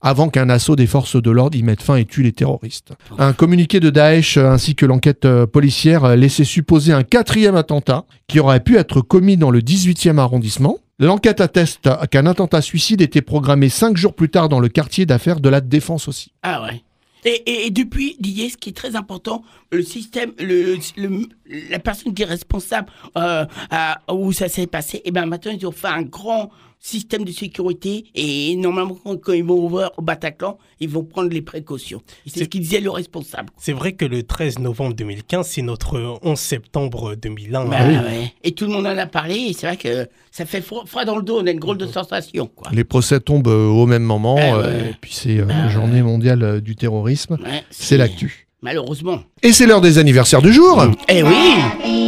avant 0.00 0.28
qu'un 0.28 0.50
assaut 0.50 0.76
des 0.76 0.86
forces 0.86 1.20
de 1.20 1.30
l'ordre 1.30 1.56
y 1.56 1.62
mette 1.62 1.82
fin 1.82 1.96
et 1.96 2.04
tue 2.04 2.22
les 2.22 2.32
terroristes. 2.32 2.92
Un 3.18 3.32
communiqué 3.32 3.80
de 3.80 3.90
Daesh 3.90 4.36
ainsi 4.36 4.74
que 4.74 4.86
l'enquête 4.86 5.26
policière 5.46 6.16
laissait 6.16 6.44
supposer 6.44 6.92
un 6.92 7.02
quatrième 7.02 7.56
attentat 7.56 8.04
qui 8.26 8.38
aurait 8.40 8.60
pu 8.60 8.76
être 8.76 9.00
commis 9.00 9.36
dans 9.36 9.50
le 9.50 9.60
18e 9.60 10.18
arrondissement. 10.18 10.78
L'enquête 10.98 11.40
atteste 11.40 11.88
qu'un 12.10 12.26
attentat 12.26 12.62
suicide 12.62 13.00
était 13.00 13.22
programmé 13.22 13.68
cinq 13.68 13.96
jours 13.96 14.14
plus 14.14 14.28
tard 14.28 14.48
dans 14.48 14.60
le 14.60 14.68
quartier 14.68 15.06
d'affaires 15.06 15.40
de 15.40 15.48
la 15.48 15.60
Défense 15.60 16.06
aussi. 16.06 16.32
Ah 16.42 16.62
ouais. 16.62 16.82
Et, 17.24 17.70
depuis, 17.70 18.16
Didier, 18.20 18.50
ce 18.50 18.56
qui 18.56 18.70
est 18.70 18.74
très 18.76 18.96
important, 18.96 19.42
le 19.72 19.82
système, 19.82 20.32
le, 20.38 20.76
le- 20.96 21.28
la 21.70 21.78
personne 21.78 22.12
qui 22.14 22.22
est 22.22 22.26
responsable 22.26 22.90
euh, 23.16 23.46
à- 23.70 24.00
où 24.12 24.32
ça 24.32 24.48
s'est 24.48 24.66
passé, 24.66 25.00
et 25.04 25.10
ben 25.10 25.24
maintenant 25.26 25.52
ils 25.52 25.66
ont 25.66 25.72
fait 25.72 25.88
un 25.88 26.02
grand 26.02 26.50
système 26.84 27.24
de 27.24 27.32
sécurité 27.32 28.04
et 28.14 28.54
normalement 28.56 28.96
quand, 29.02 29.32
ils 29.32 29.42
vont 29.42 29.64
ouvrir 29.64 29.90
au 29.96 30.02
Bataclan, 30.02 30.58
ils 30.80 30.88
vont 30.88 31.02
prendre 31.02 31.30
les 31.30 31.40
précautions. 31.40 32.02
C'est 32.26 32.40
ce 32.40 32.44
qu'il 32.44 32.60
disait 32.60 32.80
le 32.80 32.90
responsable. 32.90 33.48
C'est 33.56 33.72
vrai 33.72 33.94
que 33.94 34.04
le 34.04 34.22
13 34.22 34.58
novembre 34.58 34.94
2015, 34.94 35.46
c'est 35.46 35.62
notre 35.62 36.18
11 36.22 36.38
septembre 36.38 37.14
2001. 37.14 37.64
Bah 37.64 37.76
hein. 37.80 38.02
ouais. 38.04 38.32
Et 38.42 38.52
tout 38.52 38.66
le 38.66 38.72
monde 38.72 38.86
en 38.86 38.98
a 38.98 39.06
parlé 39.06 39.34
et 39.34 39.52
c'est 39.54 39.66
vrai 39.66 39.78
que 39.78 40.06
ça 40.30 40.44
fait 40.44 40.60
froid, 40.60 40.84
froid 40.86 41.06
dans 41.06 41.16
le 41.16 41.22
dos, 41.22 41.40
on 41.40 41.46
a 41.46 41.50
une 41.50 41.58
drôle 41.58 41.78
de 41.78 41.86
sensation. 41.86 42.50
Quoi. 42.54 42.68
Les 42.72 42.84
procès 42.84 43.18
tombent 43.18 43.48
euh, 43.48 43.66
au 43.66 43.86
même 43.86 44.02
moment, 44.02 44.36
Eh 44.38 44.52
euh, 44.52 44.62
ouais. 44.62 44.90
et 44.90 44.94
puis 45.00 45.14
c'est 45.14 45.38
euh, 45.38 45.46
la 45.46 45.68
journée 45.70 46.02
mondiale 46.02 46.60
du 46.60 46.76
terrorisme. 46.76 47.38
Ouais, 47.42 47.64
c'est 47.70 47.96
l'actu. 47.96 48.46
Malheureusement. 48.60 49.20
Et 49.42 49.52
c'est 49.52 49.66
l'heure 49.66 49.80
des 49.80 49.96
anniversaires 49.98 50.42
du 50.42 50.52
jour. 50.52 50.84
Eh 51.08 51.22
oui 51.22 52.03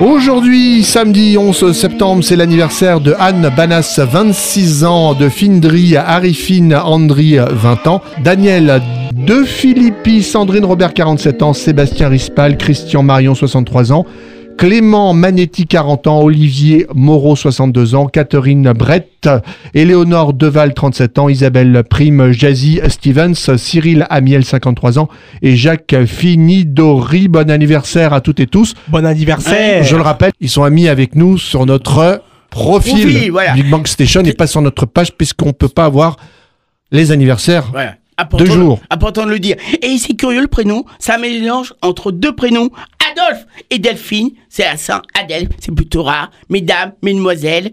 Aujourd'hui, 0.00 0.82
samedi 0.82 1.36
11 1.36 1.72
septembre, 1.72 2.24
c'est 2.24 2.34
l'anniversaire 2.34 3.02
de 3.02 3.14
Anne 3.18 3.52
Banas, 3.54 4.00
26 4.02 4.84
ans, 4.84 5.12
de 5.12 5.28
Findri, 5.28 5.94
Arifine, 5.94 6.74
Andri, 6.74 7.36
20 7.36 7.86
ans, 7.86 8.00
Daniel 8.24 8.80
De 9.12 9.44
Filippi, 9.44 10.22
Sandrine 10.22 10.64
Robert, 10.64 10.94
47 10.94 11.42
ans, 11.42 11.52
Sébastien 11.52 12.08
Rispal, 12.08 12.56
Christian 12.56 13.02
Marion, 13.02 13.34
63 13.34 13.92
ans, 13.92 14.06
Clément 14.60 15.14
Manetti, 15.14 15.66
40 15.66 16.06
ans, 16.06 16.20
Olivier 16.20 16.86
Moreau, 16.94 17.34
62 17.34 17.94
ans, 17.94 18.04
Catherine 18.04 18.74
Brett, 18.74 19.26
Éléonore 19.72 20.34
Deval, 20.34 20.74
37 20.74 21.18
ans, 21.18 21.30
Isabelle 21.30 21.82
Prime, 21.88 22.30
Jazzy 22.30 22.78
Stevens, 22.88 23.56
Cyril 23.56 24.06
Amiel, 24.10 24.44
53 24.44 24.98
ans, 24.98 25.08
et 25.40 25.56
Jacques 25.56 26.04
Finidori. 26.04 27.28
Bon 27.28 27.50
anniversaire 27.50 28.12
à 28.12 28.20
toutes 28.20 28.38
et 28.40 28.46
tous. 28.46 28.74
Bon 28.88 29.06
anniversaire 29.06 29.82
Je 29.82 29.96
le 29.96 30.02
rappelle, 30.02 30.32
ils 30.40 30.50
sont 30.50 30.64
amis 30.64 30.88
avec 30.88 31.14
nous 31.14 31.38
sur 31.38 31.64
notre 31.64 32.22
profil, 32.50 33.00
Profil, 33.00 33.30
voilà. 33.30 33.54
Big 33.54 33.70
Bang 33.70 33.86
Station 33.86 34.20
et 34.24 34.34
pas 34.34 34.46
sur 34.46 34.60
notre 34.60 34.84
page 34.84 35.16
puisqu'on 35.16 35.46
ne 35.46 35.52
peut 35.52 35.68
pas 35.68 35.86
avoir 35.86 36.18
les 36.92 37.12
anniversaires 37.12 37.70
Voilà. 37.72 37.94
Important 38.20 38.44
jour. 38.52 38.80
Important 38.90 39.26
de 39.26 39.30
le 39.30 39.38
dire. 39.38 39.56
Et 39.82 39.98
c'est 39.98 40.14
curieux 40.14 40.42
le 40.42 40.48
prénom, 40.48 40.84
un 41.08 41.18
mélange 41.18 41.74
entre 41.82 42.12
deux 42.12 42.34
prénoms, 42.34 42.70
Adolphe 43.10 43.46
et 43.70 43.78
Delphine. 43.78 44.30
C'est 44.48 44.64
la 44.64 44.76
Saint 44.76 45.02
Adèle, 45.20 45.48
c'est 45.58 45.74
plutôt 45.74 46.02
rare. 46.02 46.30
Mesdames, 46.48 46.92
mesdemoiselles. 47.02 47.72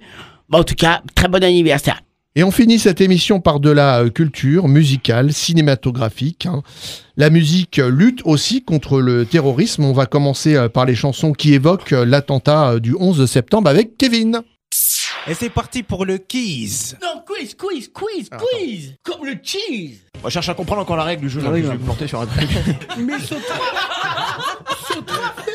Bon, 0.50 0.60
en 0.60 0.64
tout 0.64 0.76
cas, 0.76 1.02
très 1.16 1.28
bon 1.28 1.44
anniversaire. 1.44 2.02
Et 2.36 2.44
on 2.44 2.52
finit 2.52 2.78
cette 2.78 3.02
émission 3.02 3.40
par 3.40 3.60
de 3.60 3.72
la 3.72 4.04
euh, 4.04 4.10
culture 4.10 4.68
musicale, 4.68 5.34
cinématographique. 5.34 6.46
hein. 6.46 6.62
La 7.18 7.32
musique 7.32 7.80
euh, 7.80 7.90
lutte 7.90 8.22
aussi 8.26 8.64
contre 8.64 9.02
le 9.02 9.26
terrorisme. 9.26 9.84
On 9.84 9.92
va 9.92 10.06
commencer 10.06 10.56
euh, 10.56 10.70
par 10.70 10.86
les 10.86 10.94
chansons 10.94 11.34
qui 11.34 11.56
évoquent 11.56 11.92
l'attentat 11.92 12.80
du 12.80 12.96
11 13.00 13.26
septembre 13.26 13.70
avec 13.70 13.98
Kevin. 13.98 14.42
Et 15.30 15.34
c'est 15.34 15.50
parti 15.50 15.84
pour 15.84 16.06
le 16.06 16.18
Keys. 16.18 16.96
Non, 17.02 17.22
quiz, 17.26 17.54
quiz, 17.56 17.92
quiz, 17.94 18.30
quiz. 18.30 18.96
Comme 19.04 19.26
le 19.26 19.36
cheese. 19.44 20.00
On 20.24 20.30
cherche 20.30 20.48
à 20.48 20.54
comprendre 20.54 20.82
encore 20.82 20.96
la 20.96 21.04
règle 21.04 21.24
du 21.24 21.30
jeu. 21.30 21.42
là, 21.42 21.50
je 21.56 21.62
vais 21.64 21.74
me 21.74 21.80
planter 21.80 22.08
sur 22.08 22.22
un 22.22 22.26
truc. 22.26 22.50
Mais 22.98 23.20
saute 23.20 23.40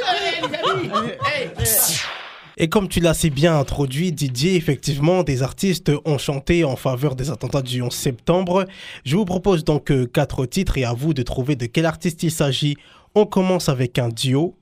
Allez, 0.09 0.49
les 0.49 0.71
amis. 0.71 1.11
Hey, 1.25 1.51
hey. 1.59 1.67
Et 2.59 2.69
comme 2.69 2.87
tu 2.89 3.01
l'as 3.01 3.15
si 3.15 3.31
bien 3.31 3.59
introduit, 3.59 4.13
Didier, 4.13 4.57
effectivement, 4.57 5.23
des 5.23 5.43
artistes 5.43 5.91
ont 6.05 6.19
chanté 6.19 6.65
en 6.65 6.77
faveur 6.77 7.17
des 7.17 7.31
attentats 7.31 7.63
du 7.63 7.81
11 7.81 7.93
septembre. 7.93 8.67
Je 9.07 9.17
vous 9.17 9.25
propose 9.25 9.65
donc 9.65 9.91
euh, 9.91 10.07
quatre 10.07 10.45
titres 10.45 10.77
et 10.77 10.85
à 10.85 10.93
vous 10.93 11.15
de 11.15 11.23
trouver 11.23 11.57
de 11.57 11.65
quel 11.65 11.87
artiste 11.87 12.23
il 12.23 12.31
s'agit. 12.31 12.77
On 13.15 13.25
commence 13.25 13.71
avec 13.71 13.99
un 13.99 14.09
duo. 14.11 14.55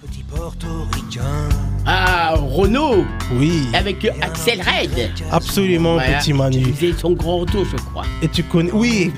Petit 0.00 0.22
portoricain. 0.22 1.48
Ah, 1.84 2.34
Renaud. 2.36 3.04
Oui. 3.34 3.66
Avec 3.74 4.06
Axel 4.20 4.60
Red. 4.60 5.10
Absolument, 5.32 5.94
Voilà. 5.94 6.18
petit 6.18 6.32
Manu. 6.32 6.62
Qui 6.62 6.72
faisait 6.72 6.92
son 6.92 7.12
grand 7.12 7.38
retour, 7.38 7.64
je 7.64 7.76
crois. 7.76 8.04
Et 8.22 8.28
tu 8.28 8.44
connais. 8.44 8.70
Oui, 8.72 9.10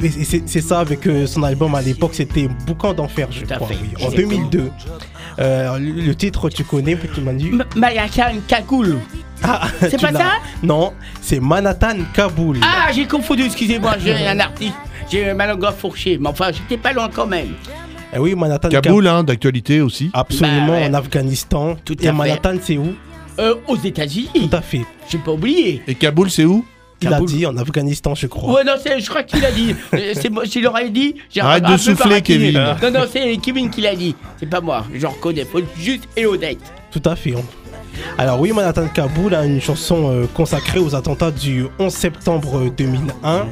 c'est 0.46 0.60
ça 0.62 0.80
avec 0.80 1.06
euh, 1.06 1.26
son 1.26 1.42
album 1.42 1.74
à 1.74 1.82
l'époque, 1.82 2.12
c'était 2.14 2.48
Boucan 2.66 2.94
d'enfer, 2.94 3.28
je 3.30 3.44
Tout 3.44 3.52
à 3.52 3.56
crois. 3.56 3.68
fait. 3.68 3.74
oui, 3.82 3.90
en 4.00 4.10
Exactement. 4.10 4.28
2002. 4.48 4.70
Euh, 5.38 5.78
le 5.78 6.14
titre, 6.14 6.48
tu 6.48 6.64
connais, 6.64 6.96
petit 6.96 7.20
Manu? 7.20 7.58
Mayaka 7.76 8.32
Kagoul. 8.48 8.98
Ah, 9.42 9.68
C'est 9.80 10.00
pas 10.00 10.12
ça? 10.12 10.32
Non, 10.62 10.92
c'est 11.20 11.40
Manhattan 11.40 11.96
Kaboul. 12.14 12.58
Ah, 12.62 12.90
j'ai 12.92 13.06
confondu, 13.06 13.42
excusez-moi, 13.44 13.96
j'ai 14.02 14.14
un 14.26 14.38
artiste. 14.40 14.74
J'ai 15.10 15.34
ma 15.34 15.46
langue 15.46 15.66
fourchée, 15.76 16.18
mais 16.20 16.28
enfin, 16.28 16.50
j'étais 16.52 16.76
pas 16.80 16.92
loin 16.92 17.08
quand 17.12 17.26
même. 17.26 17.48
Eh 18.14 18.18
oui, 18.18 18.34
Manhattan 18.34 18.68
Kaboul, 18.68 19.06
hein, 19.06 19.22
d'actualité 19.22 19.80
aussi. 19.80 20.10
Absolument, 20.12 20.66
Bah 20.66 20.72
ouais. 20.72 20.86
en 20.88 20.94
Afghanistan. 20.94 21.76
Tout 21.84 21.94
Et 22.02 22.08
à 22.08 22.10
fait. 22.12 22.16
Manhattan, 22.18 22.54
c'est 22.60 22.76
où 22.76 22.92
Euh, 23.38 23.54
aux 23.68 23.76
États-Unis. 23.76 24.28
Tout 24.50 24.56
à 24.56 24.60
fait. 24.60 24.82
J'ai 25.08 25.18
pas 25.18 25.32
oublié. 25.32 25.82
Et 25.86 25.94
Kaboul, 25.94 26.30
c'est 26.30 26.44
où 26.44 26.64
Il 27.02 27.10
a 27.14 27.20
dit 27.20 27.46
en 27.46 27.56
Afghanistan, 27.56 28.14
je 28.14 28.26
crois. 28.26 28.52
Ouais, 28.56 28.64
non, 28.64 28.72
c'est- 28.82 29.00
je 29.00 29.08
crois 29.08 29.22
qu'il 29.22 29.42
a 29.44 29.50
dit. 29.50 29.74
Euh, 29.94 30.12
c'est 30.14 30.28
moi, 30.28 30.44
s'il 30.44 30.66
aurait 30.66 30.90
dit. 30.90 31.14
j'ai 31.30 31.40
Arrête 31.40 31.64
un 31.64 31.72
de 31.72 31.76
souffler. 31.78 32.20
Kevin. 32.20 32.52
Non, 32.82 32.90
non, 32.90 33.00
c'est 33.10 33.36
Kevin 33.38 33.70
qui 33.70 33.80
l'a 33.80 33.94
dit. 33.96 34.14
C'est 34.38 34.44
pas 34.50 34.60
moi. 34.60 34.84
Je 34.92 35.06
reconnais. 35.06 35.44
Faut 35.46 35.60
être 35.60 35.68
juste 35.78 36.06
et 36.16 36.26
honnête. 36.26 36.58
Tout 36.90 37.00
à 37.06 37.16
fait. 37.16 37.32
Alors 38.18 38.38
oui, 38.40 38.52
Manhattan 38.52 38.86
Kaboul 38.88 39.34
a 39.34 39.44
une 39.46 39.60
chanson 39.62 40.10
euh, 40.12 40.26
consacrée 40.34 40.78
aux 40.78 40.94
attentats 40.94 41.30
du 41.30 41.64
11 41.78 41.92
septembre 41.92 42.70
2001. 42.76 43.46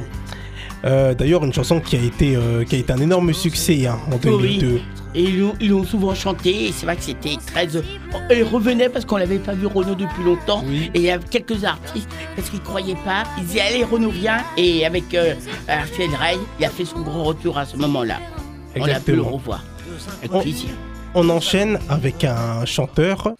Euh, 0.84 1.14
D'ailleurs, 1.14 1.44
une 1.44 1.52
chanson 1.52 1.80
qui 1.80 1.96
a 1.96 2.00
été, 2.00 2.36
euh, 2.36 2.64
qui 2.64 2.76
a 2.76 2.78
été 2.78 2.92
un 2.92 2.98
énorme 2.98 3.32
succès 3.32 3.86
hein, 3.86 3.98
en 4.12 4.16
2002. 4.16 4.66
Oui. 4.74 4.82
Et 5.14 5.22
ils 5.22 5.40
l'ont- 5.40 5.54
ils 5.60 5.86
souvent 5.86 6.14
chanté, 6.14 6.66
et 6.68 6.72
c'est 6.72 6.84
vrai 6.86 6.94
que 6.94 7.02
c'était 7.02 7.36
très. 7.46 7.74
euh, 7.76 7.82
Et 8.30 8.42
revenait 8.42 8.88
parce 8.88 9.04
qu'on 9.04 9.16
l'avait 9.16 9.38
pas 9.38 9.54
vu 9.54 9.66
Renaud 9.66 9.94
depuis 9.94 10.22
longtemps. 10.22 10.62
Et 10.70 10.90
il 10.98 11.02
y 11.02 11.10
a 11.10 11.18
quelques 11.18 11.64
artistes, 11.64 12.08
parce 12.36 12.50
qu'ils 12.50 12.60
croyaient 12.60 12.94
pas, 13.04 13.24
ils 13.38 13.44
disaient 13.44 13.62
Allez, 13.62 13.84
Renaud 13.84 14.10
vient. 14.10 14.38
Et 14.56 14.84
avec 14.86 15.14
euh, 15.14 15.34
Arthur 15.66 16.10
Rey, 16.20 16.36
il 16.60 16.64
a 16.64 16.68
fait 16.68 16.84
son 16.84 17.00
grand 17.00 17.24
retour 17.24 17.56
à 17.58 17.64
ce 17.64 17.76
moment-là. 17.78 18.16
On 18.78 18.84
a 18.84 19.00
pu 19.00 19.12
le 19.16 19.22
revoir. 19.22 19.64
Avec 20.20 20.32
On, 20.32 20.40
plaisir. 20.42 20.68
on 21.14 21.28
enchaîne 21.30 21.78
avec 21.88 22.22
un 22.24 22.64
chanteur. 22.66 23.32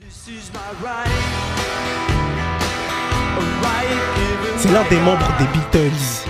C'est 4.57 4.72
l'un 4.72 4.82
des 4.89 4.97
membres 5.01 5.28
des 5.39 5.45
Beatles. 5.53 6.24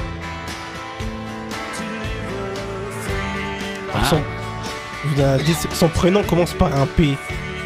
Son, 4.10 4.16
dit, 5.44 5.54
prénom 5.88 6.22
commence 6.22 6.52
par 6.52 6.74
un 6.78 6.86
P. 6.86 7.16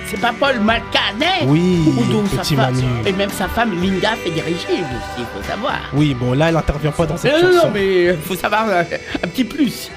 C'est 0.07 0.21
pas 0.21 0.33
Paul 0.39 0.61
McCartney 0.61 1.47
Oui, 1.47 1.85
petit 2.31 2.55
femme- 2.55 2.75
Manu. 2.75 2.87
Et 3.07 3.13
même 3.13 3.31
sa 3.31 3.49
femme 3.49 3.73
Linda 3.83 4.11
fait 4.23 4.31
des 4.31 4.43
régimes 4.43 4.85
aussi, 4.85 5.21
il 5.21 5.25
faut 5.25 5.43
savoir. 5.49 5.79
Oui, 5.95 6.15
bon 6.15 6.33
là, 6.35 6.49
elle 6.49 6.55
n'intervient 6.55 6.91
pas 6.91 7.07
dans 7.07 7.17
cette 7.17 7.33
Non, 7.33 7.39
non, 7.49 7.55
chanson. 7.55 7.67
non, 7.69 7.73
mais 7.73 8.05
il 8.05 8.17
faut 8.19 8.35
savoir 8.35 8.67
euh, 8.69 8.83
un 9.25 9.29
petit 9.29 9.45
plus. 9.45 9.91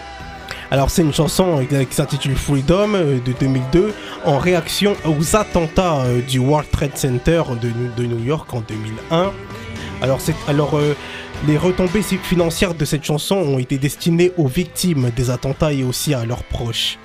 Alors 0.72 0.90
c'est 0.90 1.02
une 1.04 1.14
chanson 1.14 1.62
euh, 1.72 1.84
qui 1.84 1.94
s'intitule 1.96 2.36
Freedom 2.36 2.94
euh, 2.96 3.20
de 3.24 3.34
2002 3.40 3.94
en 4.24 4.38
réaction 4.40 4.96
aux 5.06 5.36
attentats 5.36 5.98
euh, 6.06 6.22
du 6.22 6.40
World 6.40 6.70
Trade 6.72 6.98
Center 6.98 7.44
de, 7.62 7.68
New- 7.68 7.92
de 7.98 8.06
New 8.06 8.24
York 8.24 8.52
en 8.54 8.62
2001. 8.62 9.32
Alors, 10.02 10.20
c'est, 10.22 10.36
alors 10.48 10.78
euh, 10.78 10.96
les 11.48 11.58
retombées 11.58 12.02
financières 12.02 12.74
de 12.74 12.86
cette 12.86 13.04
chanson 13.04 13.36
ont 13.36 13.60
été 13.60 13.78
destinées 13.78 14.32
aux 14.38 14.48
victimes 14.48 15.12
des 15.16 15.30
attentats 15.30 15.74
et 15.74 15.84
aussi 15.84 16.14
à 16.14 16.26
leurs 16.26 16.44
proches. 16.44 16.98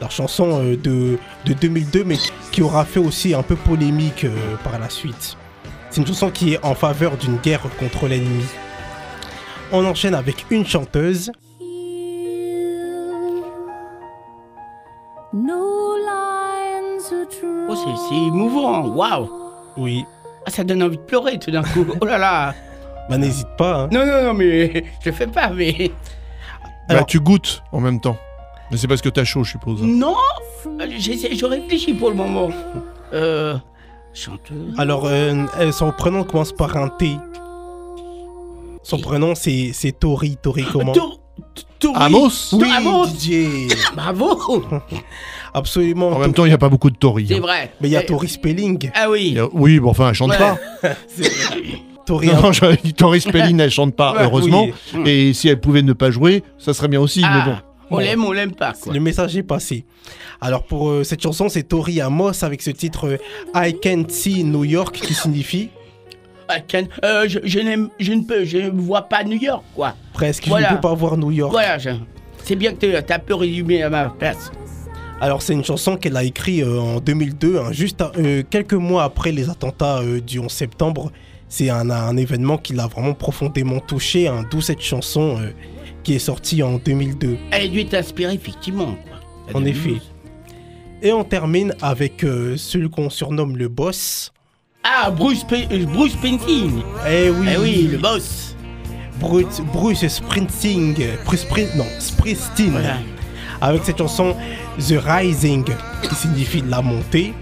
La 0.00 0.08
chanson 0.08 0.60
euh, 0.62 0.76
de, 0.76 1.18
de 1.44 1.52
2002 1.52 2.04
mais 2.04 2.16
qui 2.52 2.62
aura 2.62 2.84
fait 2.84 3.00
aussi 3.00 3.34
un 3.34 3.42
peu 3.42 3.56
polémique 3.56 4.24
euh, 4.24 4.56
par 4.62 4.78
la 4.78 4.88
suite. 4.88 5.36
C'est 5.90 6.00
une 6.00 6.06
chanson 6.06 6.30
qui 6.30 6.54
est 6.54 6.64
en 6.64 6.74
faveur 6.74 7.16
d'une 7.16 7.36
guerre 7.36 7.62
contre 7.78 8.08
l'ennemi. 8.08 8.44
On 9.72 9.84
enchaîne 9.84 10.14
avec 10.14 10.46
une 10.50 10.66
chanteuse 10.66 11.30
Oh, 17.66 17.74
c'est, 17.74 18.08
c'est 18.08 18.14
émouvant, 18.14 18.86
waouh 18.86 19.28
Oui. 19.76 20.04
Ah, 20.46 20.50
ça 20.50 20.64
donne 20.64 20.82
envie 20.82 20.96
de 20.96 21.02
pleurer 21.02 21.38
tout 21.38 21.50
d'un 21.50 21.62
coup. 21.62 21.84
Oh 22.00 22.04
là 22.04 22.18
là 22.18 22.54
Bah 23.10 23.18
n'hésite 23.18 23.48
pas. 23.58 23.82
hein. 23.82 23.88
Non, 23.92 24.04
non, 24.06 24.22
non, 24.24 24.34
mais 24.34 24.84
je 25.04 25.10
fais 25.10 25.26
pas, 25.26 25.50
mais. 25.50 25.90
Bah, 26.88 27.04
tu 27.04 27.20
goûtes 27.20 27.62
en 27.72 27.80
même 27.80 28.00
temps. 28.00 28.16
Mais 28.70 28.76
c'est 28.78 28.88
parce 28.88 29.02
que 29.02 29.08
t'as 29.08 29.24
chaud, 29.24 29.44
je 29.44 29.50
suppose. 29.52 29.82
Non 29.82 30.16
J'essaie- 30.98 31.36
Je 31.36 31.44
réfléchis 31.44 31.94
pour 31.94 32.08
le 32.10 32.16
moment. 32.16 32.50
Euh. 33.12 33.56
Chanteuse. 34.14 34.74
Alors, 34.78 35.06
euh, 35.06 35.44
euh, 35.58 35.72
son 35.72 35.90
prénom 35.92 36.24
commence 36.24 36.52
par 36.52 36.76
un 36.76 36.88
T. 36.88 37.10
Son 38.82 38.98
prénom, 38.98 39.34
c'est, 39.34 39.70
c'est 39.74 39.92
Tori. 39.92 40.36
Tori 40.40 40.64
comment? 40.70 40.92
Tor- 40.92 41.18
Tori. 41.78 41.94
Amos? 41.96 42.30
Oui, 42.52 42.70
Amos. 42.76 43.06
Didier. 43.06 43.68
Bravo 43.96 44.62
Absolument. 45.54 46.08
En 46.10 46.18
même 46.18 46.32
temps, 46.32 46.44
il 46.44 46.48
n'y 46.48 46.54
a 46.54 46.58
pas 46.58 46.68
beaucoup 46.68 46.90
de 46.90 46.96
Tory. 46.96 47.26
C'est 47.28 47.36
hein. 47.36 47.40
vrai. 47.40 47.72
Mais 47.80 47.88
il 47.88 47.92
y 47.92 47.96
a 47.96 48.02
Tori 48.02 48.28
Spelling. 48.28 48.90
Ah 48.94 49.10
oui. 49.10 49.38
A- 49.38 49.46
Oui, 49.52 49.78
bon, 49.80 49.90
enfin, 49.90 50.08
elle 50.10 50.14
chante 50.14 50.30
Ouais. 50.30 50.38
pas. 50.38 50.56
Tori, 52.06 52.26
Non, 52.28 52.40
non, 52.42 52.52
j'avais 52.52 52.76
dit 52.82 52.92
Tori 52.94 53.20
Spelling, 53.20 53.58
elle 53.60 53.70
chante 53.70 53.94
pas, 53.96 54.14
heureusement. 54.20 54.66
oui. 54.94 55.02
Et 55.10 55.32
si 55.32 55.48
elle 55.48 55.60
pouvait 55.60 55.82
ne 55.82 55.92
pas 55.92 56.10
jouer, 56.10 56.42
ça 56.58 56.74
serait 56.74 56.88
bien 56.88 57.00
aussi, 57.00 57.22
Ah, 57.24 57.44
mais 57.46 57.52
bon. 57.52 57.58
On 57.90 57.98
l'aime, 57.98 58.24
on 58.24 58.32
l'aime 58.32 58.52
pas, 58.54 58.72
quoi. 58.72 58.92
Le 58.92 59.00
message 59.00 59.36
est 59.36 59.42
passé. 59.42 59.84
Alors 60.40 60.64
pour 60.64 60.88
euh, 60.90 61.04
cette 61.04 61.22
chanson, 61.22 61.48
c'est 61.48 61.62
Tori 61.64 62.00
Amos 62.00 62.42
avec 62.44 62.60
ce 62.62 62.70
titre 62.70 63.06
euh, 63.08 63.16
I 63.54 63.78
Can't 63.80 64.08
See 64.10 64.42
New 64.44 64.64
York 64.64 64.94
qui 64.96 65.14
signifie 65.14 65.68
Ah, 66.48 66.60
Ken, 66.60 66.88
euh, 67.04 67.24
je, 67.28 67.38
je 67.44 67.58
n'aime, 67.60 67.88
je 68.00 68.12
ne 68.12 68.22
peux, 68.24 68.44
je 68.44 68.58
ne 68.58 68.70
vois 68.70 69.02
pas 69.02 69.22
New 69.24 69.38
York, 69.40 69.62
quoi. 69.74 69.94
presque 70.12 70.48
Voilà. 70.48 70.68
je 70.68 70.72
ne 70.72 70.76
peux 70.78 70.88
pas 70.88 70.94
voir 70.94 71.16
New 71.16 71.30
York. 71.30 71.52
Voilà, 71.52 71.78
je- 71.78 71.90
c'est 72.42 72.56
bien 72.56 72.72
que 72.74 72.84
tu 72.86 72.94
as 72.94 72.98
un 73.14 73.18
peu 73.18 73.34
résumé 73.34 73.82
à 73.82 73.90
ma 73.90 74.06
place. 74.10 74.50
Alors 75.20 75.40
c'est 75.42 75.52
une 75.54 75.64
chanson 75.64 75.96
qu'elle 75.96 76.16
a 76.16 76.24
écrite 76.24 76.64
euh, 76.64 76.78
en 76.78 77.00
2002, 77.00 77.58
hein, 77.58 77.72
juste 77.72 78.02
euh, 78.18 78.42
quelques 78.50 78.74
mois 78.74 79.04
après 79.04 79.30
les 79.32 79.48
attentats 79.48 80.00
euh, 80.00 80.20
du 80.20 80.38
11 80.40 80.50
septembre. 80.50 81.12
C'est 81.56 81.70
un, 81.70 81.88
un 81.88 82.16
événement 82.16 82.58
qui 82.58 82.72
l'a 82.72 82.88
vraiment 82.88 83.14
profondément 83.14 83.78
touché, 83.78 84.26
hein, 84.26 84.44
d'où 84.50 84.60
cette 84.60 84.80
chanson 84.80 85.38
euh, 85.40 85.52
qui 86.02 86.14
est 86.14 86.18
sortie 86.18 86.64
en 86.64 86.78
2002. 86.78 87.36
Elle 87.52 87.62
a 87.62 87.68
dû 87.68 87.78
être 87.78 87.94
inspirée, 87.94 88.34
effectivement, 88.34 88.96
quoi. 89.06 89.60
En 89.60 89.64
effet. 89.64 89.98
Et 91.00 91.12
on 91.12 91.22
termine 91.22 91.72
avec 91.80 92.24
euh, 92.24 92.56
celui 92.56 92.90
qu'on 92.90 93.08
surnomme 93.08 93.56
le 93.56 93.68
boss. 93.68 94.32
Ah, 94.82 95.12
Bruce, 95.12 95.46
euh, 95.52 95.84
Bruce 95.86 96.14
Springsteen. 96.14 96.82
Eh 97.08 97.30
oui, 97.30 97.46
Eh 97.54 97.56
oui, 97.58 97.88
le 97.92 97.98
boss. 97.98 98.56
Bruce, 99.20 99.60
Bruce 99.72 100.04
Springsteen, 100.08 100.96
Bruce 101.24 101.46
non, 101.76 101.86
Springsteen, 102.00 102.72
Voilà. 102.72 102.96
avec 103.60 103.84
cette 103.84 103.98
chanson 103.98 104.34
The 104.80 104.94
Rising, 105.06 105.66
qui 106.02 106.14
signifie 106.16 106.64
la 106.66 106.82
montée. 106.82 107.32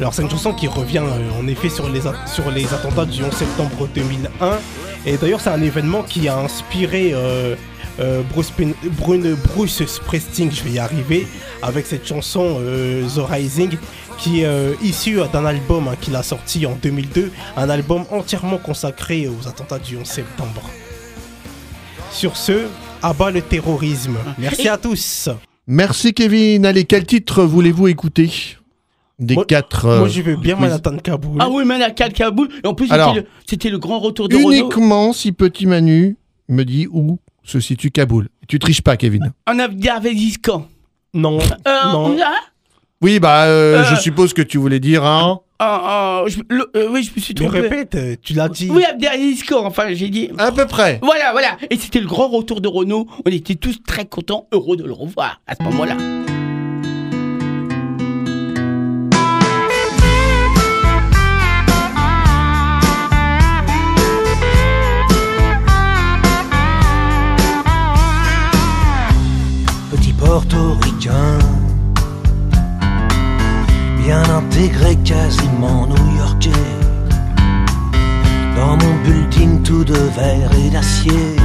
Alors 0.00 0.12
c'est 0.12 0.22
une 0.22 0.30
chanson 0.30 0.52
qui 0.52 0.66
revient 0.66 0.98
euh, 1.04 1.40
en 1.40 1.46
effet 1.46 1.68
sur 1.68 1.88
les, 1.88 2.06
a- 2.06 2.26
sur 2.26 2.50
les 2.50 2.72
attentats 2.74 3.04
du 3.06 3.22
11 3.22 3.32
septembre 3.32 3.88
2001. 3.94 4.58
Et 5.06 5.16
d'ailleurs 5.16 5.40
c'est 5.40 5.50
un 5.50 5.62
événement 5.62 6.02
qui 6.02 6.28
a 6.28 6.36
inspiré 6.38 7.12
euh, 7.14 7.54
euh, 8.00 8.22
Bruce, 8.32 8.50
Pin- 8.50 8.72
Brune- 8.98 9.36
Bruce 9.54 9.84
Springsteen, 9.86 10.50
je 10.50 10.62
vais 10.64 10.70
y 10.72 10.78
arriver, 10.80 11.26
avec 11.62 11.86
cette 11.86 12.06
chanson 12.06 12.56
euh, 12.60 13.06
The 13.06 13.20
Rising, 13.30 13.76
qui 14.18 14.40
est 14.40 14.46
euh, 14.46 14.72
issue 14.82 15.18
d'un 15.32 15.44
album 15.46 15.86
hein, 15.88 15.94
qu'il 16.00 16.16
a 16.16 16.24
sorti 16.24 16.66
en 16.66 16.76
2002, 16.82 17.30
un 17.56 17.70
album 17.70 18.04
entièrement 18.10 18.58
consacré 18.58 19.28
aux 19.28 19.46
attentats 19.46 19.78
du 19.78 19.96
11 19.96 20.04
septembre. 20.04 20.62
Sur 22.10 22.36
ce, 22.36 22.66
abat 23.02 23.30
le 23.30 23.42
terrorisme. 23.42 24.16
Merci 24.38 24.68
à 24.68 24.76
tous. 24.76 25.28
Merci 25.68 26.12
Kevin. 26.14 26.66
Allez, 26.66 26.84
quel 26.84 27.06
titre 27.06 27.44
voulez-vous 27.44 27.88
écouter? 27.88 28.30
Des 29.24 29.36
quatre. 29.46 29.86
euh, 29.86 29.98
Moi 30.00 30.08
je 30.08 30.22
veux 30.22 30.36
bien. 30.36 30.56
Manhattan 30.56 30.96
Kaboul. 30.98 31.38
Ah 31.40 31.48
oui, 31.50 31.64
Manakal 31.64 32.12
Kaboul. 32.12 32.48
Et 32.62 32.66
en 32.66 32.74
plus, 32.74 32.88
c'était 32.88 33.14
le, 33.14 33.26
c'était 33.46 33.70
le 33.70 33.78
grand 33.78 33.98
retour 33.98 34.28
de 34.28 34.36
Renault. 34.36 34.50
Uniquement 34.52 35.12
si 35.12 35.32
petit 35.32 35.66
Manu 35.66 36.16
me 36.48 36.64
dit 36.64 36.86
où 36.90 37.18
se 37.42 37.60
situe 37.60 37.90
Kaboul. 37.90 38.28
Tu 38.48 38.58
triches 38.58 38.82
pas, 38.82 38.96
Kevin. 38.96 39.32
En 39.46 39.58
Afghanistan. 39.58 40.66
Non. 41.14 41.38
Euh, 41.38 41.92
non. 41.92 42.16
là 42.16 42.32
Oui, 43.00 43.20
bah, 43.20 43.44
euh, 43.44 43.78
Euh. 43.82 43.84
je 43.84 43.96
suppose 44.00 44.32
que 44.34 44.42
tu 44.42 44.58
voulais 44.58 44.80
dire 44.80 45.04
un. 45.04 45.40
Ah, 45.60 45.80
ah, 45.84 46.24
je- 46.26 46.40
le- 46.48 46.68
euh, 46.76 46.88
oui, 46.90 47.04
je 47.04 47.12
me 47.14 47.20
suis 47.22 47.32
Mais 47.38 47.46
trompé. 47.46 47.60
répète, 47.60 48.20
tu 48.22 48.32
l'as 48.34 48.48
dit. 48.48 48.68
Oui, 48.70 48.82
Afghanistan, 48.84 49.64
enfin, 49.64 49.84
j'ai 49.92 50.08
dit. 50.08 50.30
À 50.36 50.50
peu 50.52 50.66
près. 50.66 50.98
Voilà, 51.02 51.30
voilà. 51.32 51.56
Et 51.70 51.76
c'était 51.76 52.00
le 52.00 52.06
grand 52.06 52.28
retour 52.28 52.60
de 52.60 52.68
Renault. 52.68 53.06
On 53.24 53.30
était 53.30 53.54
tous 53.54 53.78
très 53.86 54.04
contents, 54.04 54.46
heureux 54.52 54.76
de 54.76 54.84
le 54.84 54.92
revoir 54.92 55.40
à 55.46 55.54
ce 55.54 55.62
moment-là. 55.62 55.96
Intégré, 74.54 74.96
quasiment 74.96 75.86
new-yorkais. 75.86 76.50
Dans 78.56 78.76
mon 78.76 78.94
building 79.04 79.62
tout 79.62 79.84
de 79.84 79.94
verre 80.16 80.50
et 80.64 80.70
d'acier, 80.70 81.36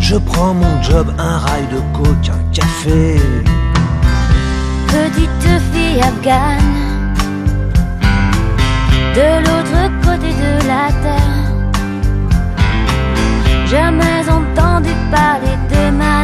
je 0.00 0.16
prends 0.16 0.54
mon 0.54 0.82
job, 0.82 1.12
un 1.18 1.38
rail 1.38 1.66
de 1.72 1.80
coke, 1.96 2.30
un 2.30 2.52
café. 2.52 3.16
Petite 4.86 5.62
fille 5.72 6.00
afghane, 6.00 7.14
de 9.14 9.28
l'autre 9.44 9.80
côté 10.04 10.32
de 10.32 10.68
la 10.68 10.92
terre. 11.02 11.46
Jamais 13.66 14.22
entendu 14.28 14.90
parler 15.10 15.56
de 15.70 15.96
Manhattan. 15.96 16.19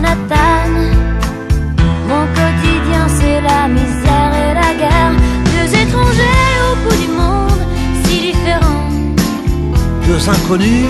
Inconnus, 10.46 10.86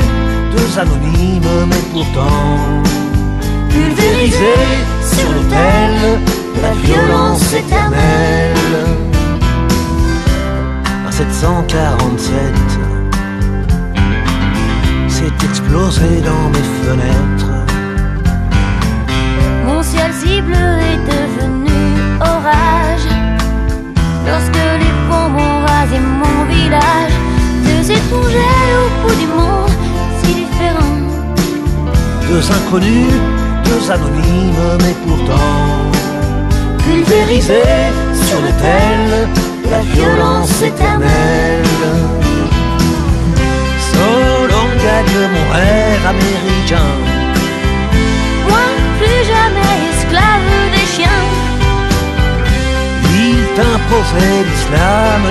deux 0.53 0.79
anonymes, 0.79 1.67
mais 1.69 1.83
pourtant 1.93 2.83
pulvérisés 3.71 4.37
sur 5.03 5.31
l'autel 5.33 6.21
de 6.57 6.63
la 6.63 6.73
violence 6.73 7.55
éternelle. 7.55 8.55
Un 11.07 11.11
747 11.11 12.33
s'est 15.09 15.47
explosé 15.49 16.21
dans 16.25 16.49
mes 16.51 16.69
fenêtres. 16.83 17.53
ciel 19.83 20.43
bleu 20.43 20.69
est 20.91 21.03
devenu 21.13 21.79
orage. 22.21 23.09
Lorsque 24.27 24.65
les 24.81 24.95
bombes 25.09 25.39
ont 25.39 25.61
rasé 25.67 25.99
mon 26.01 26.45
village, 26.53 27.26
deux 27.87 27.93
étrangers 27.93 28.73
au 28.83 29.09
bout 29.09 29.15
du 29.15 29.27
monde, 29.27 29.71
si 30.23 30.35
différents. 30.35 30.99
Deux 32.29 32.51
inconnus, 32.51 33.13
deux 33.65 33.91
anonymes, 33.91 34.79
mais 34.81 34.95
pourtant 35.07 35.91
pulvérisés 36.85 37.91
sur 38.27 38.41
l'autel 38.41 39.29
la 39.71 39.81
violence 39.95 40.63
éternelle. 40.63 41.65
Solon 43.91 44.69
gagne 44.87 45.21
mon 45.35 45.53
rêve 45.53 46.07
américain. 46.07 46.93
Moi, 48.49 48.67
plus 48.99 49.23
jamais 49.33 49.77
esclave 49.93 50.53
des 50.75 50.87
chiens. 50.95 51.27
Il 53.15 53.39
t'imposait 53.57 54.45
l'islam 54.49 55.23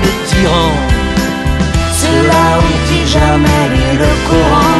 tyran. 2.06 2.22
Ceux-là 2.22 2.58
ont-ils 2.58 3.06
jamais 3.06 3.68
lu 3.74 3.98
le 3.98 4.28
Coran 4.28 4.76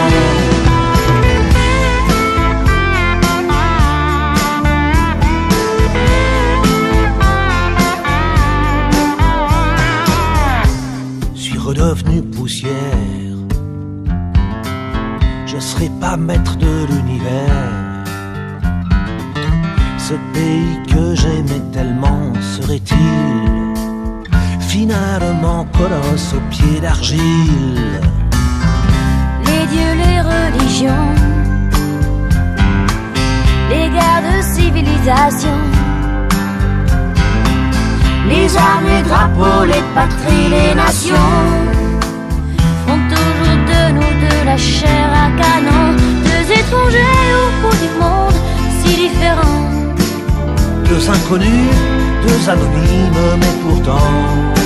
suis 11.34 11.58
redevenu 11.58 12.22
poussière. 12.22 12.72
Je 15.46 15.58
serai 15.58 15.90
pas 16.00 16.16
maître 16.16 16.56
de 16.56 16.86
l'univers. 16.90 18.04
Ce 19.98 20.14
pays 20.32 20.78
que 20.88 21.14
j'aimais 21.14 21.62
tellement 21.72 22.32
serait-il 22.40 23.65
finalement 24.76 25.66
colosse 25.78 26.34
aux 26.36 26.44
pieds 26.50 26.80
d'argile 26.80 28.00
Les 29.46 29.64
dieux, 29.72 29.94
les 30.04 30.20
religions, 30.32 31.08
les 33.70 33.88
guerres 33.94 34.24
de 34.28 34.36
civilisation, 34.54 35.58
Les 38.32 38.48
armes, 38.68 38.88
les 38.94 39.02
drapeaux, 39.08 39.64
les 39.72 39.84
patries, 39.96 40.48
les 40.56 40.74
nations. 40.84 41.32
font 42.84 43.02
toujours 43.14 43.60
de 43.72 43.82
nous 43.96 44.14
de 44.26 44.34
la 44.50 44.58
chair 44.74 45.06
à 45.24 45.26
canon. 45.40 45.84
Deux 46.28 46.46
étrangers 46.60 47.26
au 47.42 47.48
bout 47.60 47.78
du 47.84 47.90
monde, 48.00 48.38
si 48.78 48.90
différents. 49.04 49.64
Deux 50.88 51.04
inconnus, 51.16 51.74
deux 52.26 52.42
anonymes, 52.54 53.24
mais 53.40 53.54
pourtant 53.62 54.65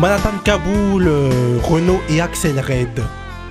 Manhattan 0.00 0.38
Kaboul, 0.42 1.06
euh, 1.06 1.58
Renault 1.62 2.00
et 2.08 2.22
Axel 2.22 2.58
Red. 2.58 3.04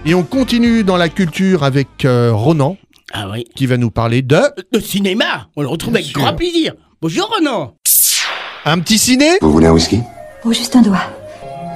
Et 0.04 0.16
on 0.16 0.24
continue 0.24 0.84
dans 0.84 0.98
la 0.98 1.08
culture 1.08 1.64
avec 1.64 2.06
euh, 2.06 2.32
Ronan. 2.34 2.76
Ah 3.14 3.28
oui. 3.32 3.46
Qui 3.56 3.68
va 3.68 3.78
nous 3.78 3.92
parler 3.92 4.24
de. 4.24 4.40
Le 4.74 4.80
cinéma, 4.82 5.48
on 5.56 5.62
le 5.62 5.68
retrouve 5.68 5.94
avec 5.94 6.08
sûr. 6.08 6.20
grand 6.20 6.34
plaisir. 6.34 6.74
Bonjour 7.04 7.30
Renan. 7.30 7.76
Un 8.66 8.80
petit 8.80 8.98
ciné 8.98 9.38
Vous 9.42 9.52
voulez 9.52 9.68
un 9.68 9.74
whisky 9.74 10.00
Oh, 10.44 10.52
juste 10.52 10.76
un 10.76 10.82
doigt. 10.82 11.04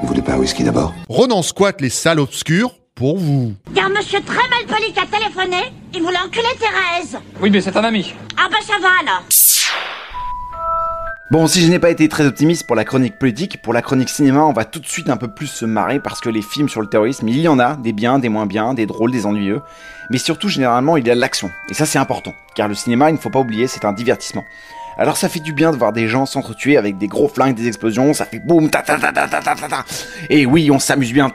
Vous 0.01 0.07
voulez 0.07 0.23
pas 0.23 0.33
un 0.33 0.37
whisky 0.39 0.63
d'abord 0.63 0.91
Ronan 1.07 1.43
squatte 1.43 1.79
les 1.79 1.91
salles 1.91 2.19
obscures 2.19 2.71
pour 2.95 3.19
vous. 3.19 3.53
Il 3.69 3.77
y 3.77 3.79
a 3.79 3.85
un 3.85 3.89
monsieur 3.89 4.21
très 4.21 4.49
mal 4.49 4.65
poli 4.67 4.91
qui 4.91 4.99
a 4.99 5.05
téléphoné. 5.05 5.71
Il 5.93 6.01
voulait 6.01 6.17
enculer 6.17 6.47
Thérèse. 6.59 7.19
Oui, 7.39 7.51
mais 7.51 7.61
c'est 7.61 7.77
un 7.77 7.83
ami. 7.83 8.11
Ah 8.43 8.47
bah 8.49 8.57
ça 8.65 8.73
va 8.81 8.89
alors. 9.01 9.23
Bon, 11.31 11.47
si 11.47 11.61
je 11.61 11.67
n'ai 11.69 11.79
pas 11.79 11.89
été 11.89 12.09
très 12.09 12.25
optimiste 12.25 12.67
pour 12.67 12.75
la 12.75 12.83
chronique 12.83 13.17
politique, 13.17 13.61
pour 13.61 13.71
la 13.71 13.81
chronique 13.81 14.09
cinéma, 14.09 14.41
on 14.41 14.51
va 14.51 14.65
tout 14.65 14.79
de 14.79 14.85
suite 14.85 15.09
un 15.09 15.15
peu 15.15 15.29
plus 15.29 15.47
se 15.47 15.65
marrer 15.65 15.99
parce 15.99 16.19
que 16.19 16.29
les 16.29 16.41
films 16.41 16.67
sur 16.67 16.81
le 16.81 16.87
terrorisme, 16.87 17.27
il 17.29 17.39
y 17.39 17.47
en 17.47 17.59
a, 17.59 17.75
des 17.77 17.93
biens, 17.93 18.19
des 18.19 18.27
moins 18.27 18.45
bien, 18.45 18.73
des 18.73 18.85
drôles, 18.85 19.11
des 19.11 19.25
ennuyeux, 19.25 19.61
mais 20.09 20.17
surtout 20.17 20.49
généralement 20.49 20.97
il 20.97 21.07
y 21.07 21.11
a 21.11 21.15
de 21.15 21.19
l'action. 21.21 21.49
Et 21.69 21.73
ça 21.73 21.85
c'est 21.85 21.97
important, 21.97 22.33
car 22.55 22.67
le 22.67 22.75
cinéma, 22.75 23.09
il 23.09 23.13
ne 23.13 23.17
faut 23.17 23.29
pas 23.29 23.39
oublier, 23.39 23.67
c'est 23.67 23.85
un 23.85 23.93
divertissement. 23.93 24.43
Alors 24.97 25.15
ça 25.15 25.29
fait 25.29 25.39
du 25.39 25.53
bien 25.53 25.71
de 25.71 25.77
voir 25.77 25.93
des 25.93 26.09
gens 26.09 26.25
s'entretuer 26.25 26.77
avec 26.77 26.97
des 26.97 27.07
gros 27.07 27.29
flingues, 27.29 27.55
des 27.55 27.67
explosions, 27.67 28.13
ça 28.13 28.25
fait 28.25 28.39
boum, 28.39 28.69
ta 28.69 28.81
ta 28.81 28.99
ta 28.99 29.11
ta 29.13 29.27
ta 29.27 29.41
ta 29.41 29.55
ta 29.55 29.67
ta. 29.69 29.85
Et 30.29 30.45
oui, 30.45 30.69
on 30.71 30.77
s'amuse 30.77 31.13
bien. 31.13 31.31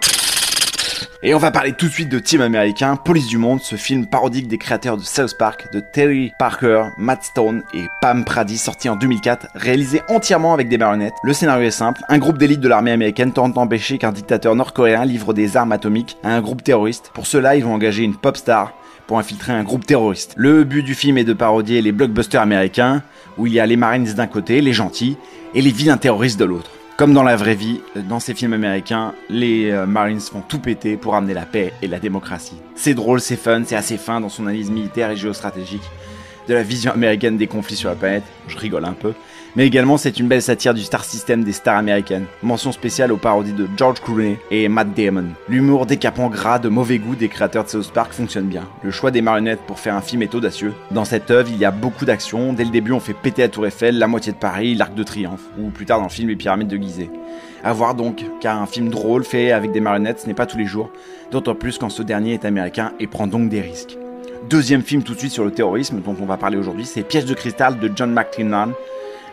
Et 1.20 1.34
on 1.34 1.38
va 1.38 1.50
parler 1.50 1.72
tout 1.72 1.86
de 1.86 1.92
suite 1.92 2.08
de 2.08 2.20
Team 2.20 2.40
Américain, 2.40 2.94
Police 2.94 3.26
du 3.26 3.38
Monde, 3.38 3.60
ce 3.60 3.74
film 3.74 4.06
parodique 4.06 4.46
des 4.46 4.56
créateurs 4.56 4.96
de 4.96 5.02
South 5.02 5.36
Park, 5.36 5.66
de 5.72 5.80
Terry 5.80 6.30
Parker, 6.38 6.90
Matt 6.96 7.24
Stone 7.24 7.64
et 7.74 7.86
Pam 8.00 8.24
Prady, 8.24 8.56
sorti 8.56 8.88
en 8.88 8.94
2004, 8.94 9.48
réalisé 9.56 10.00
entièrement 10.08 10.54
avec 10.54 10.68
des 10.68 10.78
marionnettes. 10.78 11.16
Le 11.24 11.32
scénario 11.32 11.66
est 11.66 11.72
simple, 11.72 12.02
un 12.08 12.18
groupe 12.18 12.38
d'élite 12.38 12.60
de 12.60 12.68
l'armée 12.68 12.92
américaine 12.92 13.32
tente 13.32 13.52
d'empêcher 13.52 13.98
qu'un 13.98 14.12
dictateur 14.12 14.54
nord-coréen 14.54 15.04
livre 15.04 15.34
des 15.34 15.56
armes 15.56 15.72
atomiques 15.72 16.16
à 16.22 16.36
un 16.36 16.40
groupe 16.40 16.62
terroriste. 16.62 17.10
Pour 17.12 17.26
cela, 17.26 17.56
ils 17.56 17.64
vont 17.64 17.74
engager 17.74 18.04
une 18.04 18.14
pop 18.14 18.36
star 18.36 18.74
pour 19.08 19.18
infiltrer 19.18 19.52
un 19.52 19.64
groupe 19.64 19.86
terroriste. 19.86 20.34
Le 20.36 20.62
but 20.62 20.84
du 20.84 20.94
film 20.94 21.18
est 21.18 21.24
de 21.24 21.32
parodier 21.32 21.82
les 21.82 21.90
blockbusters 21.90 22.42
américains, 22.42 23.02
où 23.38 23.48
il 23.48 23.54
y 23.54 23.58
a 23.58 23.66
les 23.66 23.76
Marines 23.76 24.04
d'un 24.04 24.28
côté, 24.28 24.60
les 24.60 24.72
gentils, 24.72 25.16
et 25.52 25.62
les 25.62 25.72
vilains 25.72 25.96
terroristes 25.96 26.38
de 26.38 26.44
l'autre. 26.44 26.77
Comme 26.99 27.14
dans 27.14 27.22
la 27.22 27.36
vraie 27.36 27.55
vie, 27.55 27.80
dans 27.94 28.18
ces 28.18 28.34
films 28.34 28.55
américains, 28.55 29.14
les 29.30 29.70
euh, 29.70 29.86
Marines 29.86 30.18
font 30.18 30.40
tout 30.40 30.59
péter 30.59 30.96
pour 30.96 31.14
amener 31.14 31.32
la 31.32 31.46
paix 31.46 31.72
et 31.80 31.86
la 31.86 32.01
démocratie. 32.01 32.57
C'est 32.74 32.94
drôle, 32.94 33.20
c'est 33.20 33.36
fun, 33.36 33.62
c'est 33.64 33.76
assez 33.76 33.96
fin 33.96 34.20
dans 34.20 34.28
son 34.28 34.49
analyse 34.49 34.68
militaire 34.68 35.09
et 35.12 35.16
géostratégique 35.16 35.88
de 36.49 36.55
la 36.55 36.64
vision 36.64 36.90
américaine 36.90 37.36
des 37.36 37.46
conflits 37.46 37.76
sur 37.76 37.88
la 37.88 37.94
planète. 37.94 38.24
Je 38.49 38.59
rigole 38.59 38.84
un 38.84 38.94
peu. 38.94 39.12
Mais 39.57 39.66
également, 39.66 39.96
c'est 39.96 40.18
une 40.18 40.28
belle 40.28 40.42
satire 40.42 40.74
du 40.74 40.82
star 40.82 41.05
system 41.05 41.42
des 41.42 41.53
stars 41.53 41.78
américaines. 41.78 42.26
Mention 42.42 42.70
spéciale 42.70 43.12
aux 43.12 43.16
parodies 43.16 43.53
de 43.53 43.66
George 43.76 44.01
Clooney 44.01 44.38
et 44.51 44.68
Matt 44.68 44.94
Damon. 44.94 45.28
L'humour 45.49 45.86
décapant 45.86 46.28
gras 46.28 46.59
de 46.59 46.68
mauvais 46.68 46.99
goût 46.99 47.16
des 47.16 47.28
créateurs 47.28 47.64
de 47.64 47.70
South 47.70 47.90
Park 47.92 48.12
fonctionne 48.12 48.46
bien. 48.46 48.68
Le 48.82 48.90
choix 48.90 49.11
des 49.11 49.22
marionnettes 49.22 49.62
pour 49.66 49.78
faire 49.78 49.94
un 49.94 50.01
film 50.01 50.22
est 50.22 50.34
audacieux. 50.34 50.74
Dans 50.90 51.05
cette 51.05 51.30
œuvre, 51.30 51.49
il 51.51 51.59
y 51.59 51.64
a 51.64 51.70
beaucoup 51.70 52.05
d'action. 52.05 52.53
Dès 52.53 52.64
le 52.64 52.70
début, 52.70 52.92
on 52.92 53.01
fait 53.01 53.14
péter 53.14 53.42
la 53.42 53.49
Tour 53.49 53.66
Eiffel, 53.66 53.99
la 53.99 54.07
moitié 54.07 54.32
de 54.32 54.38
Paris, 54.38 54.74
l'Arc 54.74 54.94
de 54.94 55.03
Triomphe, 55.03 55.44
ou 55.59 55.70
plus 55.70 55.86
tard 55.86 55.99
dans 55.99 56.05
le 56.05 56.11
film 56.11 56.28
les 56.28 56.36
pyramides 56.36 56.68
de 56.68 56.76
Gizeh. 56.76 57.11
À 57.64 57.72
voir 57.72 57.94
donc, 57.94 58.24
car 58.40 58.61
un 58.61 58.66
film 58.66 58.88
drôle 58.88 59.24
fait 59.24 59.51
avec 59.51 59.72
des 59.72 59.80
marionnettes, 59.80 60.20
ce 60.20 60.26
n'est 60.26 60.34
pas 60.34 60.46
tous 60.46 60.59
les 60.59 60.66
jours, 60.66 60.90
d'autant 61.32 61.55
plus 61.55 61.78
quand 61.78 61.88
ce 61.88 62.03
dernier 62.03 62.34
est 62.34 62.44
américain 62.44 62.92
et 63.01 63.07
prend 63.07 63.26
donc 63.26 63.49
des 63.49 63.61
risques. 63.61 63.96
Deuxième 64.49 64.82
film 64.82 65.03
tout 65.03 65.14
de 65.14 65.18
suite 65.18 65.32
sur 65.32 65.44
le 65.44 65.51
terrorisme 65.51 66.01
dont 66.01 66.14
on 66.20 66.24
va 66.24 66.36
parler 66.36 66.57
aujourd'hui, 66.57 66.86
c'est 66.86 67.03
Piège 67.03 67.24
de 67.24 67.34
cristal 67.34 67.80
de 67.80 67.90
John 67.94 68.12
McTiernan 68.12 68.72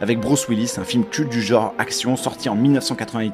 avec 0.01 0.19
Bruce 0.19 0.47
Willis, 0.47 0.73
un 0.77 0.83
film 0.83 1.05
culte 1.05 1.29
du 1.29 1.41
genre 1.41 1.73
action 1.77 2.15
sorti 2.15 2.49
en 2.49 2.55
1988, 2.55 3.33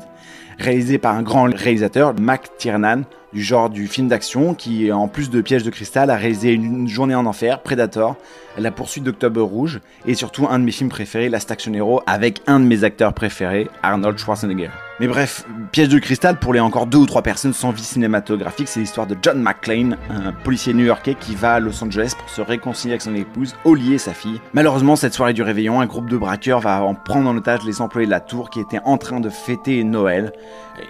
réalisé 0.60 0.98
par 0.98 1.16
un 1.16 1.22
grand 1.22 1.44
réalisateur, 1.44 2.14
McTiernan, 2.20 3.04
du 3.34 3.42
genre 3.42 3.70
du 3.70 3.88
film 3.88 4.08
d'action 4.08 4.54
qui, 4.54 4.92
en 4.92 5.08
plus 5.08 5.30
de 5.30 5.42
Piège 5.42 5.64
de 5.64 5.70
cristal, 5.70 6.10
a 6.10 6.16
réalisé 6.16 6.54
Une 6.54 6.88
journée 6.88 7.16
en 7.16 7.26
enfer, 7.26 7.62
Predator, 7.62 8.16
La 8.58 8.72
poursuite 8.72 9.04
d'Octobre 9.04 9.42
Rouge 9.42 9.80
et 10.06 10.16
surtout 10.16 10.48
un 10.50 10.60
de 10.60 10.66
mes 10.66 10.72
films 10.72 10.90
préférés, 10.90 11.30
Last 11.30 11.52
Action 11.52 11.74
Hero, 11.74 12.02
avec 12.06 12.42
un 12.48 12.60
de 12.60 12.66
mes 12.66 12.84
acteurs 12.84 13.14
préférés, 13.14 13.70
Arnold 13.84 14.18
Schwarzenegger. 14.18 14.70
Mais 15.02 15.08
bref, 15.08 15.48
piège 15.72 15.90
de 15.90 15.98
cristal 15.98 16.38
pour 16.38 16.54
les 16.54 16.60
encore 16.60 16.86
deux 16.86 17.00
ou 17.00 17.08
trois 17.08 17.24
personnes 17.24 17.54
sans 17.54 17.72
vie 17.72 17.82
cinématographique, 17.82 18.68
c'est 18.68 18.80
l'histoire 18.80 19.08
de 19.08 19.18
John 19.20 19.42
McClane, 19.42 19.98
un 20.12 20.32
policier 20.32 20.76
new-yorkais 20.76 21.16
qui 21.16 21.34
va 21.34 21.54
à 21.54 21.60
Los 21.60 21.84
Angeles 21.84 22.14
pour 22.16 22.30
se 22.30 22.40
réconcilier 22.40 22.94
avec 22.94 23.02
son 23.02 23.16
épouse, 23.16 23.56
Holly 23.66 23.96
et 23.96 23.98
sa 23.98 24.14
fille. 24.14 24.40
Malheureusement, 24.54 24.96
cette 24.96 25.16
soirée 25.16 25.34
du 25.34 25.42
réveillon, 25.42 25.82
un 25.82 25.88
groupe 25.88 26.08
de 26.08 26.18
braqueurs 26.18 26.60
va 26.60 26.84
en 26.84 26.94
prendre 26.94 27.28
en 27.28 27.36
otage 27.36 27.64
les 27.66 27.82
employés 27.82 28.06
de 28.06 28.12
la 28.12 28.20
tour 28.20 28.52
qui 28.52 28.60
étaient 28.60 28.82
en 28.86 29.00
train 29.00 29.20
de 29.20 29.30
fêter 29.30 29.84
Noël. 29.84 30.34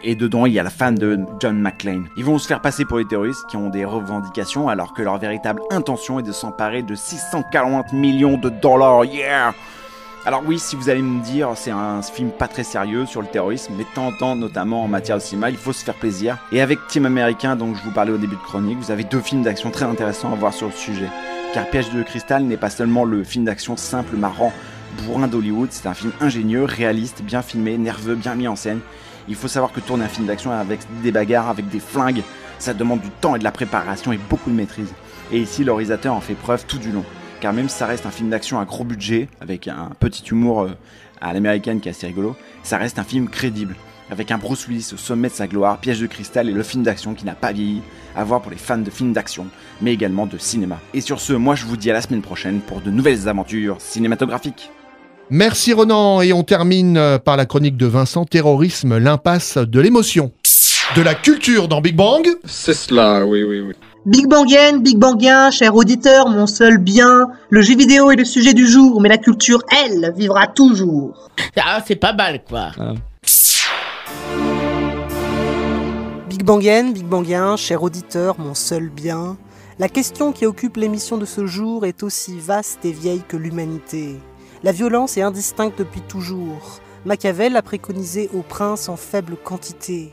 Et 0.03 0.15
dedans, 0.15 0.45
il 0.45 0.51
y 0.51 0.59
a 0.59 0.63
la 0.63 0.69
femme 0.69 0.99
de 0.99 1.17
John 1.39 1.61
McClane. 1.61 2.09
Ils 2.17 2.25
vont 2.25 2.37
se 2.37 2.47
faire 2.47 2.59
passer 2.59 2.83
pour 2.83 2.97
les 2.97 3.07
terroristes 3.07 3.45
qui 3.49 3.55
ont 3.55 3.69
des 3.69 3.85
revendications 3.85 4.67
alors 4.67 4.93
que 4.93 5.03
leur 5.03 5.19
véritable 5.19 5.61
intention 5.71 6.19
est 6.19 6.23
de 6.23 6.33
s'emparer 6.33 6.83
de 6.83 6.95
640 6.95 7.93
millions 7.93 8.35
de 8.35 8.49
dollars. 8.49 9.05
Yeah! 9.05 9.53
Alors 10.23 10.43
oui, 10.45 10.59
si 10.59 10.75
vous 10.75 10.89
allez 10.89 11.01
me 11.01 11.23
dire, 11.23 11.53
c'est 11.55 11.71
un 11.71 12.03
film 12.03 12.29
pas 12.29 12.47
très 12.47 12.63
sérieux 12.63 13.07
sur 13.07 13.23
le 13.23 13.27
terrorisme, 13.27 13.73
mais 13.75 13.87
tentant 13.95 14.35
notamment 14.35 14.83
en 14.83 14.87
matière 14.87 15.17
de 15.17 15.21
cinéma, 15.21 15.49
il 15.49 15.57
faut 15.57 15.73
se 15.73 15.83
faire 15.83 15.95
plaisir. 15.95 16.37
Et 16.51 16.61
avec 16.61 16.77
Team 16.87 17.07
Américain, 17.07 17.55
dont 17.55 17.73
je 17.73 17.81
vous 17.81 17.89
parlais 17.89 18.11
au 18.11 18.19
début 18.19 18.35
de 18.35 18.41
chronique, 18.41 18.77
vous 18.77 18.91
avez 18.91 19.03
deux 19.03 19.19
films 19.19 19.41
d'action 19.41 19.71
très 19.71 19.85
intéressants 19.85 20.31
à 20.31 20.35
voir 20.35 20.53
sur 20.53 20.67
le 20.67 20.73
sujet. 20.73 21.09
Car 21.55 21.67
Piège 21.67 21.89
de 21.89 22.03
cristal 22.03 22.43
n'est 22.43 22.55
pas 22.55 22.69
seulement 22.69 23.03
le 23.03 23.23
film 23.23 23.45
d'action 23.45 23.75
simple, 23.77 24.15
marrant, 24.15 24.53
bourrin 24.99 25.27
d'Hollywood, 25.27 25.69
c'est 25.71 25.87
un 25.87 25.95
film 25.95 26.11
ingénieux, 26.21 26.65
réaliste, 26.65 27.23
bien 27.23 27.41
filmé, 27.41 27.79
nerveux, 27.79 28.13
bien 28.13 28.35
mis 28.35 28.47
en 28.47 28.55
scène. 28.55 28.81
Il 29.27 29.33
faut 29.33 29.47
savoir 29.47 29.71
que 29.71 29.79
tourner 29.79 30.05
un 30.05 30.07
film 30.07 30.27
d'action 30.27 30.51
avec 30.51 30.81
des 31.01 31.11
bagarres, 31.11 31.49
avec 31.49 31.67
des 31.69 31.79
flingues, 31.79 32.21
ça 32.59 32.75
demande 32.75 33.01
du 33.01 33.09
temps 33.09 33.35
et 33.35 33.39
de 33.39 33.43
la 33.43 33.51
préparation 33.51 34.11
et 34.11 34.19
beaucoup 34.29 34.51
de 34.51 34.55
maîtrise. 34.55 34.93
Et 35.31 35.39
ici, 35.39 35.63
le 35.63 35.71
réalisateur 35.71 36.13
en 36.13 36.21
fait 36.21 36.35
preuve 36.35 36.65
tout 36.67 36.77
du 36.77 36.91
long 36.91 37.05
car 37.41 37.53
même 37.53 37.67
si 37.67 37.75
ça 37.75 37.87
reste 37.87 38.05
un 38.05 38.11
film 38.11 38.29
d'action 38.29 38.59
à 38.59 38.65
gros 38.65 38.83
budget, 38.83 39.27
avec 39.41 39.67
un 39.67 39.89
petit 39.99 40.23
humour 40.29 40.61
euh, 40.61 40.69
à 41.19 41.33
l'américaine 41.33 41.81
qui 41.81 41.89
est 41.89 41.91
assez 41.91 42.07
rigolo, 42.07 42.35
ça 42.63 42.77
reste 42.77 42.99
un 42.99 43.03
film 43.03 43.27
crédible, 43.27 43.75
avec 44.11 44.31
un 44.31 44.37
Bruce 44.37 44.67
Willis 44.67 44.91
au 44.93 44.97
sommet 44.97 45.27
de 45.27 45.33
sa 45.33 45.47
gloire, 45.47 45.79
Piège 45.79 45.99
de 45.99 46.07
cristal 46.07 46.47
et 46.47 46.53
le 46.53 46.61
film 46.61 46.83
d'action 46.83 47.15
qui 47.15 47.25
n'a 47.25 47.33
pas 47.33 47.51
vieilli, 47.51 47.81
à 48.15 48.23
voir 48.23 48.41
pour 48.41 48.51
les 48.51 48.57
fans 48.57 48.77
de 48.77 48.89
films 48.91 49.11
d'action, 49.11 49.47
mais 49.81 49.91
également 49.91 50.27
de 50.27 50.37
cinéma. 50.37 50.79
Et 50.93 51.01
sur 51.01 51.19
ce, 51.19 51.33
moi 51.33 51.55
je 51.55 51.65
vous 51.65 51.77
dis 51.77 51.89
à 51.89 51.93
la 51.93 52.01
semaine 52.01 52.21
prochaine 52.21 52.61
pour 52.61 52.79
de 52.79 52.91
nouvelles 52.91 53.27
aventures 53.27 53.77
cinématographiques. 53.79 54.69
Merci 55.31 55.73
Ronan, 55.73 56.21
et 56.21 56.33
on 56.33 56.43
termine 56.43 56.97
euh, 56.97 57.17
par 57.17 57.37
la 57.37 57.47
chronique 57.47 57.77
de 57.77 57.87
Vincent, 57.87 58.25
Terrorisme, 58.25 58.97
l'impasse 58.97 59.57
de 59.57 59.79
l'émotion. 59.79 60.31
De 60.95 61.01
la 61.01 61.15
culture 61.15 61.67
dans 61.67 61.81
Big 61.81 61.95
Bang 61.95 62.27
C'est 62.45 62.73
cela, 62.73 63.25
oui, 63.25 63.43
oui, 63.43 63.61
oui. 63.61 63.73
Big 64.03 64.25
Bangien, 64.25 64.79
Big 64.79 64.97
Bangien, 64.97 65.51
cher 65.51 65.75
auditeur, 65.75 66.27
mon 66.27 66.47
seul 66.47 66.79
bien. 66.79 67.29
Le 67.51 67.61
jeu 67.61 67.75
vidéo 67.75 68.09
est 68.09 68.15
le 68.15 68.25
sujet 68.25 68.55
du 68.55 68.67
jour, 68.67 68.99
mais 68.99 69.09
la 69.09 69.19
culture, 69.19 69.61
elle, 69.79 70.11
vivra 70.15 70.47
toujours. 70.47 71.29
Ah, 71.55 71.83
c'est 71.85 71.97
pas 71.97 72.11
mal, 72.11 72.43
quoi. 72.43 72.71
Big 76.27 76.43
Bangien, 76.43 76.89
Big 76.89 77.05
Bangien, 77.05 77.55
cher 77.57 77.83
auditeur, 77.83 78.39
mon 78.39 78.55
seul 78.55 78.89
bien. 78.89 79.37
La 79.77 79.87
question 79.87 80.31
qui 80.31 80.47
occupe 80.47 80.77
l'émission 80.77 81.19
de 81.19 81.25
ce 81.25 81.45
jour 81.45 81.85
est 81.85 82.01
aussi 82.01 82.39
vaste 82.39 82.83
et 82.85 82.91
vieille 82.91 83.23
que 83.27 83.37
l'humanité. 83.37 84.15
La 84.63 84.71
violence 84.71 85.15
est 85.17 85.21
indistincte 85.21 85.77
depuis 85.77 86.01
toujours. 86.01 86.79
Machiavel 87.05 87.53
l'a 87.53 87.61
préconisé 87.61 88.31
aux 88.33 88.41
princes 88.41 88.89
en 88.89 88.95
faible 88.95 89.35
quantité. 89.43 90.11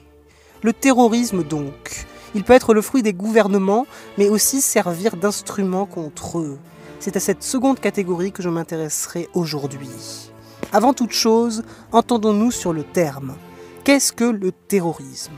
Le 0.62 0.74
terrorisme 0.74 1.42
donc. 1.42 2.06
Il 2.34 2.44
peut 2.44 2.52
être 2.52 2.74
le 2.74 2.82
fruit 2.82 3.02
des 3.02 3.12
gouvernements, 3.12 3.86
mais 4.16 4.28
aussi 4.28 4.60
servir 4.60 5.16
d'instrument 5.16 5.86
contre 5.86 6.38
eux. 6.38 6.58
C'est 7.00 7.16
à 7.16 7.20
cette 7.20 7.42
seconde 7.42 7.80
catégorie 7.80 8.32
que 8.32 8.42
je 8.42 8.48
m'intéresserai 8.48 9.28
aujourd'hui. 9.34 10.30
Avant 10.72 10.92
toute 10.92 11.12
chose, 11.12 11.62
entendons-nous 11.92 12.50
sur 12.50 12.72
le 12.72 12.84
terme. 12.84 13.36
Qu'est-ce 13.84 14.12
que 14.12 14.24
le 14.24 14.52
terrorisme? 14.52 15.32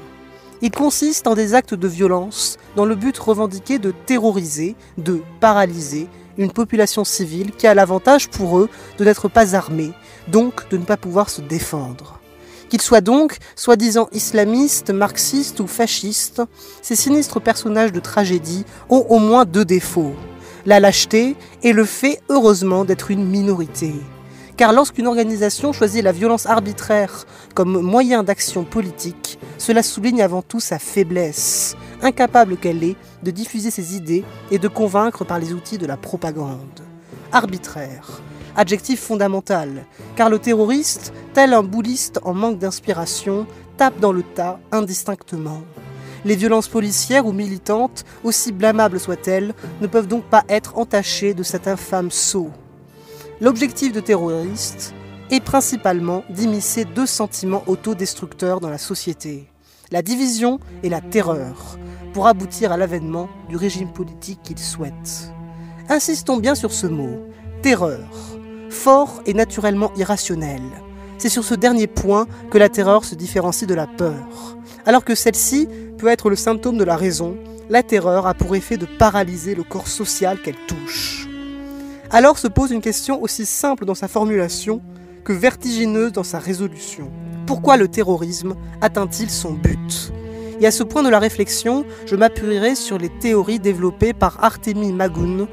Il 0.63 0.71
consiste 0.71 1.27
en 1.27 1.35
des 1.35 1.55
actes 1.55 1.75
de 1.75 1.89
violence 1.89 2.59
dans 2.77 2.85
le 2.85 2.95
but 2.95 3.17
revendiqué 3.17 3.79
de 3.79 3.95
terroriser, 4.07 4.77
de 4.99 5.23
paralyser 5.41 6.09
une 6.37 6.53
population 6.53 7.05
civile 7.05 7.53
qui 7.53 7.67
a 7.67 7.75
l'avantage 7.75 8.29
pour 8.29 8.59
eux 8.59 8.69
de 8.99 9.05
n'être 9.05 9.29
pas 9.29 9.55
armée, 9.55 9.93
donc 10.29 10.69
de 10.71 10.77
ne 10.77 10.85
pas 10.85 10.97
pouvoir 10.97 11.31
se 11.31 11.41
défendre. 11.41 12.20
Qu'ils 12.71 12.81
soient 12.81 13.01
donc 13.01 13.39
soi-disant 13.57 14.09
islamistes, 14.13 14.91
marxistes 14.91 15.59
ou 15.59 15.67
fascistes, 15.67 16.41
ces 16.83 16.95
sinistres 16.95 17.41
personnages 17.41 17.91
de 17.91 17.99
tragédie 17.99 18.65
ont 18.89 19.05
au 19.09 19.19
moins 19.19 19.45
deux 19.45 19.65
défauts. 19.65 20.15
La 20.67 20.79
lâcheté 20.79 21.35
et 21.65 21.73
le 21.73 21.85
fait, 21.85 22.21
heureusement, 22.29 22.85
d'être 22.85 23.11
une 23.11 23.27
minorité. 23.27 23.93
Car 24.57 24.73
lorsqu'une 24.73 25.09
organisation 25.09 25.73
choisit 25.73 26.05
la 26.05 26.13
violence 26.13 26.47
arbitraire 26.47 27.27
comme 27.55 27.81
moyen 27.81 28.23
d'action 28.23 28.63
politique, 28.63 29.41
cela 29.59 29.83
souligne 29.83 30.23
avant 30.23 30.43
tout 30.43 30.61
sa 30.61 30.79
faiblesse, 30.79 31.77
incapable 32.03 32.57
qu'elle 32.57 32.85
est 32.85 32.97
de 33.25 33.31
diffuser 33.33 33.73
ses 33.73 33.97
idées 33.97 34.23
et 34.53 34.59
de 34.59 34.69
convaincre 34.69 35.25
par 35.25 35.41
les 35.41 35.53
outils 35.55 35.79
de 35.79 35.87
la 35.87 35.97
propagande. 35.97 36.81
Arbitraire, 37.33 38.21
adjectif 38.57 39.01
fondamental, 39.01 39.85
car 40.17 40.31
le 40.31 40.39
terroriste, 40.39 41.13
tel 41.35 41.53
un 41.53 41.63
bouliste 41.63 42.21
en 42.23 42.35
manque 42.35 42.59
d'inspiration, 42.59 43.47
tape 43.77 43.99
dans 44.01 44.13
le 44.13 44.23
tas 44.23 44.59
indistinctement. 44.73 45.63
Les 46.25 46.37
violences 46.37 46.69
policières 46.69 47.27
ou 47.27 47.33
militantes, 47.33 48.05
aussi 48.25 48.53
blâmables 48.53 49.01
soient-elles, 49.01 49.55
ne 49.81 49.87
peuvent 49.87 50.07
donc 50.07 50.25
pas 50.25 50.45
être 50.49 50.77
entachées 50.77 51.33
de 51.33 51.43
cet 51.43 51.67
infâme 51.67 52.11
sceau. 52.11 52.51
L'objectif 53.41 53.93
de 53.93 54.01
terroriste 54.01 54.95
est 55.31 55.43
principalement 55.43 56.25
d'immiscer 56.29 56.85
deux 56.85 57.07
sentiments 57.07 57.63
autodestructeurs 57.67 58.61
dans 58.61 58.69
la 58.69 58.79
société, 58.79 59.49
la 59.91 60.03
division 60.03 60.61
et 60.83 60.91
la 60.91 61.01
terreur, 61.01 61.79
pour 62.13 62.27
aboutir 62.27 62.71
à 62.73 62.77
l'avènement 62.77 63.29
du 63.49 63.57
régime 63.57 63.93
politique 63.93 64.41
qu'ils 64.43 64.59
souhaitent. 64.59 65.33
Insistons 65.89 66.37
bien 66.37 66.55
sur 66.55 66.73
ce 66.73 66.87
mot, 66.87 67.25
terreur 67.63 68.30
fort 68.71 69.23
et 69.27 69.35
naturellement 69.35 69.93
irrationnel. 69.97 70.63
C'est 71.19 71.29
sur 71.29 71.45
ce 71.45 71.55
dernier 71.55 71.87
point 71.87 72.27
que 72.51 72.59
la 72.59 72.69
terreur 72.69 73.05
se 73.05 73.15
différencie 73.15 73.69
de 73.69 73.75
la 73.75 73.87
peur. 73.87 74.57
Alors 74.87 75.05
que 75.05 75.15
celle-ci 75.15 75.69
peut 75.99 76.09
être 76.09 76.31
le 76.31 76.37
symptôme 76.37 76.79
de 76.79 76.85
la 76.85 76.97
raison, 76.97 77.37
la 77.69 77.83
terreur 77.83 78.27
a 78.27 78.35
pour 78.35 78.57
effet 78.57 78.77
de 78.77 78.87
paralyser 78.87 79.55
le 79.55 79.63
corps 79.63 79.89
social 79.89 80.41
qu'elle 80.41 80.57
touche. 80.67 81.29
Alors 82.11 82.39
se 82.39 82.49
pose 82.49 82.71
une 82.71 82.81
question 82.81 83.23
aussi 83.23 83.47
simple 83.47 83.85
dans 83.85 83.95
sa 83.95 84.09
formulation 84.09 84.81
que 85.23 85.33
vertigineuse 85.33 86.13
dans 86.13 86.25
sa 86.25 86.39
résolution. 86.39 87.11
Pourquoi 87.47 87.77
le 87.77 87.89
terrorisme 87.89 88.55
atteint-il 88.81 89.31
son 89.31 89.53
but? 89.53 90.13
Et 90.61 90.67
à 90.67 90.71
ce 90.71 90.83
point 90.83 91.03
de 91.03 91.09
la 91.09 91.19
réflexion, 91.19 91.85
je 92.07 92.17
m'appuierai 92.17 92.75
sur 92.75 92.99
les 92.99 93.09
théories 93.09 93.61
développées 93.61 94.13
par 94.13 94.43
Artemi 94.45 94.93
Magoun, 94.93 95.47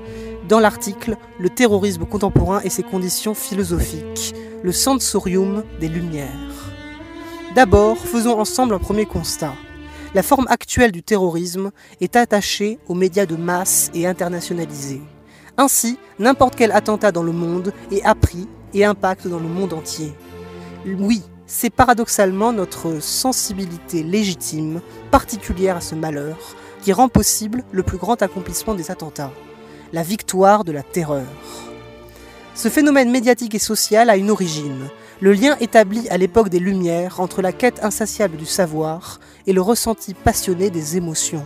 dans 0.47 0.59
l'article 0.59 1.17
Le 1.39 1.49
terrorisme 1.49 2.05
contemporain 2.05 2.61
et 2.63 2.69
ses 2.69 2.83
conditions 2.83 3.33
philosophiques, 3.33 4.33
le 4.63 4.71
sensorium 4.71 5.63
des 5.79 5.89
Lumières. 5.89 6.27
D'abord, 7.55 7.97
faisons 7.97 8.39
ensemble 8.39 8.73
un 8.73 8.79
premier 8.79 9.05
constat. 9.05 9.53
La 10.13 10.23
forme 10.23 10.47
actuelle 10.49 10.91
du 10.91 11.03
terrorisme 11.03 11.71
est 12.01 12.15
attachée 12.15 12.79
aux 12.87 12.93
médias 12.93 13.25
de 13.25 13.35
masse 13.35 13.91
et 13.93 14.07
internationalisée. 14.07 15.01
Ainsi, 15.57 15.97
n'importe 16.19 16.55
quel 16.55 16.71
attentat 16.71 17.11
dans 17.11 17.23
le 17.23 17.31
monde 17.31 17.73
est 17.91 18.03
appris 18.03 18.47
et 18.73 18.85
impacte 18.85 19.27
dans 19.27 19.39
le 19.39 19.47
monde 19.47 19.73
entier. 19.73 20.13
Oui, 20.85 21.23
c'est 21.45 21.69
paradoxalement 21.69 22.53
notre 22.53 23.01
sensibilité 23.01 24.03
légitime, 24.03 24.81
particulière 25.11 25.77
à 25.77 25.81
ce 25.81 25.95
malheur, 25.95 26.37
qui 26.81 26.93
rend 26.93 27.09
possible 27.09 27.63
le 27.71 27.83
plus 27.83 27.97
grand 27.97 28.21
accomplissement 28.21 28.75
des 28.75 28.91
attentats 28.91 29.31
la 29.93 30.03
victoire 30.03 30.63
de 30.63 30.71
la 30.71 30.83
terreur. 30.83 31.25
Ce 32.55 32.69
phénomène 32.69 33.11
médiatique 33.11 33.55
et 33.55 33.59
social 33.59 34.09
a 34.09 34.17
une 34.17 34.31
origine, 34.31 34.89
le 35.21 35.33
lien 35.33 35.57
établi 35.59 36.07
à 36.09 36.17
l'époque 36.17 36.49
des 36.49 36.59
Lumières 36.59 37.19
entre 37.19 37.41
la 37.41 37.51
quête 37.51 37.83
insatiable 37.83 38.37
du 38.37 38.45
savoir 38.45 39.19
et 39.47 39.53
le 39.53 39.61
ressenti 39.61 40.13
passionné 40.13 40.69
des 40.69 40.97
émotions. 40.97 41.45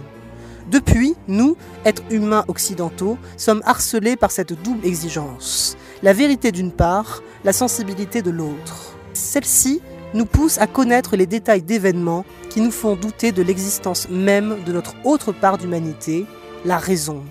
Depuis, 0.69 1.15
nous, 1.27 1.57
êtres 1.85 2.03
humains 2.09 2.45
occidentaux, 2.47 3.17
sommes 3.37 3.61
harcelés 3.65 4.15
par 4.15 4.31
cette 4.31 4.53
double 4.61 4.85
exigence. 4.85 5.77
La 6.03 6.13
vérité 6.13 6.51
d'une 6.51 6.71
part, 6.71 7.21
la 7.43 7.53
sensibilité 7.53 8.21
de 8.21 8.31
l'autre. 8.31 8.95
Celle-ci 9.13 9.81
nous 10.13 10.25
pousse 10.25 10.57
à 10.57 10.67
connaître 10.67 11.15
les 11.15 11.25
détails 11.25 11.61
d'événements 11.61 12.25
qui 12.49 12.61
nous 12.61 12.71
font 12.71 12.95
douter 12.95 13.31
de 13.31 13.41
l'existence 13.41 14.09
même 14.09 14.57
de 14.65 14.73
notre 14.73 14.95
autre 15.03 15.31
part 15.31 15.57
d'humanité, 15.57 16.25
la 16.65 16.77
raison. 16.77 17.23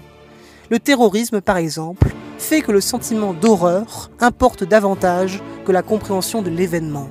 Le 0.71 0.79
terrorisme, 0.79 1.41
par 1.41 1.57
exemple, 1.57 2.15
fait 2.39 2.61
que 2.61 2.71
le 2.71 2.81
sentiment 2.81 3.35
d'horreur 3.35 4.09
importe 4.21 4.63
davantage 4.63 5.43
que 5.67 5.73
la 5.73 5.83
compréhension 5.83 6.43
de 6.43 6.51
l'événement. 6.51 7.09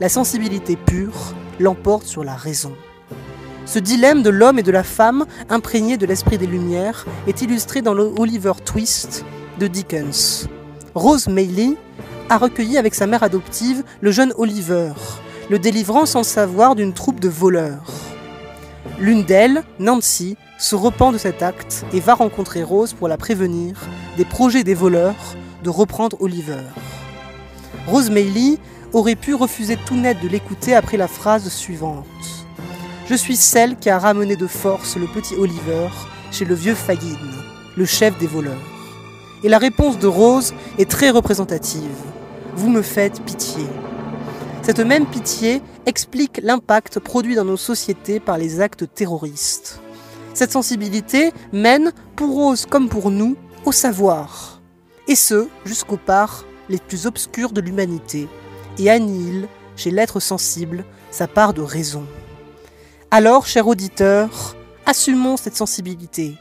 La 0.00 0.10
sensibilité 0.10 0.76
pure 0.76 1.32
l'emporte 1.58 2.04
sur 2.04 2.24
la 2.24 2.34
raison. 2.34 2.74
Ce 3.64 3.78
dilemme 3.78 4.22
de 4.22 4.28
l'homme 4.28 4.58
et 4.58 4.62
de 4.62 4.70
la 4.70 4.82
femme, 4.82 5.24
imprégné 5.48 5.96
de 5.96 6.04
l'esprit 6.04 6.36
des 6.36 6.46
Lumières, 6.46 7.06
est 7.26 7.40
illustré 7.40 7.80
dans 7.80 7.94
le 7.94 8.12
Oliver 8.18 8.52
Twist 8.66 9.24
de 9.58 9.66
Dickens. 9.66 10.46
Rose 10.94 11.26
Maylie 11.26 11.78
a 12.28 12.36
recueilli 12.36 12.76
avec 12.76 12.94
sa 12.94 13.06
mère 13.06 13.22
adoptive 13.22 13.82
le 14.02 14.10
jeune 14.10 14.34
Oliver, 14.36 14.92
le 15.48 15.58
délivrant 15.58 16.04
sans 16.04 16.22
savoir 16.22 16.74
d'une 16.74 16.92
troupe 16.92 17.18
de 17.18 17.30
voleurs. 17.30 17.94
L'une 18.98 19.24
d'elles, 19.24 19.62
Nancy, 19.78 20.36
se 20.60 20.74
repent 20.74 21.10
de 21.10 21.18
cet 21.18 21.42
acte 21.42 21.86
et 21.94 22.00
va 22.00 22.14
rencontrer 22.14 22.62
Rose 22.62 22.92
pour 22.92 23.08
la 23.08 23.16
prévenir 23.16 23.74
des 24.18 24.26
projets 24.26 24.62
des 24.62 24.74
voleurs 24.74 25.34
de 25.64 25.70
reprendre 25.70 26.18
Oliver. 26.20 26.60
Rose 27.86 28.10
Maylie 28.10 28.58
aurait 28.92 29.16
pu 29.16 29.34
refuser 29.34 29.78
tout 29.86 29.96
net 29.96 30.20
de 30.22 30.28
l'écouter 30.28 30.74
après 30.74 30.98
la 30.98 31.08
phrase 31.08 31.48
suivante. 31.48 32.06
Je 33.06 33.14
suis 33.14 33.36
celle 33.36 33.76
qui 33.76 33.88
a 33.88 33.98
ramené 33.98 34.36
de 34.36 34.46
force 34.46 34.96
le 34.96 35.06
petit 35.06 35.34
Oliver 35.34 35.88
chez 36.30 36.44
le 36.44 36.54
vieux 36.54 36.74
Fagin, 36.74 37.16
le 37.76 37.86
chef 37.86 38.18
des 38.18 38.26
voleurs. 38.26 38.52
Et 39.42 39.48
la 39.48 39.58
réponse 39.58 39.98
de 39.98 40.06
Rose 40.06 40.52
est 40.78 40.90
très 40.90 41.08
représentative. 41.08 41.96
Vous 42.54 42.68
me 42.68 42.82
faites 42.82 43.22
pitié. 43.22 43.64
Cette 44.60 44.80
même 44.80 45.06
pitié 45.06 45.62
explique 45.86 46.38
l'impact 46.42 47.00
produit 47.00 47.34
dans 47.34 47.46
nos 47.46 47.56
sociétés 47.56 48.20
par 48.20 48.36
les 48.36 48.60
actes 48.60 48.84
terroristes. 48.94 49.80
Cette 50.40 50.52
sensibilité 50.52 51.32
mène, 51.52 51.92
pour 52.16 52.34
Rose 52.34 52.64
comme 52.64 52.88
pour 52.88 53.10
nous, 53.10 53.36
au 53.66 53.72
savoir, 53.72 54.62
et 55.06 55.14
ce, 55.14 55.48
jusqu'aux 55.66 55.98
parts 55.98 56.46
les 56.70 56.78
plus 56.78 57.04
obscures 57.04 57.52
de 57.52 57.60
l'humanité, 57.60 58.26
et 58.78 58.88
annihile, 58.88 59.48
chez 59.76 59.90
l'être 59.90 60.18
sensible, 60.18 60.86
sa 61.10 61.28
part 61.28 61.52
de 61.52 61.60
raison. 61.60 62.06
Alors, 63.10 63.46
cher 63.46 63.68
auditeur, 63.68 64.56
assumons 64.86 65.36
cette 65.36 65.56
sensibilité. 65.56 66.36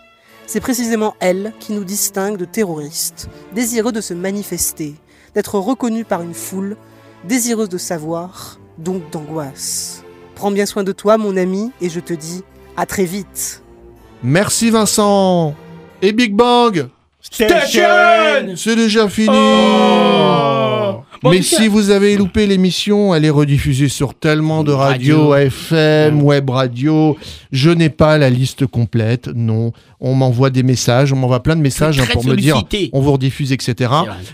C'est 0.47 0.61
précisément 0.61 1.15
elle 1.19 1.51
qui 1.59 1.73
nous 1.73 1.83
distingue 1.83 2.37
de 2.37 2.45
terroristes, 2.45 3.27
désireux 3.53 3.91
de 3.91 3.99
se 3.99 4.13
manifester, 4.13 4.95
d'être 5.35 5.59
reconnus 5.59 6.05
par 6.07 6.21
une 6.21 6.33
foule, 6.33 6.77
désireuse 7.25 7.67
de 7.67 7.77
savoir, 7.77 8.61
donc 8.77 9.09
d'angoisse. 9.09 10.05
Prends 10.35 10.51
bien 10.51 10.65
soin 10.65 10.85
de 10.85 10.93
toi, 10.93 11.17
mon 11.17 11.35
ami, 11.35 11.73
et 11.81 11.89
je 11.89 11.99
te 11.99 12.13
dis 12.13 12.45
à 12.77 12.85
très 12.85 13.03
vite. 13.03 13.61
Merci 14.23 14.69
Vincent 14.69 15.55
Et 16.01 16.11
Big 16.11 16.33
Bang 16.33 16.87
Station 17.21 18.55
C'est 18.55 18.75
déjà 18.75 19.07
fini 19.07 19.35
Bon, 21.21 21.31
Mais 21.31 21.41
si 21.41 21.67
vous 21.67 21.89
avez 21.89 22.15
loupé 22.15 22.47
l'émission, 22.47 23.13
elle 23.13 23.25
est 23.25 23.29
rediffusée 23.29 23.89
sur 23.89 24.13
tellement 24.13 24.63
de 24.63 24.71
radios, 24.71 25.35
FM, 25.35 26.21
web 26.23 26.49
radio. 26.49 27.17
Je 27.51 27.69
n'ai 27.69 27.89
pas 27.89 28.17
la 28.17 28.29
liste 28.29 28.65
complète, 28.65 29.27
non. 29.35 29.73
On 29.99 30.13
m'envoie 30.13 30.49
des 30.49 30.63
messages, 30.63 31.11
on 31.11 31.17
m'envoie 31.17 31.43
plein 31.43 31.57
de 31.57 31.61
messages 31.61 31.99
hein, 31.99 32.05
pour 32.13 32.25
me 32.25 32.35
dire 32.35 32.63
on 32.93 33.01
vous 33.01 33.11
rediffuse, 33.11 33.51
etc. 33.51 33.91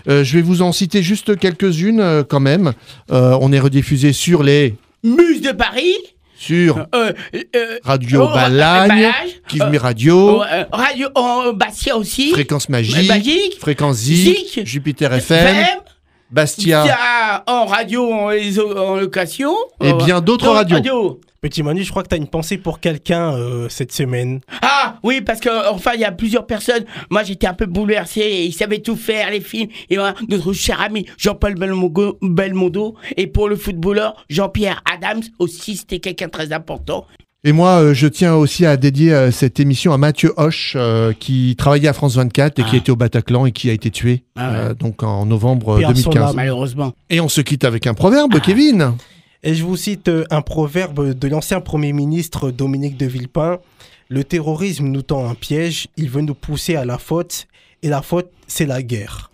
Euh, 0.08 0.22
je 0.22 0.36
vais 0.36 0.42
vous 0.42 0.62
en 0.62 0.70
citer 0.70 1.02
juste 1.02 1.36
quelques-unes 1.36 2.00
euh, 2.00 2.22
quand 2.22 2.38
même. 2.38 2.72
Euh, 3.10 3.36
on 3.40 3.52
est 3.52 3.60
rediffusé 3.60 4.12
sur 4.12 4.44
les... 4.44 4.76
Muse 5.02 5.40
de 5.40 5.50
Paris. 5.50 5.96
Sur 6.38 6.86
euh, 6.94 7.12
euh, 7.34 7.78
Radio 7.82 8.24
oh, 8.24 8.34
Balagne, 8.34 9.10
euh, 9.58 9.78
Radio, 9.78 10.40
oh, 10.40 10.42
euh, 10.42 10.64
Radio 10.70 11.08
oh, 11.14 11.52
Bastia 11.54 11.96
aussi. 11.96 12.32
Fréquence 12.32 12.68
Magique, 12.68 13.08
Magique. 13.08 13.58
Fréquence 13.58 13.96
Zik, 13.96 14.52
Zik, 14.52 14.66
Jupiter 14.66 15.12
FM, 15.14 15.46
FM, 15.46 15.78
Bastia. 16.30 16.84
Bastia 16.84 17.44
en 17.46 17.64
radio 17.64 18.12
en, 18.12 18.30
en 18.76 18.96
location. 18.96 19.54
Et 19.82 19.94
bien 19.94 20.20
d'autres 20.20 20.44
d'autres 20.44 20.74
radios. 20.74 21.20
Petit 21.46 21.62
Manu, 21.62 21.84
je 21.84 21.90
crois 21.90 22.02
que 22.02 22.08
tu 22.08 22.14
as 22.16 22.18
une 22.18 22.26
pensée 22.26 22.58
pour 22.58 22.80
quelqu'un 22.80 23.32
euh, 23.34 23.68
cette 23.68 23.92
semaine. 23.92 24.40
Ah 24.62 24.96
oui, 25.04 25.20
parce 25.20 25.38
que 25.38 25.70
enfin 25.70 25.92
il 25.94 26.00
y 26.00 26.04
a 26.04 26.10
plusieurs 26.10 26.44
personnes. 26.44 26.84
Moi 27.08 27.22
j'étais 27.22 27.46
un 27.46 27.54
peu 27.54 27.66
bouleversé. 27.66 28.20
Et 28.20 28.44
ils 28.46 28.52
savaient 28.52 28.80
tout 28.80 28.96
faire 28.96 29.30
les 29.30 29.40
films. 29.40 29.68
Et 29.88 29.94
voilà, 29.94 30.16
notre 30.28 30.52
cher 30.52 30.80
ami 30.80 31.06
Jean-Paul 31.18 31.54
Belmondo, 31.54 32.18
Belmondo. 32.20 32.96
Et 33.16 33.28
pour 33.28 33.48
le 33.48 33.54
footballeur 33.54 34.24
Jean-Pierre 34.28 34.82
Adams 34.92 35.22
aussi, 35.38 35.76
c'était 35.76 36.00
quelqu'un 36.00 36.26
de 36.26 36.32
très 36.32 36.52
important. 36.52 37.06
Et 37.44 37.52
moi, 37.52 37.80
euh, 37.80 37.94
je 37.94 38.08
tiens 38.08 38.34
aussi 38.34 38.66
à 38.66 38.76
dédier 38.76 39.12
euh, 39.14 39.30
cette 39.30 39.60
émission 39.60 39.92
à 39.92 39.98
Mathieu 39.98 40.32
Hoche, 40.36 40.72
euh, 40.74 41.12
qui 41.12 41.54
travaillait 41.56 41.86
à 41.86 41.92
France 41.92 42.16
24 42.16 42.58
et 42.58 42.64
qui 42.64 42.74
était 42.76 42.90
au 42.90 42.96
Bataclan 42.96 43.46
et 43.46 43.52
qui 43.52 43.70
a 43.70 43.72
été 43.72 43.92
tué 43.92 44.24
Ah 44.34 44.50
ouais. 44.50 44.56
euh, 44.58 44.74
donc 44.74 45.04
en 45.04 45.26
novembre 45.26 45.78
Paix 45.78 45.84
à 45.84 45.94
son 45.94 46.10
2015. 46.10 46.30
âme. 46.30 46.36
Malheureusement. 46.36 46.92
Et 47.08 47.20
on 47.20 47.28
se 47.28 47.40
quitte 47.42 47.62
avec 47.64 47.86
un 47.86 47.94
proverbe, 47.94 48.40
Kevin. 48.40 48.94
Et 49.46 49.54
je 49.54 49.64
vous 49.64 49.76
cite 49.76 50.08
euh, 50.08 50.24
un 50.30 50.42
proverbe 50.42 51.16
de 51.16 51.28
l'ancien 51.28 51.60
Premier 51.60 51.92
ministre 51.92 52.50
Dominique 52.50 52.96
de 52.96 53.06
Villepin. 53.06 53.60
Le 54.08 54.24
terrorisme 54.24 54.86
nous 54.86 55.02
tend 55.02 55.30
un 55.30 55.36
piège, 55.36 55.86
il 55.96 56.10
veut 56.10 56.20
nous 56.20 56.34
pousser 56.34 56.74
à 56.74 56.84
la 56.84 56.98
faute, 56.98 57.46
et 57.84 57.88
la 57.88 58.02
faute, 58.02 58.28
c'est 58.48 58.66
la 58.66 58.82
guerre. 58.82 59.30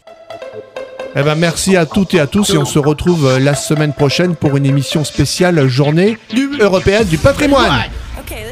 Eh 1.17 1.23
ben, 1.23 1.35
merci 1.35 1.77
à 1.77 1.87
toutes 1.87 2.13
et 2.13 2.21
à 2.21 2.27
tous 2.27 2.51
et 2.51 2.59
on 2.59 2.67
se 2.67 2.79
retrouve 2.79 3.27
euh, 3.27 3.39
la 3.39 3.55
semaine 3.55 3.95
prochaine 3.95 4.37
pour 4.37 4.55
une 4.59 4.67
émission 4.67 5.03
spéciale 5.03 5.67
journée 5.67 6.19
européenne 6.61 7.07
du 7.07 7.17
patrimoine. 7.17 7.85
Okay, 8.21 8.45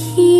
here, 0.00 0.39